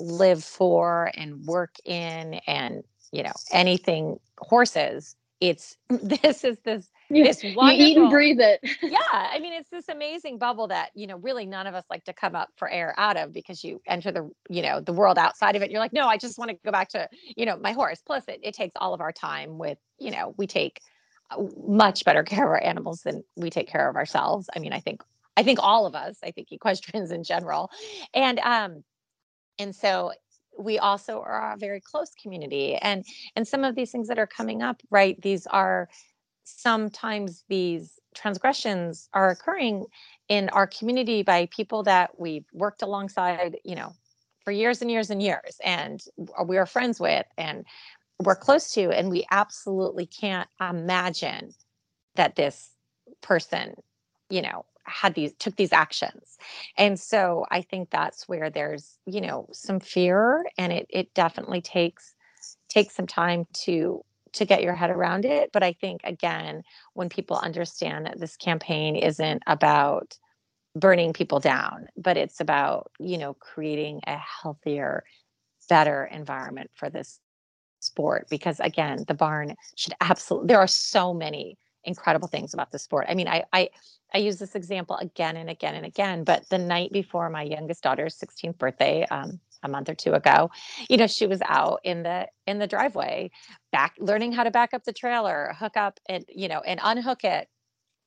live 0.00 0.42
for 0.42 1.10
and 1.14 1.44
work 1.44 1.74
in 1.84 2.40
and 2.46 2.82
you 3.12 3.22
know 3.22 3.34
anything 3.52 4.18
horses 4.38 5.16
it's 5.40 5.76
this 5.88 6.44
is 6.44 6.58
this 6.64 6.88
this 7.10 7.42
wonderful, 7.42 7.72
you 7.72 7.84
eat 7.84 7.96
and 7.96 8.10
breathe 8.10 8.40
it. 8.40 8.60
Yeah 8.82 8.98
i 9.10 9.38
mean 9.38 9.52
it's 9.52 9.70
this 9.70 9.88
amazing 9.88 10.38
bubble 10.38 10.68
that 10.68 10.90
you 10.94 11.06
know 11.06 11.16
really 11.18 11.46
none 11.46 11.66
of 11.66 11.74
us 11.74 11.84
like 11.90 12.04
to 12.04 12.12
come 12.12 12.34
up 12.34 12.48
for 12.56 12.68
air 12.68 12.94
out 12.96 13.16
of 13.16 13.32
because 13.32 13.62
you 13.62 13.80
enter 13.86 14.10
the 14.10 14.30
you 14.48 14.62
know 14.62 14.80
the 14.80 14.92
world 14.92 15.18
outside 15.18 15.56
of 15.56 15.62
it 15.62 15.70
you're 15.70 15.80
like 15.80 15.92
no 15.92 16.06
i 16.06 16.16
just 16.16 16.38
want 16.38 16.50
to 16.50 16.56
go 16.64 16.70
back 16.70 16.88
to 16.88 17.08
you 17.36 17.46
know 17.46 17.56
my 17.56 17.72
horse. 17.72 18.00
Plus 18.04 18.24
it, 18.28 18.40
it 18.42 18.54
takes 18.54 18.72
all 18.76 18.94
of 18.94 19.00
our 19.00 19.12
time 19.12 19.58
with 19.58 19.78
you 19.98 20.10
know 20.10 20.34
we 20.36 20.46
take 20.46 20.80
uh, 21.30 21.42
much 21.66 22.04
better 22.04 22.22
care 22.22 22.44
of 22.44 22.50
our 22.50 22.62
animals 22.62 23.02
than 23.02 23.22
we 23.36 23.50
take 23.50 23.68
care 23.68 23.88
of 23.88 23.96
ourselves. 23.96 24.48
I 24.54 24.58
mean 24.58 24.72
i 24.72 24.80
think 24.80 25.02
i 25.36 25.42
think 25.42 25.58
all 25.60 25.86
of 25.86 25.94
us 25.94 26.18
i 26.22 26.30
think 26.30 26.52
equestrians 26.52 27.10
in 27.10 27.24
general. 27.24 27.70
And 28.14 28.38
um 28.40 28.84
and 29.58 29.74
so 29.74 30.12
we 30.58 30.78
also 30.78 31.20
are 31.20 31.52
a 31.52 31.56
very 31.56 31.80
close 31.80 32.10
community 32.20 32.76
and 32.76 33.04
and 33.36 33.46
some 33.46 33.64
of 33.64 33.74
these 33.74 33.90
things 33.90 34.08
that 34.08 34.18
are 34.18 34.26
coming 34.26 34.62
up 34.62 34.80
right 34.90 35.20
these 35.22 35.46
are 35.46 35.88
sometimes 36.44 37.44
these 37.48 37.98
transgressions 38.14 39.08
are 39.12 39.30
occurring 39.30 39.86
in 40.28 40.48
our 40.50 40.66
community 40.66 41.22
by 41.22 41.46
people 41.46 41.82
that 41.82 42.18
we've 42.18 42.46
worked 42.52 42.82
alongside 42.82 43.56
you 43.64 43.74
know 43.74 43.92
for 44.44 44.50
years 44.52 44.82
and 44.82 44.90
years 44.90 45.10
and 45.10 45.22
years 45.22 45.58
and 45.64 46.04
we 46.46 46.58
are 46.58 46.66
friends 46.66 47.00
with 47.00 47.26
and 47.38 47.64
we're 48.22 48.36
close 48.36 48.72
to 48.72 48.90
and 48.90 49.10
we 49.10 49.24
absolutely 49.30 50.06
can't 50.06 50.48
imagine 50.60 51.52
that 52.14 52.36
this 52.36 52.70
person 53.22 53.74
you 54.30 54.42
know 54.42 54.64
had 54.86 55.14
these 55.14 55.32
took 55.38 55.56
these 55.56 55.72
actions. 55.72 56.38
And 56.76 56.98
so 56.98 57.46
i 57.50 57.62
think 57.62 57.90
that's 57.90 58.28
where 58.28 58.50
there's 58.50 58.98
you 59.06 59.20
know 59.20 59.48
some 59.52 59.80
fear 59.80 60.44
and 60.58 60.72
it 60.72 60.86
it 60.90 61.14
definitely 61.14 61.60
takes 61.60 62.14
takes 62.68 62.94
some 62.94 63.06
time 63.06 63.46
to 63.64 64.04
to 64.32 64.44
get 64.44 64.62
your 64.64 64.74
head 64.74 64.90
around 64.90 65.24
it. 65.24 65.50
But 65.52 65.62
i 65.62 65.72
think 65.72 66.00
again 66.04 66.62
when 66.94 67.08
people 67.08 67.36
understand 67.38 68.06
that 68.06 68.20
this 68.20 68.36
campaign 68.36 68.96
isn't 68.96 69.42
about 69.46 70.18
burning 70.76 71.12
people 71.12 71.38
down 71.38 71.86
but 71.96 72.16
it's 72.16 72.40
about 72.40 72.90
you 72.98 73.16
know 73.16 73.34
creating 73.34 74.00
a 74.06 74.16
healthier 74.16 75.04
better 75.68 76.04
environment 76.06 76.70
for 76.74 76.90
this 76.90 77.20
sport 77.80 78.26
because 78.28 78.58
again 78.60 79.04
the 79.06 79.14
barn 79.14 79.54
should 79.76 79.94
absolutely 80.00 80.48
there 80.48 80.58
are 80.58 80.66
so 80.66 81.14
many 81.14 81.56
incredible 81.84 82.28
things 82.28 82.54
about 82.54 82.72
the 82.72 82.78
sport. 82.78 83.06
I 83.08 83.14
mean, 83.14 83.28
I, 83.28 83.44
I 83.52 83.68
I 84.12 84.18
use 84.18 84.38
this 84.38 84.54
example 84.54 84.96
again 84.96 85.36
and 85.36 85.50
again 85.50 85.74
and 85.74 85.84
again, 85.84 86.24
but 86.24 86.48
the 86.48 86.58
night 86.58 86.92
before 86.92 87.28
my 87.30 87.42
youngest 87.42 87.82
daughter's 87.82 88.16
16th 88.16 88.58
birthday, 88.58 89.04
um, 89.10 89.40
a 89.64 89.68
month 89.68 89.88
or 89.88 89.94
two 89.94 90.12
ago, 90.12 90.50
you 90.88 90.96
know, 90.96 91.06
she 91.06 91.26
was 91.26 91.40
out 91.46 91.80
in 91.84 92.02
the 92.02 92.28
in 92.46 92.58
the 92.58 92.66
driveway, 92.66 93.30
back 93.72 93.94
learning 93.98 94.32
how 94.32 94.44
to 94.44 94.50
back 94.50 94.74
up 94.74 94.84
the 94.84 94.92
trailer, 94.92 95.54
hook 95.58 95.76
up 95.76 95.98
and 96.08 96.24
you 96.28 96.48
know, 96.48 96.60
and 96.60 96.80
unhook 96.82 97.24
it 97.24 97.48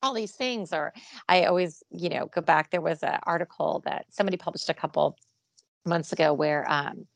all 0.04 0.14
these 0.14 0.34
things 0.34 0.74
or 0.74 0.94
i 1.28 1.46
always 1.46 1.82
you 1.90 2.10
know 2.10 2.28
go 2.28 2.40
back 2.40 2.70
there 2.70 2.82
was 2.82 3.02
an 3.02 3.18
article 3.24 3.82
that 3.84 4.06
somebody 4.12 4.38
published 4.38 4.70
a 4.70 4.74
couple 4.74 5.18
months 5.86 6.12
ago 6.12 6.34
where 6.34 6.70
um 6.70 7.08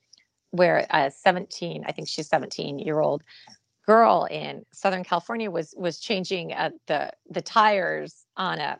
where 0.49 0.85
a 0.89 1.11
17 1.11 1.83
i 1.85 1.91
think 1.91 2.07
she's 2.07 2.27
17 2.27 2.79
year 2.79 2.99
old 2.99 3.23
girl 3.91 4.25
in 4.31 4.63
Southern 4.71 5.03
California 5.03 5.51
was 5.51 5.73
was 5.77 5.99
changing 5.99 6.53
uh, 6.53 6.69
the 6.87 7.11
the 7.29 7.41
tires 7.41 8.25
on 8.37 8.57
a, 8.59 8.77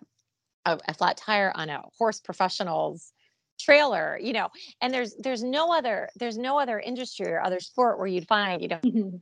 a, 0.65 0.80
a 0.88 0.93
flat 0.93 1.17
tire 1.17 1.52
on 1.54 1.67
a 1.69 1.82
horse 1.97 2.21
professional's 2.21 3.12
trailer 3.60 4.17
you 4.21 4.32
know 4.32 4.47
and 4.80 4.93
there's 4.93 5.13
there's 5.15 5.43
no 5.43 5.71
other 5.74 6.10
there's 6.15 6.38
no 6.38 6.58
other 6.58 6.80
industry 6.80 7.28
or 7.28 7.41
other 7.41 7.60
sport 7.60 8.00
where 8.00 8.08
you'd 8.08 8.28
find 8.28 8.62
you 8.62 8.69
know 8.69 8.80
mm-hmm. 8.86 9.17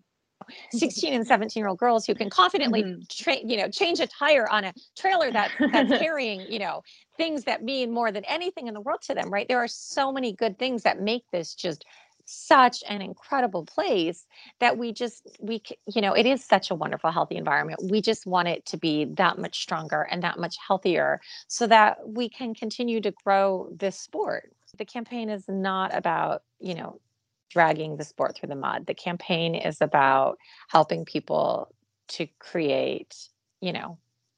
16 0.72 1.14
and 1.14 1.28
17 1.28 1.60
year 1.60 1.68
old 1.68 1.80
girls 1.80 2.06
who 2.06 2.14
can 2.14 2.30
confidently 2.42 2.84
mm-hmm. 2.84 3.02
tra- 3.10 3.44
you 3.44 3.58
know 3.58 3.68
change 3.68 4.00
a 4.00 4.08
tire 4.08 4.48
on 4.52 4.66
a 4.66 4.74
trailer 4.96 5.32
that 5.32 5.50
that's 5.72 5.90
carrying 6.04 6.42
you 6.42 6.60
know 6.60 6.84
things 7.18 7.46
that 7.46 7.64
mean 7.64 7.92
more 7.92 8.12
than 8.12 8.24
anything 8.26 8.68
in 8.68 8.76
the 8.76 8.82
world 8.82 9.02
to 9.02 9.16
them 9.16 9.34
right 9.34 9.48
there 9.48 9.58
are 9.58 9.68
so 9.68 10.12
many 10.12 10.34
good 10.34 10.58
things 10.60 10.84
that 10.84 11.02
make 11.02 11.24
this 11.32 11.56
just 11.56 11.84
such 12.30 12.84
an 12.88 13.02
incredible 13.02 13.66
place 13.66 14.28
that 14.60 14.78
we 14.78 14.94
just 14.94 15.28
we 15.40 15.62
you 15.88 16.02
know 16.02 16.14
it 16.14 16.26
is 16.26 16.44
such 16.44 16.70
a 16.70 16.76
wonderful 16.76 17.12
healthy 17.12 17.36
environment. 17.36 17.80
We 17.90 18.02
just 18.02 18.28
want 18.28 18.48
it 18.48 18.66
to 18.68 18.78
be 18.78 19.06
that 19.06 19.40
much 19.40 19.62
stronger 19.62 20.04
and 20.04 20.22
that 20.24 20.40
much 20.40 20.58
healthier 20.66 21.22
so 21.48 21.66
that 21.68 22.08
we 22.08 22.30
can 22.30 22.54
continue 22.54 23.02
to 23.02 23.12
grow 23.24 23.70
this 23.76 24.00
sport. 24.00 24.54
The 24.78 24.86
campaign 24.86 25.30
is 25.30 25.46
not 25.48 25.96
about 25.96 26.44
you 26.60 26.76
know 26.76 27.02
dragging 27.50 27.98
the 27.98 28.04
sport 28.04 28.38
through 28.38 28.50
the 28.50 28.56
mud. 28.56 28.86
The 28.86 28.94
campaign 28.94 29.56
is 29.56 29.82
about 29.82 30.38
helping 30.68 31.06
people 31.06 31.74
to 32.10 32.28
create 32.38 33.16
you 33.60 33.74
know 33.74 33.98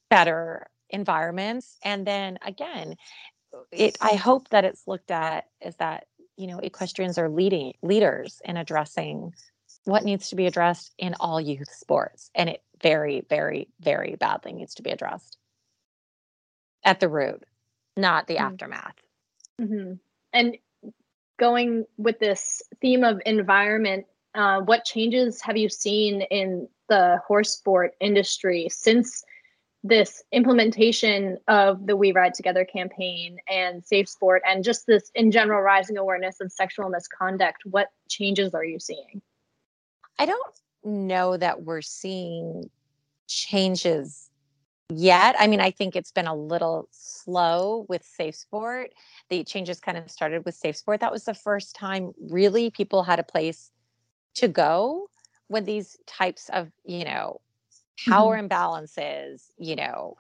better 0.10 0.68
environments. 0.90 1.78
And 1.84 2.08
then 2.08 2.40
again 2.46 2.96
it 3.72 3.98
i 4.02 4.16
hope 4.16 4.50
that 4.50 4.66
it's 4.66 4.88
looked 4.88 5.12
at 5.12 5.46
is 5.62 5.76
that 5.76 6.06
you 6.42 6.48
know 6.48 6.58
equestrians 6.58 7.20
are 7.20 7.30
leading 7.30 7.74
leaders 7.84 8.42
in 8.44 8.58
addressing 8.58 9.32
what 9.84 10.04
needs 10.04 10.30
to 10.30 10.36
be 10.36 10.48
addressed 10.48 10.94
in 10.98 11.14
all 11.20 11.40
youth 11.40 11.72
sports 11.72 12.32
and 12.34 12.50
it 12.50 12.64
very 12.82 13.24
very 13.30 13.68
very 13.80 14.16
badly 14.16 14.52
needs 14.52 14.74
to 14.74 14.82
be 14.82 14.90
addressed 14.90 15.38
at 16.84 17.00
the 17.00 17.08
root 17.08 17.44
not 17.96 18.26
the 18.26 18.36
mm-hmm. 18.36 18.46
aftermath 18.46 18.96
mm-hmm. 19.62 19.94
and 20.34 20.58
going 21.40 21.86
with 21.98 22.18
this 22.20 22.64
theme 22.82 23.04
of 23.04 23.22
environment 23.26 24.06
uh, 24.34 24.62
what 24.62 24.84
changes 24.84 25.42
have 25.42 25.58
you 25.58 25.70
seen 25.70 26.22
in 26.22 26.68
the 26.90 27.20
horse 27.28 27.54
sport 27.54 27.94
industry 28.00 28.68
since 28.70 29.24
this 29.84 30.24
implementation 30.32 31.38
of 31.48 31.88
the 31.88 31.96
We 31.96 32.12
Ride 32.12 32.34
Together 32.34 32.66
campaign 32.66 33.38
and 33.50 33.84
Safe 33.84 34.08
Sport 34.08 34.44
and 34.48 34.64
just 34.64 34.86
this 34.86 35.12
in 35.16 35.32
general 35.32 35.62
rising 35.62 35.98
awareness 35.98 36.40
of 36.40 36.52
sexual 36.52 36.90
misconduct, 36.90 37.64
what 37.66 37.88
changes 38.08 38.54
are 38.54 38.64
you 38.64 38.80
seeing? 38.80 39.22
I 40.20 40.28
don't 40.28 40.54
know 40.84 41.38
that 41.38 41.64
we're 41.64 41.82
seeing 41.82 42.70
changes 43.28 44.30
yet. 44.90 45.36
I 45.40 45.48
mean, 45.48 45.62
I 45.62 45.72
think 45.72 45.96
it's 45.96 46.12
been 46.12 46.28
a 46.28 46.36
little 46.36 46.88
slow 46.92 47.86
with 47.90 48.04
Safe 48.04 48.36
Sport. 48.36 48.92
The 49.30 49.44
changes 49.44 49.80
kind 49.80 49.98
of 49.98 50.12
started 50.12 50.46
with 50.46 50.54
Safe 50.54 50.76
Sport. 50.76 51.00
That 51.00 51.12
was 51.12 51.24
the 51.24 51.34
first 51.34 51.76
time 51.76 52.12
really 52.30 52.70
people 52.70 53.02
had 53.02 53.20
a 53.20 53.24
place 53.24 53.72
to 54.36 54.48
go 54.48 55.10
when 55.48 55.66
these 55.66 55.98
types 56.06 56.50
of, 56.50 56.70
you 56.86 57.04
know, 57.04 57.42
power 58.08 58.38
mm-hmm. 58.38 58.48
imbalances, 58.48 59.44
you 59.58 59.76
know, 59.76 60.16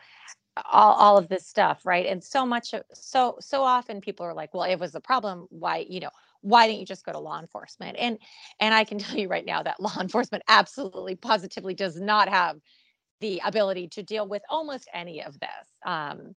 all, 0.69 0.93
all 0.93 1.17
of 1.17 1.29
this 1.29 1.47
stuff 1.47 1.85
right? 1.85 2.05
And 2.05 2.23
so 2.23 2.45
much 2.45 2.73
so 2.93 3.37
so 3.39 3.63
often 3.63 4.01
people 4.01 4.25
are 4.25 4.33
like 4.33 4.53
well 4.53 4.63
it 4.63 4.79
was 4.79 4.95
a 4.95 5.01
problem. 5.01 5.47
Why 5.49 5.85
you 5.89 5.99
know 5.99 6.09
why 6.41 6.67
didn't 6.67 6.79
you 6.79 6.85
just 6.85 7.05
go 7.05 7.11
to 7.11 7.19
law 7.19 7.39
enforcement? 7.39 7.97
And 7.99 8.17
and 8.59 8.73
i 8.73 8.83
can 8.83 8.99
tell 8.99 9.17
you 9.17 9.27
right 9.27 9.45
now 9.45 9.63
that 9.63 9.79
law 9.79 9.97
enforcement 9.99 10.43
absolutely 10.47 11.15
positively 11.15 11.73
does 11.73 11.99
not 11.99 12.29
have 12.29 12.57
the 13.21 13.41
ability 13.45 13.87
to 13.87 14.03
deal 14.03 14.27
with 14.27 14.41
almost 14.49 14.89
any 14.93 15.23
of 15.23 15.39
this. 15.39 15.49
Um, 15.85 16.35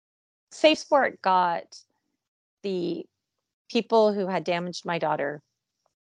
safe 0.51 0.78
sport 0.78 1.22
got 1.22 1.64
the 2.62 3.07
people 3.70 4.12
who 4.12 4.26
had 4.26 4.45
damaged 4.45 4.85
my 4.85 4.99
daughter 4.99 5.41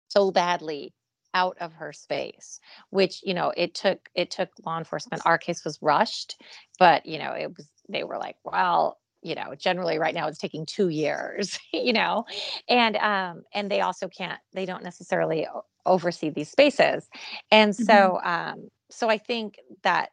so 0.08 0.32
badly 0.32 0.94
out 1.34 1.58
of 1.60 1.74
her 1.74 1.94
space 1.94 2.60
which 2.90 3.22
you 3.24 3.34
know 3.34 3.52
it 3.56 3.74
took 3.74 4.10
it 4.16 4.32
took 4.32 4.50
law 4.66 4.78
enforcement. 4.78 5.22
Our 5.26 5.38
case 5.38 5.64
was 5.64 5.80
rushed 5.82 6.42
but 6.80 7.06
you 7.06 7.20
know 7.20 7.32
it 7.34 7.56
was 7.56 7.68
they 7.90 8.04
were 8.04 8.18
like 8.18 8.38
well 8.44 9.00
you 9.22 9.36
know 9.36 9.54
generally 9.56 10.00
right 10.00 10.16
now 10.16 10.28
it's 10.28 10.40
taking 10.40 10.66
two 10.66 10.90
years 10.90 11.60
you 11.74 11.94
know? 11.94 12.26
And 12.68 12.98
um 12.98 13.44
and 13.54 13.70
they 13.70 13.82
also 13.82 14.08
can't 14.08 14.40
they 14.54 14.66
don't 14.66 14.84
necessarily 14.84 15.48
oversee 15.86 16.30
these 16.30 16.50
spaces. 16.50 17.10
And 17.50 17.74
mm-hmm. 17.74 17.84
so 17.84 18.20
um 18.24 18.70
so 18.90 19.10
i 19.10 19.18
think 19.18 19.56
that 19.84 20.10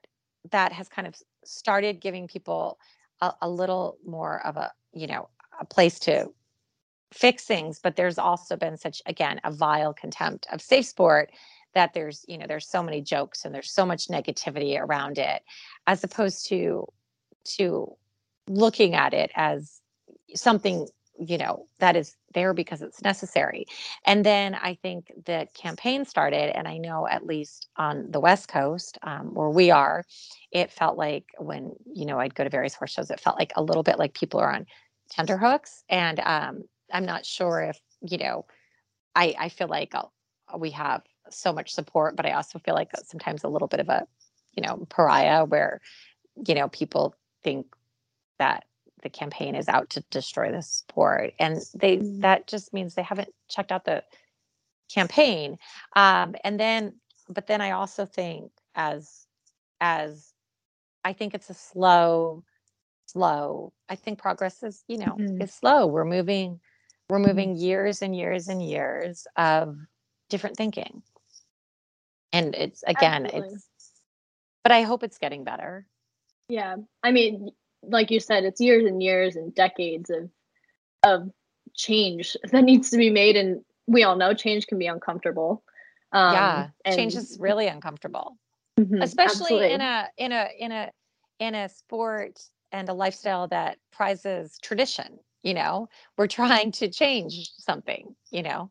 that 0.51 0.73
has 0.73 0.89
kind 0.89 1.07
of 1.07 1.15
started 1.45 2.01
giving 2.01 2.29
people 2.29 2.79
a, 3.21 3.33
a 3.43 3.49
little 3.49 3.99
more 4.07 4.45
of 4.47 4.57
a 4.57 4.71
you 4.93 5.07
know 5.07 5.29
a 5.61 5.65
place 5.65 5.99
to 5.99 6.31
fix 7.13 7.45
things 7.45 7.81
but 7.83 7.97
there's 7.97 8.19
also 8.19 8.57
been 8.57 8.77
such 8.77 9.01
again 9.07 9.41
a 9.45 9.51
vile 9.51 9.95
contempt 9.95 10.47
of 10.53 10.61
safe 10.61 10.85
sport 10.87 11.31
that 11.75 11.95
there's 11.95 12.25
you 12.29 12.37
know 12.37 12.47
there's 12.47 12.69
so 12.69 12.83
many 12.83 13.01
jokes 13.01 13.45
and 13.45 13.55
there's 13.55 13.71
so 13.71 13.87
much 13.87 14.09
negativity 14.09 14.79
around 14.79 15.19
it 15.19 15.43
as 15.87 16.05
opposed 16.05 16.47
to 16.47 16.87
to 17.45 17.91
looking 18.49 18.95
at 18.95 19.15
it 19.15 19.31
as 19.35 19.81
something 20.35 20.87
you 21.19 21.39
know 21.39 21.67
that 21.79 21.97
is 21.97 22.17
there 22.35 22.53
because 22.53 22.83
it's 22.83 23.03
necessary. 23.03 23.65
And 24.05 24.25
then 24.25 24.55
i 24.55 24.75
think 24.75 25.11
the 25.25 25.49
campaign 25.55 26.05
started 26.05 26.57
and 26.57 26.69
i 26.69 26.79
know 26.79 27.07
at 27.09 27.27
least 27.27 27.69
on 27.77 28.11
the 28.11 28.21
west 28.21 28.49
coast 28.49 28.99
um, 29.03 29.35
where 29.35 29.51
we 29.51 29.71
are 29.71 30.05
it 30.53 30.71
felt 30.71 30.97
like 30.97 31.25
when 31.39 31.73
you 31.93 32.07
know 32.07 32.19
i'd 32.21 32.35
go 32.35 32.45
to 32.45 32.51
various 32.51 32.75
horse 32.75 32.93
shows 32.93 33.11
it 33.11 33.21
felt 33.21 33.39
like 33.39 33.53
a 33.57 33.63
little 33.63 33.83
bit 33.83 33.99
like 33.99 34.15
people 34.15 34.41
are 34.41 34.53
on 34.53 34.67
tenterhooks 35.11 35.85
and 35.89 36.21
um, 36.21 36.65
I'm 36.93 37.05
not 37.05 37.27
sure 37.27 37.61
if, 37.61 37.81
you 38.01 38.19
know, 38.19 38.47
I, 39.15 39.35
I 39.39 39.49
feel 39.49 39.69
like 39.69 39.95
I'll, 39.95 40.13
we 40.59 40.71
have 40.71 41.03
so 41.31 41.53
much 41.53 41.73
support, 41.73 42.17
but 42.17 42.27
I 42.27 42.33
also 42.33 42.59
feel 42.59 42.75
like 42.75 42.91
sometimes 43.05 43.45
a 43.45 43.49
little 43.49 43.69
bit 43.69 43.81
of 43.81 43.89
a, 43.89 44.07
you 44.55 44.63
know, 44.63 44.87
pariah 44.89 45.45
where, 45.45 45.81
you 46.47 46.55
know, 46.55 46.69
people 46.69 47.15
think 47.45 47.67
that 48.39 48.65
the 49.03 49.11
campaign 49.11 49.55
is 49.55 49.69
out 49.69 49.91
to 49.91 50.05
destroy 50.11 50.51
the 50.51 50.63
sport. 50.63 51.35
And 51.39 51.61
they, 51.75 51.99
mm. 51.99 52.21
that 52.23 52.47
just 52.47 52.73
means 52.73 52.95
they 52.95 53.03
haven't 53.03 53.29
checked 53.49 53.73
out 53.73 53.85
the 53.85 54.03
campaign. 54.93 55.59
Um, 55.95 56.35
and 56.43 56.59
then, 56.59 56.95
but 57.29 57.47
then 57.47 57.61
I 57.61 57.73
also 57.73 58.07
think 58.07 58.51
as, 58.75 59.27
as 59.81 60.33
I 61.05 61.13
think 61.13 61.35
it's 61.35 61.51
a 61.51 61.55
slow, 61.55 62.43
slow. 63.07 63.73
I 63.89 63.97
think 63.97 64.19
progress 64.19 64.63
is, 64.63 64.83
you 64.89 64.99
know, 64.99 65.17
mm-hmm. 65.19 65.43
is 65.43 65.53
slow. 65.53 65.87
We're 65.87 66.05
moving 66.05 66.61
we're 67.09 67.19
mm-hmm. 67.19 67.29
moving 67.29 67.57
years 67.57 68.03
and 68.03 68.15
years 68.15 68.49
and 68.49 68.63
years 68.63 69.27
of 69.37 69.77
different 70.29 70.57
thinking. 70.57 71.03
And 72.33 72.55
it's 72.55 72.83
again, 72.87 73.25
Absolutely. 73.27 73.55
it's 73.55 73.69
but 74.63 74.73
I 74.73 74.83
hope 74.83 75.03
it's 75.03 75.19
getting 75.19 75.45
better. 75.45 75.87
Yeah. 76.49 76.77
I 77.03 77.11
mean, 77.11 77.51
like 77.83 78.11
you 78.11 78.21
said, 78.21 78.45
it's 78.45 78.61
years 78.61 78.85
and 78.85 79.03
years 79.03 79.37
and 79.37 79.55
decades 79.55 80.11
of 80.11 80.31
of 81.03 81.31
change 81.75 82.37
that 82.53 82.65
needs 82.65 82.91
to 82.91 82.97
be 82.97 83.11
made 83.11 83.37
and 83.37 83.63
we 83.87 84.03
all 84.03 84.17
know 84.17 84.35
change 84.35 84.67
can 84.67 84.79
be 84.79 84.87
uncomfortable. 84.87 85.63
Um, 86.13 86.35
yeah, 86.35 86.69
change 86.95 87.15
is 87.15 87.37
really 87.39 87.67
uncomfortable, 87.67 88.39
mm-hmm, 88.79 89.03
especially 89.03 89.65
absolutely. 89.65 89.73
in 89.73 89.81
a 89.81 90.09
in 90.17 90.33
a 90.33 90.49
in 90.59 90.73
a 90.73 90.91
in 91.39 91.55
a 91.55 91.69
sport 91.69 92.41
and 92.73 92.89
a 92.89 92.95
lifestyle 92.95 93.49
that 93.49 93.79
prizes 93.93 94.59
tradition 94.63 95.19
you 95.43 95.55
know 95.55 95.89
we're 96.17 96.27
trying 96.27 96.73
to 96.73 96.89
change 96.89 97.51
something 97.59 98.15
you 98.31 98.43
know? 98.43 98.71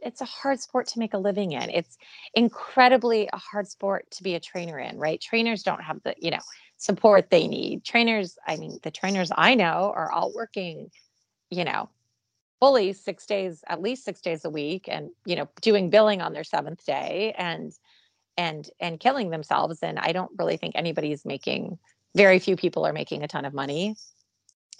It's 0.00 0.20
a 0.20 0.26
hard 0.26 0.60
sport 0.60 0.86
to 0.88 1.00
make 1.00 1.12
a 1.12 1.18
living 1.18 1.52
in. 1.52 1.70
It's 1.70 1.96
incredibly 2.32 3.28
a 3.32 3.36
hard 3.36 3.66
sport 3.66 4.08
to 4.12 4.22
be 4.22 4.36
a 4.36 4.40
trainer 4.40 4.78
in 4.78 4.96
right? 4.96 5.20
Trainers 5.20 5.64
don't 5.64 5.82
have 5.82 6.00
the 6.04 6.14
you 6.18 6.30
know 6.30 6.38
support 6.76 7.30
they 7.30 7.48
need. 7.48 7.84
Trainers 7.84 8.38
i 8.46 8.56
mean 8.56 8.78
the 8.82 8.90
trainers 8.90 9.30
i 9.36 9.54
know 9.54 9.92
are 9.94 10.12
all 10.12 10.32
working 10.34 10.90
you 11.50 11.64
know 11.64 11.88
fully 12.60 12.92
six 12.92 13.26
days 13.26 13.62
at 13.68 13.80
least 13.82 14.04
six 14.04 14.20
days 14.20 14.44
a 14.44 14.50
week 14.50 14.88
and 14.88 15.10
you 15.24 15.36
know 15.36 15.48
doing 15.60 15.90
billing 15.90 16.20
on 16.20 16.32
their 16.32 16.44
seventh 16.44 16.84
day 16.84 17.34
and 17.38 17.72
and 18.36 18.70
and 18.80 19.00
killing 19.00 19.30
themselves. 19.30 19.80
And 19.82 19.98
i 19.98 20.12
don't 20.12 20.30
really 20.38 20.56
think 20.56 20.74
anybody's 20.76 21.24
making 21.24 21.78
very 22.14 22.38
few 22.38 22.56
people 22.56 22.86
are 22.86 22.92
making 22.92 23.22
a 23.22 23.28
ton 23.28 23.44
of 23.44 23.54
money 23.54 23.96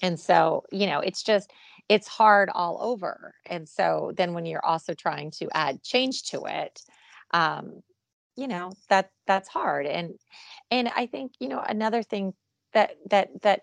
and 0.03 0.19
so 0.19 0.65
you 0.73 0.87
know 0.87 1.01
it's 1.01 1.23
just 1.23 1.53
it's 1.89 2.07
hard 2.09 2.51
all 2.55 2.79
over. 2.83 3.35
And 3.47 3.67
so 3.69 4.13
then 4.17 4.35
when 4.35 4.45
you're 4.45 4.65
also 4.65 4.93
trying 4.95 5.31
to 5.33 5.49
add 5.55 5.83
change 5.83 6.25
to 6.25 6.45
it 6.47 6.83
um 7.33 7.83
you 8.37 8.47
know 8.49 8.73
that 8.89 9.11
that's 9.27 9.49
hard. 9.49 9.87
And 9.87 10.15
and 10.71 10.89
i 10.97 11.07
think 11.07 11.33
you 11.41 11.49
know 11.49 11.63
another 11.67 12.03
thing 12.03 12.35
that 12.73 12.93
that 13.11 13.31
that 13.43 13.61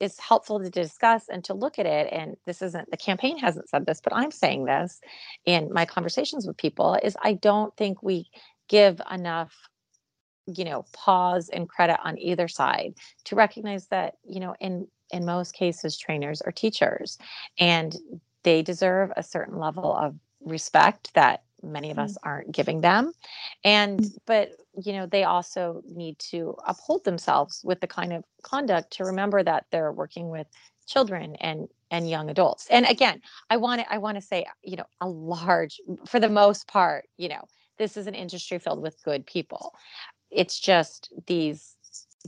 is 0.00 0.18
helpful 0.18 0.60
to 0.60 0.70
discuss 0.70 1.28
and 1.28 1.42
to 1.44 1.54
look 1.54 1.78
at 1.78 1.86
it 1.86 2.08
and 2.12 2.36
this 2.46 2.62
isn't 2.62 2.90
the 2.90 2.96
campaign 2.96 3.36
hasn't 3.38 3.68
said 3.68 3.84
this 3.86 4.00
but 4.02 4.14
i'm 4.14 4.30
saying 4.30 4.64
this 4.64 5.00
in 5.44 5.72
my 5.72 5.84
conversations 5.84 6.46
with 6.46 6.56
people 6.56 6.96
is 7.02 7.16
i 7.22 7.32
don't 7.32 7.76
think 7.76 8.02
we 8.02 8.28
give 8.68 9.00
enough 9.10 9.54
you 10.46 10.64
know 10.64 10.84
pause 10.92 11.48
and 11.48 11.68
credit 11.68 11.98
on 12.04 12.18
either 12.18 12.48
side 12.48 12.94
to 13.24 13.34
recognize 13.34 13.88
that 13.88 14.14
you 14.24 14.40
know 14.40 14.54
in 14.60 14.86
in 15.10 15.24
most 15.24 15.54
cases 15.54 15.96
trainers 15.96 16.42
or 16.44 16.52
teachers 16.52 17.18
and 17.58 17.96
they 18.42 18.62
deserve 18.62 19.10
a 19.16 19.22
certain 19.22 19.58
level 19.58 19.94
of 19.94 20.14
respect 20.40 21.12
that 21.14 21.42
many 21.62 21.90
of 21.90 21.96
mm-hmm. 21.96 22.04
us 22.04 22.16
aren't 22.22 22.52
giving 22.52 22.80
them 22.80 23.12
and 23.64 24.00
mm. 24.00 24.16
but 24.26 24.52
you 24.80 24.92
know 24.92 25.06
they 25.06 25.24
also 25.24 25.82
need 25.86 26.18
to 26.18 26.54
uphold 26.66 27.04
themselves 27.04 27.60
with 27.64 27.80
the 27.80 27.86
kind 27.86 28.12
of 28.12 28.24
conduct 28.42 28.92
to 28.92 29.04
remember 29.04 29.42
that 29.42 29.66
they're 29.70 29.92
working 29.92 30.28
with 30.28 30.46
children 30.86 31.36
and 31.40 31.68
and 31.90 32.08
young 32.08 32.30
adults 32.30 32.66
and 32.70 32.86
again 32.86 33.20
i 33.50 33.56
want 33.56 33.80
to 33.80 33.92
i 33.92 33.98
want 33.98 34.16
to 34.16 34.22
say 34.22 34.46
you 34.62 34.76
know 34.76 34.86
a 35.00 35.08
large 35.08 35.80
for 36.06 36.20
the 36.20 36.28
most 36.28 36.68
part 36.68 37.06
you 37.16 37.28
know 37.28 37.42
this 37.76 37.96
is 37.96 38.06
an 38.06 38.14
industry 38.14 38.58
filled 38.58 38.80
with 38.80 39.02
good 39.02 39.26
people 39.26 39.74
it's 40.30 40.58
just 40.58 41.12
these 41.26 41.74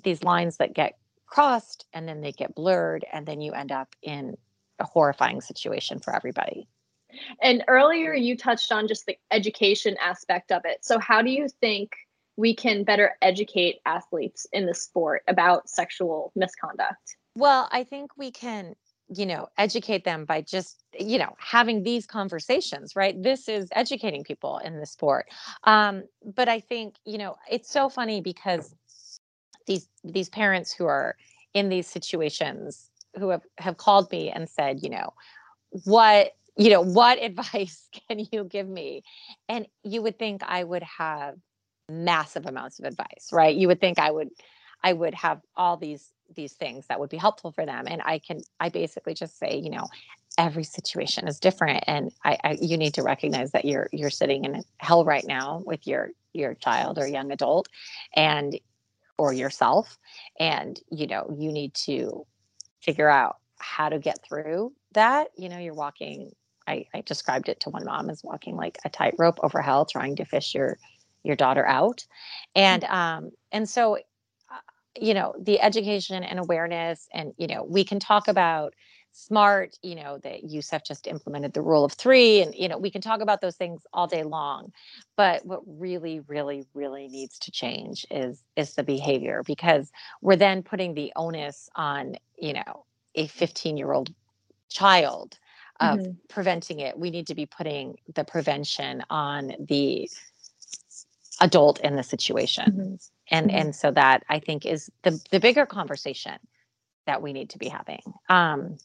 these 0.02 0.22
lines 0.22 0.56
that 0.56 0.74
get 0.74 0.99
crossed 1.30 1.86
and 1.92 2.06
then 2.06 2.20
they 2.20 2.32
get 2.32 2.54
blurred 2.54 3.04
and 3.12 3.26
then 3.26 3.40
you 3.40 3.52
end 3.52 3.72
up 3.72 3.94
in 4.02 4.36
a 4.78 4.84
horrifying 4.84 5.40
situation 5.40 6.00
for 6.00 6.14
everybody. 6.14 6.68
And 7.42 7.64
earlier 7.68 8.14
you 8.14 8.36
touched 8.36 8.72
on 8.72 8.88
just 8.88 9.06
the 9.06 9.16
education 9.30 9.96
aspect 10.00 10.52
of 10.52 10.62
it. 10.64 10.84
So 10.84 10.98
how 10.98 11.22
do 11.22 11.30
you 11.30 11.48
think 11.60 11.92
we 12.36 12.54
can 12.54 12.84
better 12.84 13.12
educate 13.20 13.80
athletes 13.84 14.46
in 14.52 14.66
the 14.66 14.74
sport 14.74 15.22
about 15.28 15.68
sexual 15.68 16.32
misconduct? 16.34 17.16
Well, 17.34 17.68
I 17.70 17.84
think 17.84 18.12
we 18.16 18.30
can 18.30 18.74
you 19.12 19.26
know 19.26 19.48
educate 19.58 20.04
them 20.04 20.24
by 20.24 20.40
just 20.40 20.84
you 20.98 21.18
know 21.18 21.34
having 21.38 21.82
these 21.82 22.06
conversations 22.06 22.94
right 22.94 23.20
this 23.20 23.48
is 23.48 23.68
educating 23.72 24.22
people 24.22 24.58
in 24.58 24.78
the 24.78 24.86
sport 24.86 25.26
um 25.64 26.04
but 26.24 26.48
i 26.48 26.60
think 26.60 26.94
you 27.04 27.18
know 27.18 27.34
it's 27.50 27.70
so 27.70 27.88
funny 27.88 28.20
because 28.20 28.74
these 29.66 29.88
these 30.04 30.28
parents 30.28 30.72
who 30.72 30.86
are 30.86 31.16
in 31.54 31.68
these 31.68 31.86
situations 31.86 32.90
who 33.18 33.28
have 33.28 33.42
have 33.58 33.76
called 33.76 34.10
me 34.10 34.30
and 34.30 34.48
said 34.48 34.82
you 34.82 34.90
know 34.90 35.12
what 35.84 36.32
you 36.56 36.70
know 36.70 36.80
what 36.80 37.22
advice 37.22 37.88
can 38.08 38.24
you 38.32 38.44
give 38.44 38.68
me? 38.68 39.02
And 39.48 39.66
you 39.82 40.02
would 40.02 40.18
think 40.18 40.42
i 40.46 40.62
would 40.62 40.82
have 40.82 41.36
massive 41.88 42.46
amounts 42.46 42.78
of 42.78 42.84
advice 42.84 43.30
right? 43.32 43.56
You 43.56 43.68
would 43.68 43.80
think 43.80 43.98
i 43.98 44.10
would 44.10 44.30
i 44.82 44.92
would 44.92 45.14
have 45.14 45.40
all 45.56 45.76
these 45.76 46.12
these 46.36 46.52
things 46.52 46.86
that 46.86 47.00
would 47.00 47.10
be 47.10 47.16
helpful 47.16 47.52
for 47.52 47.66
them. 47.66 47.86
And 47.88 48.02
i 48.04 48.18
can 48.18 48.40
i 48.60 48.68
basically 48.68 49.14
just 49.14 49.38
say 49.38 49.56
you 49.56 49.70
know 49.70 49.86
every 50.38 50.64
situation 50.64 51.28
is 51.28 51.38
different. 51.38 51.84
And 51.86 52.12
I, 52.24 52.38
I 52.42 52.58
you 52.60 52.76
need 52.76 52.94
to 52.94 53.02
recognize 53.02 53.52
that 53.52 53.64
you're 53.64 53.88
you're 53.92 54.10
sitting 54.10 54.44
in 54.44 54.62
hell 54.78 55.04
right 55.04 55.24
now 55.26 55.62
with 55.64 55.86
your 55.86 56.10
your 56.32 56.54
child 56.54 56.98
or 56.98 57.06
young 57.06 57.30
adult. 57.30 57.68
And 58.14 58.58
or 59.20 59.34
yourself 59.34 59.98
and 60.38 60.80
you 60.90 61.06
know 61.06 61.30
you 61.38 61.52
need 61.52 61.74
to 61.74 62.26
figure 62.80 63.10
out 63.10 63.36
how 63.58 63.90
to 63.90 63.98
get 63.98 64.18
through 64.26 64.72
that 64.92 65.28
you 65.36 65.50
know 65.50 65.58
you're 65.58 65.74
walking 65.74 66.30
I, 66.66 66.86
I 66.94 67.02
described 67.02 67.50
it 67.50 67.60
to 67.60 67.70
one 67.70 67.84
mom 67.84 68.08
as 68.08 68.24
walking 68.24 68.56
like 68.56 68.78
a 68.86 68.88
tightrope 68.88 69.38
over 69.42 69.60
hell 69.60 69.84
trying 69.84 70.16
to 70.16 70.24
fish 70.24 70.54
your 70.54 70.78
your 71.22 71.36
daughter 71.36 71.66
out 71.66 72.06
and 72.54 72.82
mm. 72.82 72.90
um 72.90 73.30
and 73.52 73.68
so 73.68 73.98
you 74.98 75.12
know 75.12 75.34
the 75.38 75.60
education 75.60 76.24
and 76.24 76.38
awareness 76.38 77.06
and 77.12 77.34
you 77.36 77.46
know 77.46 77.62
we 77.68 77.84
can 77.84 78.00
talk 78.00 78.26
about 78.26 78.72
smart 79.12 79.76
you 79.82 79.94
know 79.94 80.18
that 80.18 80.44
USEF 80.44 80.84
just 80.84 81.06
implemented 81.06 81.52
the 81.52 81.62
rule 81.62 81.84
of 81.84 81.92
three 81.92 82.42
and 82.42 82.54
you 82.54 82.68
know 82.68 82.78
we 82.78 82.90
can 82.90 83.00
talk 83.00 83.20
about 83.20 83.40
those 83.40 83.56
things 83.56 83.82
all 83.92 84.06
day 84.06 84.22
long 84.22 84.72
but 85.16 85.44
what 85.44 85.60
really 85.66 86.20
really 86.20 86.64
really 86.74 87.08
needs 87.08 87.38
to 87.38 87.50
change 87.50 88.06
is 88.10 88.42
is 88.56 88.74
the 88.74 88.82
behavior 88.82 89.42
because 89.46 89.90
we're 90.22 90.36
then 90.36 90.62
putting 90.62 90.94
the 90.94 91.12
onus 91.16 91.68
on 91.74 92.14
you 92.38 92.52
know 92.52 92.84
a 93.16 93.26
15 93.26 93.76
year 93.76 93.92
old 93.92 94.14
child 94.68 95.38
of 95.80 95.98
mm-hmm. 95.98 96.12
preventing 96.28 96.78
it 96.78 96.96
we 96.96 97.10
need 97.10 97.26
to 97.26 97.34
be 97.34 97.46
putting 97.46 97.96
the 98.14 98.24
prevention 98.24 99.02
on 99.10 99.52
the 99.58 100.08
adult 101.40 101.80
in 101.80 101.96
the 101.96 102.02
situation 102.02 102.70
mm-hmm. 102.70 102.94
and 103.28 103.48
mm-hmm. 103.48 103.56
and 103.56 103.74
so 103.74 103.90
that 103.90 104.22
i 104.28 104.38
think 104.38 104.64
is 104.64 104.88
the 105.02 105.20
the 105.32 105.40
bigger 105.40 105.66
conversation 105.66 106.38
that 107.06 107.22
we 107.22 107.32
need 107.32 107.50
to 107.50 107.58
be 107.58 107.68
having 107.68 108.02
um 108.28 108.76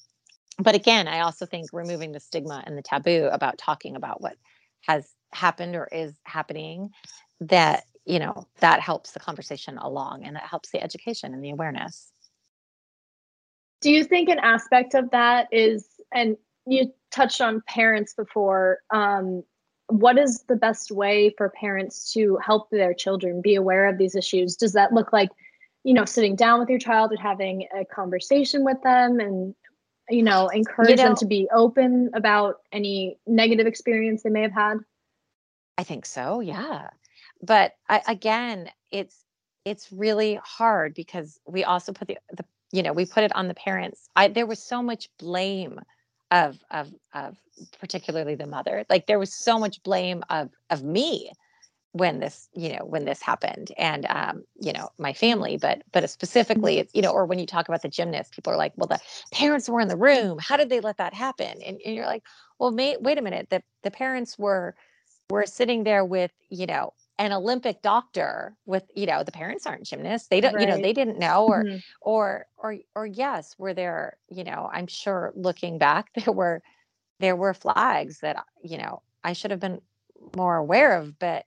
but 0.57 0.75
again, 0.75 1.07
I 1.07 1.19
also 1.19 1.45
think 1.45 1.69
removing 1.73 2.11
the 2.11 2.19
stigma 2.19 2.63
and 2.65 2.77
the 2.77 2.81
taboo 2.81 3.29
about 3.31 3.57
talking 3.57 3.95
about 3.95 4.21
what 4.21 4.35
has 4.81 5.09
happened 5.33 5.75
or 5.75 5.87
is 5.91 6.13
happening, 6.23 6.91
that, 7.41 7.83
you 8.05 8.19
know, 8.19 8.47
that 8.59 8.79
helps 8.79 9.11
the 9.11 9.19
conversation 9.19 9.77
along 9.77 10.23
and 10.23 10.35
that 10.35 10.43
helps 10.43 10.71
the 10.71 10.81
education 10.81 11.33
and 11.33 11.43
the 11.43 11.49
awareness. 11.49 12.11
Do 13.81 13.91
you 13.91 14.03
think 14.03 14.29
an 14.29 14.39
aspect 14.39 14.93
of 14.93 15.11
that 15.11 15.47
is, 15.51 15.87
and 16.13 16.37
you 16.65 16.93
touched 17.11 17.41
on 17.41 17.61
parents 17.67 18.13
before, 18.13 18.79
um, 18.91 19.43
what 19.87 20.17
is 20.17 20.43
the 20.47 20.55
best 20.55 20.89
way 20.89 21.33
for 21.37 21.49
parents 21.49 22.11
to 22.13 22.37
help 22.43 22.69
their 22.71 22.93
children 22.93 23.41
be 23.41 23.55
aware 23.55 23.87
of 23.87 23.97
these 23.97 24.15
issues? 24.15 24.55
Does 24.55 24.73
that 24.73 24.93
look 24.93 25.13
like, 25.13 25.29
you 25.83 25.93
know, 25.93 26.05
sitting 26.05 26.35
down 26.35 26.59
with 26.59 26.69
your 26.69 26.79
child 26.79 27.11
and 27.11 27.19
having 27.19 27.67
a 27.79 27.85
conversation 27.85 28.63
with 28.63 28.81
them 28.81 29.19
and 29.19 29.53
you 30.09 30.23
know 30.23 30.47
encourage 30.47 30.91
you 30.91 30.95
know, 30.95 31.03
them 31.03 31.15
to 31.15 31.25
be 31.25 31.47
open 31.53 32.11
about 32.13 32.61
any 32.71 33.17
negative 33.25 33.67
experience 33.67 34.23
they 34.23 34.29
may 34.29 34.41
have 34.41 34.53
had? 34.53 34.77
I 35.77 35.83
think 35.83 36.05
so 36.05 36.39
yeah. 36.39 36.89
But 37.41 37.73
I, 37.89 38.01
again 38.07 38.69
it's 38.91 39.25
it's 39.65 39.91
really 39.91 40.39
hard 40.43 40.93
because 40.93 41.39
we 41.47 41.63
also 41.63 41.91
put 41.91 42.07
the, 42.07 42.17
the 42.31 42.45
you 42.71 42.83
know 42.83 42.93
we 42.93 43.05
put 43.05 43.23
it 43.23 43.35
on 43.35 43.47
the 43.47 43.55
parents. 43.55 44.09
I 44.15 44.27
there 44.27 44.45
was 44.45 44.61
so 44.61 44.81
much 44.81 45.09
blame 45.17 45.79
of 46.31 46.57
of 46.71 46.93
of 47.13 47.37
particularly 47.79 48.35
the 48.35 48.47
mother. 48.47 48.85
Like 48.89 49.07
there 49.07 49.19
was 49.19 49.33
so 49.33 49.59
much 49.59 49.81
blame 49.83 50.23
of 50.29 50.49
of 50.69 50.83
me 50.83 51.31
when 51.95 52.19
this 52.19 52.49
you 52.53 52.67
know 52.67 52.83
when 52.83 53.05
this 53.05 53.21
happened 53.21 53.71
and 53.77 54.05
um, 54.09 54.43
you 54.59 54.73
know 54.73 54.89
my 54.97 55.13
family 55.13 55.55
but 55.55 55.81
but 55.93 56.07
specifically 56.09 56.75
mm-hmm. 56.75 56.89
you 56.93 57.01
know 57.01 57.11
or 57.11 57.25
when 57.25 57.39
you 57.39 57.45
talk 57.45 57.69
about 57.69 57.81
the 57.81 57.87
gymnast 57.87 58.33
people 58.33 58.51
are 58.51 58.57
like 58.57 58.73
well 58.75 58.87
the 58.87 58.99
parents 59.31 59.69
were 59.69 59.79
in 59.79 59.87
the 59.87 59.95
room 59.95 60.37
how 60.37 60.57
did 60.57 60.69
they 60.69 60.81
let 60.81 60.97
that 60.97 61.13
happen 61.13 61.61
and, 61.65 61.79
and 61.85 61.95
you're 61.95 62.05
like 62.05 62.23
well 62.59 62.71
may, 62.71 62.97
wait 62.99 63.17
a 63.17 63.21
minute 63.21 63.49
the 63.49 63.63
the 63.83 63.91
parents 63.91 64.37
were 64.37 64.75
were 65.29 65.45
sitting 65.45 65.85
there 65.85 66.03
with 66.03 66.31
you 66.49 66.65
know 66.65 66.91
an 67.17 67.31
olympic 67.31 67.81
doctor 67.81 68.57
with 68.65 68.83
you 68.93 69.05
know 69.05 69.23
the 69.23 69.31
parents 69.31 69.65
aren't 69.65 69.85
gymnasts 69.85 70.27
they 70.27 70.41
don't 70.41 70.55
right. 70.55 70.61
you 70.61 70.67
know 70.67 70.81
they 70.81 70.91
didn't 70.91 71.17
know 71.17 71.45
or 71.45 71.63
mm-hmm. 71.63 71.77
or 72.01 72.45
or 72.57 72.75
or 72.93 73.05
yes 73.05 73.55
were 73.57 73.73
there 73.73 74.17
you 74.29 74.43
know 74.43 74.69
i'm 74.73 74.87
sure 74.87 75.31
looking 75.33 75.77
back 75.77 76.09
there 76.25 76.33
were 76.33 76.61
there 77.21 77.37
were 77.37 77.53
flags 77.53 78.19
that 78.19 78.43
you 78.61 78.77
know 78.77 79.01
i 79.23 79.31
should 79.31 79.51
have 79.51 79.61
been 79.61 79.79
more 80.35 80.57
aware 80.57 80.97
of 80.97 81.17
but 81.17 81.45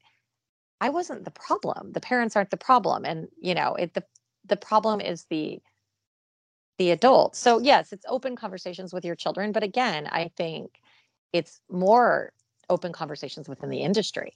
I 0.81 0.91
wasn't 0.91 1.25
the 1.25 1.31
problem. 1.31 1.93
The 1.93 2.01
parents 2.01 2.37
aren't 2.37 2.51
the 2.51 2.57
problem. 2.57 3.05
And, 3.05 3.29
you 3.41 3.55
know, 3.55 3.75
it 3.75 3.95
the 3.95 4.05
the 4.47 4.57
problem 4.57 5.01
is 5.01 5.25
the 5.31 5.61
the 6.79 6.91
adult. 6.91 7.35
So 7.37 7.59
yes, 7.59 7.93
it's 7.93 8.07
open 8.09 8.37
conversations 8.37 8.93
with 8.93 9.05
your 9.05 9.17
children, 9.17 9.53
but 9.53 9.65
again, 9.65 10.07
I 10.11 10.31
think 10.37 10.81
it's 11.33 11.61
more 11.69 12.33
open 12.71 12.93
conversations 12.93 13.49
within 13.49 13.71
the 13.71 13.81
industry. 13.81 14.35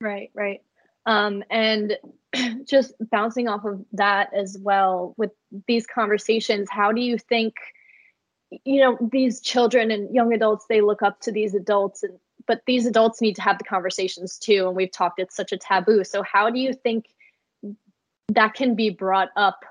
Right, 0.00 0.30
right. 0.34 0.60
Um, 1.04 1.42
and 1.50 1.96
just 2.64 2.94
bouncing 3.10 3.48
off 3.48 3.64
of 3.64 3.84
that 3.92 4.32
as 4.34 4.56
well 4.60 5.14
with 5.16 5.32
these 5.66 5.86
conversations, 5.86 6.68
how 6.70 6.92
do 6.92 7.00
you 7.00 7.18
think 7.18 7.54
you 8.64 8.80
know 8.80 8.98
these 9.10 9.40
children 9.40 9.90
and 9.90 10.14
young 10.14 10.34
adults 10.34 10.66
they 10.68 10.82
look 10.82 11.00
up 11.00 11.18
to 11.20 11.32
these 11.32 11.54
adults 11.54 12.02
and 12.02 12.18
but 12.46 12.62
these 12.66 12.86
adults 12.86 13.20
need 13.20 13.36
to 13.36 13.42
have 13.42 13.58
the 13.58 13.64
conversations 13.64 14.38
too 14.38 14.66
and 14.66 14.76
we've 14.76 14.92
talked 14.92 15.18
it's 15.18 15.36
such 15.36 15.52
a 15.52 15.56
taboo. 15.56 16.04
So 16.04 16.22
how 16.22 16.50
do 16.50 16.58
you 16.58 16.72
think 16.72 17.06
that 18.28 18.54
can 18.54 18.74
be 18.74 18.90
brought 18.90 19.30
up 19.36 19.64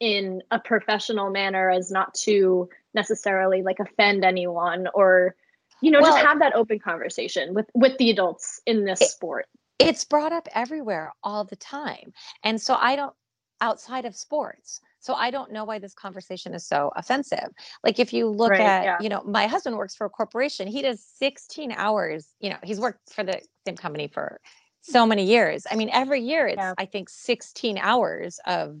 in 0.00 0.42
a 0.50 0.58
professional 0.58 1.30
manner 1.30 1.70
as 1.70 1.90
not 1.90 2.14
to 2.14 2.68
necessarily 2.94 3.62
like 3.62 3.80
offend 3.80 4.24
anyone 4.24 4.88
or 4.94 5.34
you 5.80 5.90
know 5.90 6.00
well, 6.00 6.12
just 6.12 6.26
have 6.26 6.38
that 6.38 6.54
open 6.54 6.78
conversation 6.78 7.54
with 7.54 7.66
with 7.74 7.96
the 7.98 8.10
adults 8.10 8.60
in 8.66 8.84
this 8.84 9.00
it, 9.00 9.08
sport? 9.08 9.46
it's 9.78 10.04
brought 10.04 10.32
up 10.32 10.48
everywhere 10.54 11.12
all 11.22 11.44
the 11.44 11.56
time. 11.56 12.12
And 12.44 12.60
so 12.60 12.74
i 12.74 12.96
don't 12.96 13.14
outside 13.60 14.04
of 14.04 14.14
sports 14.14 14.80
so 15.00 15.14
I 15.14 15.30
don't 15.30 15.52
know 15.52 15.64
why 15.64 15.78
this 15.78 15.94
conversation 15.94 16.54
is 16.54 16.66
so 16.66 16.90
offensive. 16.96 17.48
Like 17.84 17.98
if 17.98 18.12
you 18.12 18.28
look 18.28 18.50
right, 18.50 18.60
at, 18.60 18.84
yeah. 18.84 18.96
you 19.00 19.08
know, 19.08 19.22
my 19.24 19.46
husband 19.46 19.76
works 19.76 19.94
for 19.94 20.06
a 20.06 20.10
corporation. 20.10 20.68
He 20.68 20.82
does 20.82 21.04
16 21.18 21.72
hours, 21.72 22.28
you 22.40 22.50
know, 22.50 22.56
he's 22.62 22.80
worked 22.80 23.12
for 23.12 23.24
the 23.24 23.40
same 23.66 23.76
company 23.76 24.08
for 24.08 24.40
so 24.82 25.06
many 25.06 25.24
years. 25.24 25.66
I 25.70 25.76
mean, 25.76 25.90
every 25.92 26.20
year 26.20 26.46
it's 26.46 26.58
yeah. 26.58 26.74
I 26.78 26.86
think 26.86 27.08
16 27.08 27.78
hours 27.78 28.40
of 28.46 28.80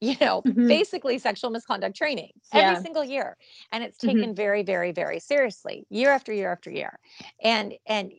you 0.00 0.16
know, 0.20 0.42
mm-hmm. 0.42 0.68
basically 0.68 1.18
sexual 1.18 1.50
misconduct 1.50 1.96
training 1.96 2.30
every 2.52 2.76
yeah. 2.76 2.82
single 2.82 3.04
year. 3.04 3.36
And 3.72 3.82
it's 3.82 3.98
mm-hmm. 3.98 4.06
taken 4.06 4.22
mm-hmm. 4.30 4.34
very, 4.34 4.62
very, 4.62 4.92
very 4.92 5.18
seriously 5.18 5.86
year 5.90 6.10
after 6.10 6.32
year 6.32 6.52
after 6.52 6.70
year. 6.70 6.98
And, 7.42 7.74
and, 7.86 8.12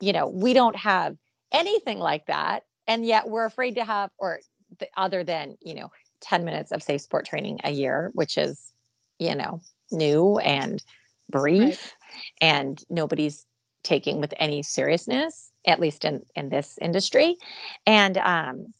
you 0.00 0.12
know, 0.12 0.26
we 0.26 0.52
don't 0.52 0.76
have 0.76 1.16
anything 1.52 1.98
like 1.98 2.26
that. 2.26 2.64
And 2.86 3.06
yet 3.06 3.28
we're 3.28 3.44
afraid 3.44 3.76
to 3.76 3.84
have, 3.84 4.10
or 4.18 4.40
the, 4.78 4.88
other 4.96 5.22
than, 5.22 5.56
you 5.60 5.74
know, 5.74 5.90
10 6.20 6.44
minutes 6.44 6.72
of 6.72 6.82
safe 6.82 7.00
sport 7.00 7.26
training 7.26 7.60
a 7.64 7.70
year, 7.70 8.10
which 8.14 8.38
is, 8.38 8.72
you 9.18 9.34
know, 9.34 9.60
new 9.90 10.38
and 10.38 10.82
brief 11.30 11.94
right. 12.12 12.20
and 12.40 12.84
nobody's 12.90 13.46
taking 13.82 14.20
with 14.20 14.34
any 14.36 14.62
seriousness, 14.62 15.50
at 15.66 15.80
least 15.80 16.04
in, 16.04 16.22
in 16.34 16.48
this 16.48 16.78
industry. 16.80 17.36
And, 17.86 18.18
um, 18.18 18.74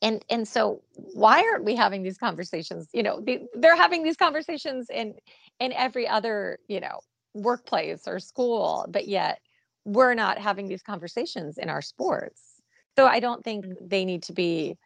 and, 0.00 0.24
and 0.28 0.46
so 0.46 0.82
why 0.94 1.40
aren't 1.40 1.64
we 1.64 1.74
having 1.76 2.02
these 2.02 2.18
conversations? 2.18 2.88
You 2.92 3.02
know, 3.02 3.20
they, 3.20 3.46
they're 3.54 3.76
having 3.76 4.02
these 4.02 4.16
conversations 4.16 4.88
in, 4.90 5.14
in 5.60 5.72
every 5.72 6.06
other, 6.06 6.58
you 6.68 6.80
know, 6.80 7.00
workplace 7.34 8.02
or 8.06 8.18
school, 8.18 8.86
but 8.88 9.08
yet 9.08 9.40
we're 9.84 10.14
not 10.14 10.38
having 10.38 10.68
these 10.68 10.82
conversations 10.82 11.58
in 11.58 11.68
our 11.68 11.82
sports. 11.82 12.42
So 12.96 13.06
I 13.06 13.20
don't 13.20 13.44
think 13.44 13.66
mm. 13.66 13.74
they 13.80 14.04
need 14.04 14.22
to 14.24 14.32
be 14.32 14.76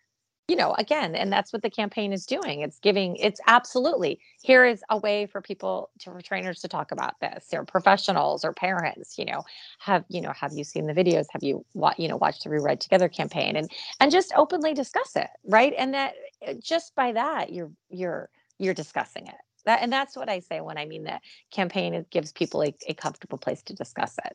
you 0.49 0.57
know 0.57 0.75
again 0.79 1.15
and 1.15 1.33
that's 1.33 1.53
what 1.53 1.63
the 1.63 1.71
campaign 1.71 2.13
is 2.13 2.25
doing 2.27 2.61
it's 2.61 2.79
giving 2.79 3.17
it's 3.17 3.41
absolutely 3.47 4.19
here 4.43 4.65
is 4.65 4.83
a 4.91 4.97
way 4.97 5.27
for 5.27 5.41
people 5.43 5.91
to 5.99 6.11
for 6.11 6.23
trainers 6.23 6.61
to 6.61 6.69
talk 6.69 6.91
about 6.91 7.21
this 7.21 7.49
or 7.53 7.65
professionals 7.65 8.45
or 8.45 8.53
parents 8.53 9.19
you 9.19 9.25
know 9.25 9.43
have 9.79 10.05
you 10.09 10.21
know 10.21 10.33
have 10.33 10.53
you 10.53 10.65
seen 10.65 10.87
the 10.87 10.95
videos? 10.95 11.27
Have 11.31 11.43
you 11.43 11.65
you 11.97 12.09
know 12.09 12.17
watched 12.17 12.45
the 12.45 12.51
We 12.51 12.59
Ride 12.59 12.81
Together 12.81 13.09
campaign? 13.09 13.57
And 13.57 13.71
and 14.01 14.11
just 14.11 14.33
openly 14.37 14.75
discuss 14.75 15.17
it 15.17 15.29
right? 15.45 15.75
And 15.79 15.95
that 15.95 16.15
uh, 16.47 16.55
just 16.61 16.95
by 16.95 17.13
that 17.13 17.53
you're 17.53 17.71
you're 17.91 18.31
you're 18.59 18.75
discussing 18.75 19.27
it. 19.27 19.35
That 19.65 19.83
and 19.83 19.93
that's 19.93 20.17
what 20.17 20.31
i 20.31 20.41
say 20.41 20.63
when 20.63 20.79
i 20.79 20.87
mean 20.87 21.05
that 21.05 21.21
campaign 21.51 21.93
it 21.93 22.09
gives 22.11 22.33
people 22.33 22.63
a, 22.63 22.75
a 22.87 22.95
comfortable 22.95 23.37
place 23.37 23.63
to 23.65 23.75
discuss 23.75 24.17
it 24.25 24.35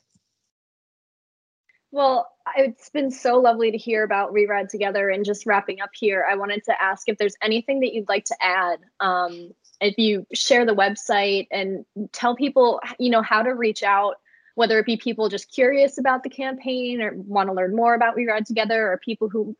well, 1.93 2.27
it's 2.57 2.89
been 2.89 3.11
so 3.11 3.37
lovely 3.37 3.69
to 3.69 3.77
hear 3.77 4.03
about 4.03 4.33
We 4.33 4.47
Ride 4.47 4.67
Together. 4.67 5.09
And 5.09 5.23
just 5.23 5.45
wrapping 5.45 5.79
up 5.79 5.91
here, 5.93 6.25
I 6.29 6.35
wanted 6.35 6.63
to 6.63 6.81
ask 6.81 7.07
if 7.07 7.19
there's 7.19 7.35
anything 7.39 7.81
that 7.81 7.93
you'd 7.93 8.09
like 8.09 8.25
to 8.25 8.35
add. 8.41 8.79
Um, 8.99 9.51
if 9.79 9.99
you 9.99 10.25
share 10.33 10.65
the 10.65 10.73
website 10.73 11.47
and 11.51 11.85
tell 12.11 12.35
people, 12.35 12.81
you 12.97 13.11
know, 13.11 13.21
how 13.21 13.43
to 13.43 13.51
reach 13.51 13.83
out, 13.83 14.15
whether 14.55 14.79
it 14.79 14.87
be 14.87 14.97
people 14.97 15.29
just 15.29 15.51
curious 15.51 15.99
about 15.99 16.23
the 16.23 16.31
campaign 16.31 16.99
or 16.99 17.13
want 17.13 17.49
to 17.49 17.53
learn 17.53 17.75
more 17.75 17.93
about 17.93 18.15
We 18.15 18.25
Ride 18.25 18.47
Together, 18.47 18.91
or 18.91 18.97
people 18.97 19.29
who, 19.29 19.55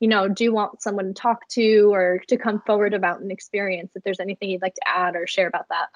you 0.00 0.08
know, 0.08 0.28
do 0.28 0.52
want 0.52 0.82
someone 0.82 1.06
to 1.06 1.14
talk 1.14 1.46
to 1.50 1.94
or 1.94 2.20
to 2.26 2.36
come 2.36 2.60
forward 2.66 2.94
about 2.94 3.20
an 3.20 3.30
experience. 3.30 3.92
If 3.94 4.02
there's 4.02 4.20
anything 4.20 4.50
you'd 4.50 4.62
like 4.62 4.74
to 4.74 4.88
add 4.88 5.14
or 5.14 5.28
share 5.28 5.46
about 5.46 5.68
that. 5.68 5.86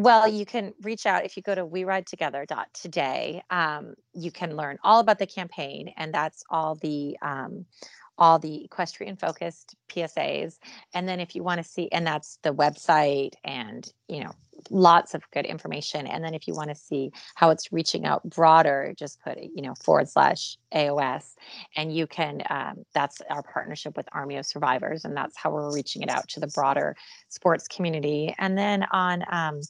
Well, 0.00 0.26
you 0.26 0.46
can 0.46 0.72
reach 0.80 1.04
out 1.04 1.26
if 1.26 1.36
you 1.36 1.42
go 1.42 1.54
to 1.54 1.66
we 1.66 1.84
ride 1.84 2.06
weridetogether.today. 2.06 3.42
Um, 3.50 3.92
you 4.14 4.30
can 4.30 4.56
learn 4.56 4.78
all 4.82 5.00
about 5.00 5.18
the 5.18 5.26
campaign, 5.26 5.92
and 5.98 6.14
that's 6.14 6.42
all 6.48 6.76
the 6.76 7.18
um, 7.20 7.66
all 8.16 8.38
the 8.38 8.64
equestrian 8.64 9.16
focused 9.16 9.76
PSAs. 9.90 10.56
And 10.94 11.06
then 11.06 11.20
if 11.20 11.34
you 11.34 11.42
want 11.42 11.62
to 11.62 11.68
see, 11.68 11.90
and 11.92 12.06
that's 12.06 12.38
the 12.42 12.54
website 12.54 13.34
and 13.44 13.92
you 14.08 14.24
know 14.24 14.30
lots 14.70 15.12
of 15.12 15.30
good 15.32 15.44
information. 15.44 16.06
And 16.06 16.24
then 16.24 16.32
if 16.32 16.48
you 16.48 16.54
want 16.54 16.70
to 16.70 16.74
see 16.74 17.12
how 17.34 17.50
it's 17.50 17.70
reaching 17.70 18.06
out 18.06 18.22
broader, 18.24 18.94
just 18.98 19.20
put 19.20 19.36
you 19.38 19.60
know 19.60 19.74
forward 19.84 20.08
slash 20.08 20.56
AOS, 20.74 21.34
and 21.76 21.94
you 21.94 22.06
can. 22.06 22.42
Um, 22.48 22.86
that's 22.94 23.20
our 23.28 23.42
partnership 23.42 23.98
with 23.98 24.08
Army 24.12 24.38
of 24.38 24.46
Survivors, 24.46 25.04
and 25.04 25.14
that's 25.14 25.36
how 25.36 25.50
we're 25.50 25.74
reaching 25.74 26.00
it 26.00 26.08
out 26.08 26.26
to 26.28 26.40
the 26.40 26.46
broader 26.46 26.96
sports 27.28 27.68
community. 27.68 28.34
And 28.38 28.56
then 28.56 28.86
on 28.92 29.24
um, 29.30 29.60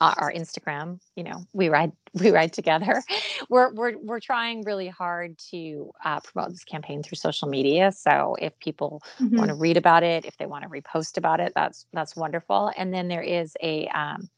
our 0.00 0.32
Instagram, 0.32 0.98
you 1.14 1.24
know, 1.24 1.44
we 1.52 1.68
ride 1.68 1.92
we 2.14 2.30
ride 2.30 2.52
together. 2.52 3.02
We're 3.48 3.72
we're 3.72 3.98
we're 3.98 4.20
trying 4.20 4.62
really 4.64 4.88
hard 4.88 5.38
to 5.50 5.90
uh, 6.04 6.20
promote 6.20 6.50
this 6.50 6.64
campaign 6.64 7.02
through 7.02 7.16
social 7.16 7.48
media. 7.48 7.92
So 7.92 8.36
if 8.40 8.58
people 8.58 9.02
mm-hmm. 9.18 9.36
want 9.36 9.48
to 9.48 9.54
read 9.54 9.76
about 9.76 10.02
it, 10.02 10.24
if 10.24 10.36
they 10.36 10.46
want 10.46 10.64
to 10.64 10.68
repost 10.68 11.16
about 11.16 11.40
it, 11.40 11.52
that's 11.54 11.86
that's 11.92 12.16
wonderful. 12.16 12.70
And 12.76 12.92
then 12.92 13.08
there 13.08 13.22
is 13.22 13.54
a 13.62 13.86
um, 13.88 14.28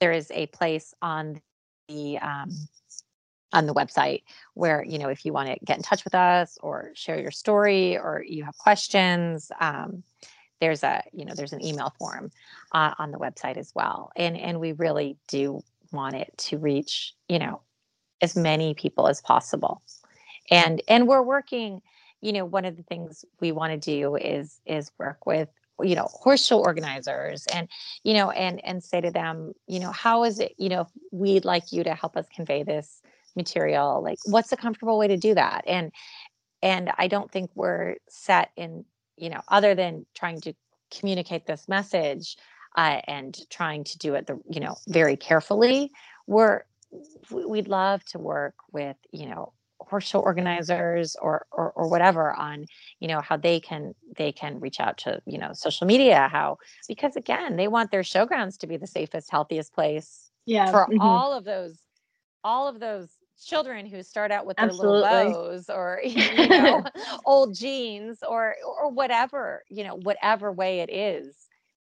there 0.00 0.12
is 0.12 0.30
a 0.32 0.46
place 0.46 0.94
on 1.02 1.40
the 1.88 2.18
um, 2.18 2.50
on 3.52 3.66
the 3.66 3.74
website 3.74 4.22
where 4.54 4.84
you 4.84 4.98
know 4.98 5.08
if 5.08 5.24
you 5.24 5.32
want 5.32 5.48
to 5.48 5.64
get 5.64 5.76
in 5.76 5.82
touch 5.82 6.04
with 6.04 6.14
us 6.14 6.58
or 6.62 6.90
share 6.94 7.20
your 7.20 7.30
story 7.30 7.96
or 7.96 8.24
you 8.26 8.44
have 8.44 8.56
questions 8.58 9.50
um, 9.60 10.02
there's 10.60 10.82
a 10.82 11.02
you 11.12 11.24
know 11.24 11.34
there's 11.34 11.52
an 11.52 11.64
email 11.64 11.92
form 11.98 12.30
uh, 12.72 12.94
on 12.98 13.10
the 13.10 13.18
website 13.18 13.56
as 13.56 13.72
well 13.74 14.10
and 14.16 14.36
and 14.36 14.60
we 14.60 14.72
really 14.72 15.16
do 15.28 15.62
want 15.92 16.14
it 16.14 16.32
to 16.36 16.58
reach 16.58 17.14
you 17.28 17.38
know 17.38 17.60
as 18.20 18.36
many 18.36 18.74
people 18.74 19.08
as 19.08 19.20
possible. 19.20 19.82
And 20.50 20.82
and 20.88 21.06
we're 21.06 21.22
working 21.22 21.80
you 22.20 22.32
know 22.32 22.44
one 22.44 22.64
of 22.64 22.76
the 22.76 22.82
things 22.82 23.24
we 23.40 23.52
want 23.52 23.72
to 23.72 23.78
do 23.78 24.16
is 24.16 24.60
is 24.66 24.90
work 24.98 25.26
with 25.26 25.48
you 25.82 25.94
know 25.94 26.08
horse 26.10 26.44
show 26.44 26.58
organizers 26.58 27.46
and 27.54 27.68
you 28.04 28.12
know 28.12 28.30
and 28.30 28.62
and 28.64 28.84
say 28.84 29.00
to 29.00 29.10
them 29.10 29.54
you 29.66 29.80
know 29.80 29.90
how 29.90 30.24
is 30.24 30.38
it 30.38 30.54
you 30.58 30.68
know 30.68 30.86
we'd 31.12 31.44
like 31.44 31.72
you 31.72 31.82
to 31.84 31.94
help 31.94 32.16
us 32.16 32.26
convey 32.34 32.62
this 32.62 33.00
material 33.36 34.02
like 34.02 34.18
what's 34.26 34.52
a 34.52 34.56
comfortable 34.56 34.98
way 34.98 35.08
to 35.08 35.16
do 35.16 35.34
that? 35.34 35.64
And 35.66 35.92
and 36.62 36.90
i 36.98 37.08
don't 37.08 37.30
think 37.30 37.50
we're 37.54 37.96
set 38.10 38.50
in 38.56 38.84
you 39.20 39.30
know, 39.30 39.40
other 39.48 39.74
than 39.74 40.06
trying 40.14 40.40
to 40.40 40.54
communicate 40.90 41.46
this 41.46 41.68
message 41.68 42.36
uh, 42.76 43.00
and 43.06 43.38
trying 43.50 43.84
to 43.84 43.98
do 43.98 44.14
it 44.14 44.26
the, 44.26 44.40
you 44.48 44.60
know, 44.60 44.76
very 44.88 45.16
carefully, 45.16 45.90
we're 46.26 46.62
we'd 47.30 47.68
love 47.68 48.04
to 48.04 48.18
work 48.18 48.54
with, 48.72 48.96
you 49.12 49.26
know, 49.26 49.52
horse 49.78 50.06
show 50.06 50.20
organizers 50.20 51.16
or, 51.20 51.46
or 51.50 51.72
or 51.72 51.88
whatever 51.88 52.32
on 52.34 52.66
you 53.00 53.08
know 53.08 53.20
how 53.20 53.36
they 53.36 53.58
can 53.58 53.94
they 54.16 54.30
can 54.30 54.60
reach 54.60 54.78
out 54.78 54.98
to 54.98 55.20
you 55.26 55.38
know 55.38 55.52
social 55.52 55.86
media 55.86 56.28
how 56.30 56.58
because 56.86 57.16
again 57.16 57.56
they 57.56 57.66
want 57.66 57.90
their 57.90 58.02
showgrounds 58.02 58.58
to 58.58 58.66
be 58.66 58.76
the 58.76 58.86
safest 58.86 59.30
healthiest 59.30 59.72
place 59.72 60.30
yeah 60.44 60.70
for 60.70 60.86
mm-hmm. 60.86 61.00
all 61.00 61.32
of 61.32 61.44
those 61.44 61.78
all 62.44 62.68
of 62.68 62.78
those 62.78 63.08
children 63.44 63.86
who 63.86 64.02
start 64.02 64.30
out 64.30 64.46
with 64.46 64.56
their 64.56 64.66
Absolutely. 64.66 65.00
little 65.00 65.32
bows 65.32 65.70
or 65.70 66.00
you 66.04 66.48
know 66.48 66.84
old 67.24 67.54
jeans 67.54 68.18
or 68.26 68.54
or 68.64 68.90
whatever 68.90 69.62
you 69.68 69.84
know 69.84 69.96
whatever 69.96 70.52
way 70.52 70.80
it 70.80 70.90
is 70.90 71.34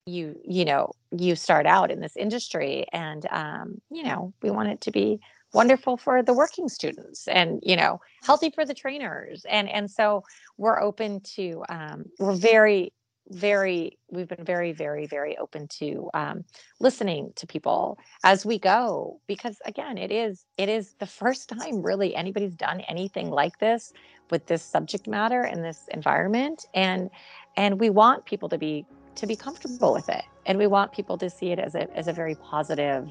you 0.06 0.38
you 0.44 0.64
know 0.64 0.92
you 1.10 1.34
start 1.36 1.66
out 1.66 1.90
in 1.90 2.00
this 2.00 2.16
industry 2.16 2.86
and 2.92 3.26
um 3.30 3.80
you 3.90 4.02
know 4.02 4.32
we 4.42 4.50
want 4.50 4.68
it 4.68 4.80
to 4.80 4.90
be 4.90 5.20
wonderful 5.52 5.96
for 5.96 6.22
the 6.22 6.32
working 6.32 6.68
students 6.68 7.26
and 7.28 7.60
you 7.62 7.76
know 7.76 8.00
healthy 8.22 8.50
for 8.50 8.64
the 8.64 8.74
trainers 8.74 9.44
and 9.48 9.68
and 9.68 9.90
so 9.90 10.22
we're 10.56 10.80
open 10.80 11.20
to 11.20 11.64
um 11.68 12.04
we're 12.18 12.34
very 12.34 12.92
very 13.30 13.96
we've 14.10 14.28
been 14.28 14.44
very 14.44 14.72
very 14.72 15.06
very 15.06 15.36
open 15.38 15.68
to 15.68 16.10
um, 16.14 16.44
listening 16.80 17.32
to 17.36 17.46
people 17.46 17.98
as 18.24 18.44
we 18.44 18.58
go 18.58 19.20
because 19.26 19.58
again 19.64 19.96
it 19.96 20.10
is 20.10 20.44
it 20.58 20.68
is 20.68 20.94
the 20.98 21.06
first 21.06 21.48
time 21.48 21.82
really 21.82 22.14
anybody's 22.14 22.54
done 22.54 22.80
anything 22.88 23.30
like 23.30 23.58
this 23.58 23.92
with 24.30 24.46
this 24.46 24.62
subject 24.62 25.06
matter 25.06 25.42
and 25.42 25.64
this 25.64 25.86
environment 25.92 26.66
and 26.74 27.08
and 27.56 27.78
we 27.78 27.88
want 27.88 28.24
people 28.24 28.48
to 28.48 28.58
be 28.58 28.84
to 29.14 29.26
be 29.26 29.36
comfortable 29.36 29.92
with 29.92 30.08
it 30.08 30.24
and 30.46 30.58
we 30.58 30.66
want 30.66 30.90
people 30.92 31.16
to 31.16 31.30
see 31.30 31.52
it 31.52 31.58
as 31.58 31.74
a 31.74 31.88
as 31.96 32.08
a 32.08 32.12
very 32.12 32.34
positive 32.34 33.08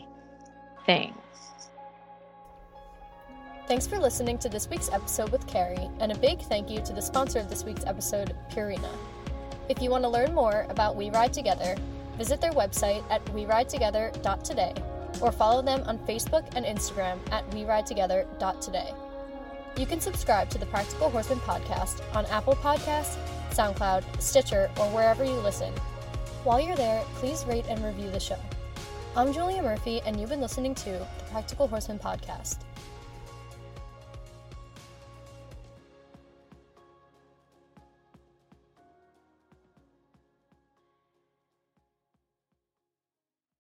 thing 0.86 1.14
Thanks 3.68 3.86
for 3.86 4.00
listening 4.00 4.40
to 4.40 4.50
this 4.50 4.68
week's 4.68 4.90
episode 4.92 5.30
with 5.30 5.46
Carrie, 5.46 5.92
and 6.00 6.12
a 6.12 6.18
big 6.18 6.42
thank 6.42 6.72
you 6.72 6.82
to 6.82 6.92
the 6.92 7.04
sponsor 7.04 7.38
of 7.38 7.52
this 7.52 7.64
week's 7.64 7.86
episode, 7.86 8.36
Purina. 8.50 8.90
If 9.70 9.84
you 9.84 9.92
want 9.92 10.04
to 10.04 10.10
learn 10.10 10.34
more 10.34 10.66
about 10.70 10.96
We 10.96 11.12
Ride 11.12 11.32
Together, 11.32 11.76
visit 12.18 12.42
their 12.42 12.52
website 12.54 13.04
at 13.12 13.24
weridetogether.today 13.26 14.74
or 15.22 15.32
follow 15.32 15.62
them 15.62 15.84
on 15.86 16.00
Facebook 16.00 16.44
and 16.56 16.66
Instagram 16.66 17.20
at 17.32 17.48
weridetogether.today. 17.52 18.94
You 19.78 19.86
can 19.86 20.02
subscribe 20.02 20.50
to 20.50 20.58
the 20.58 20.66
Practical 20.66 21.12
Horseman 21.12 21.40
podcast 21.42 22.02
on 22.16 22.26
Apple 22.26 22.56
Podcasts, 22.56 23.18
SoundCloud, 23.52 24.04
Stitcher, 24.20 24.72
or 24.80 24.90
wherever 24.90 25.24
you 25.24 25.36
listen. 25.36 25.72
While 26.44 26.62
you're 26.62 26.76
there, 26.76 27.04
please 27.16 27.46
rate 27.46 27.66
and 27.70 27.84
review 27.86 28.10
the 28.10 28.20
show. 28.20 28.40
I'm 29.16 29.32
Julia 29.32 29.62
Murphy, 29.62 30.02
and 30.04 30.20
you've 30.20 30.32
been 30.32 30.42
listening 30.42 30.74
to 30.76 30.90
the 30.90 31.08
Practical 31.30 31.68
Horseman 31.68 32.00
podcast. 32.00 32.58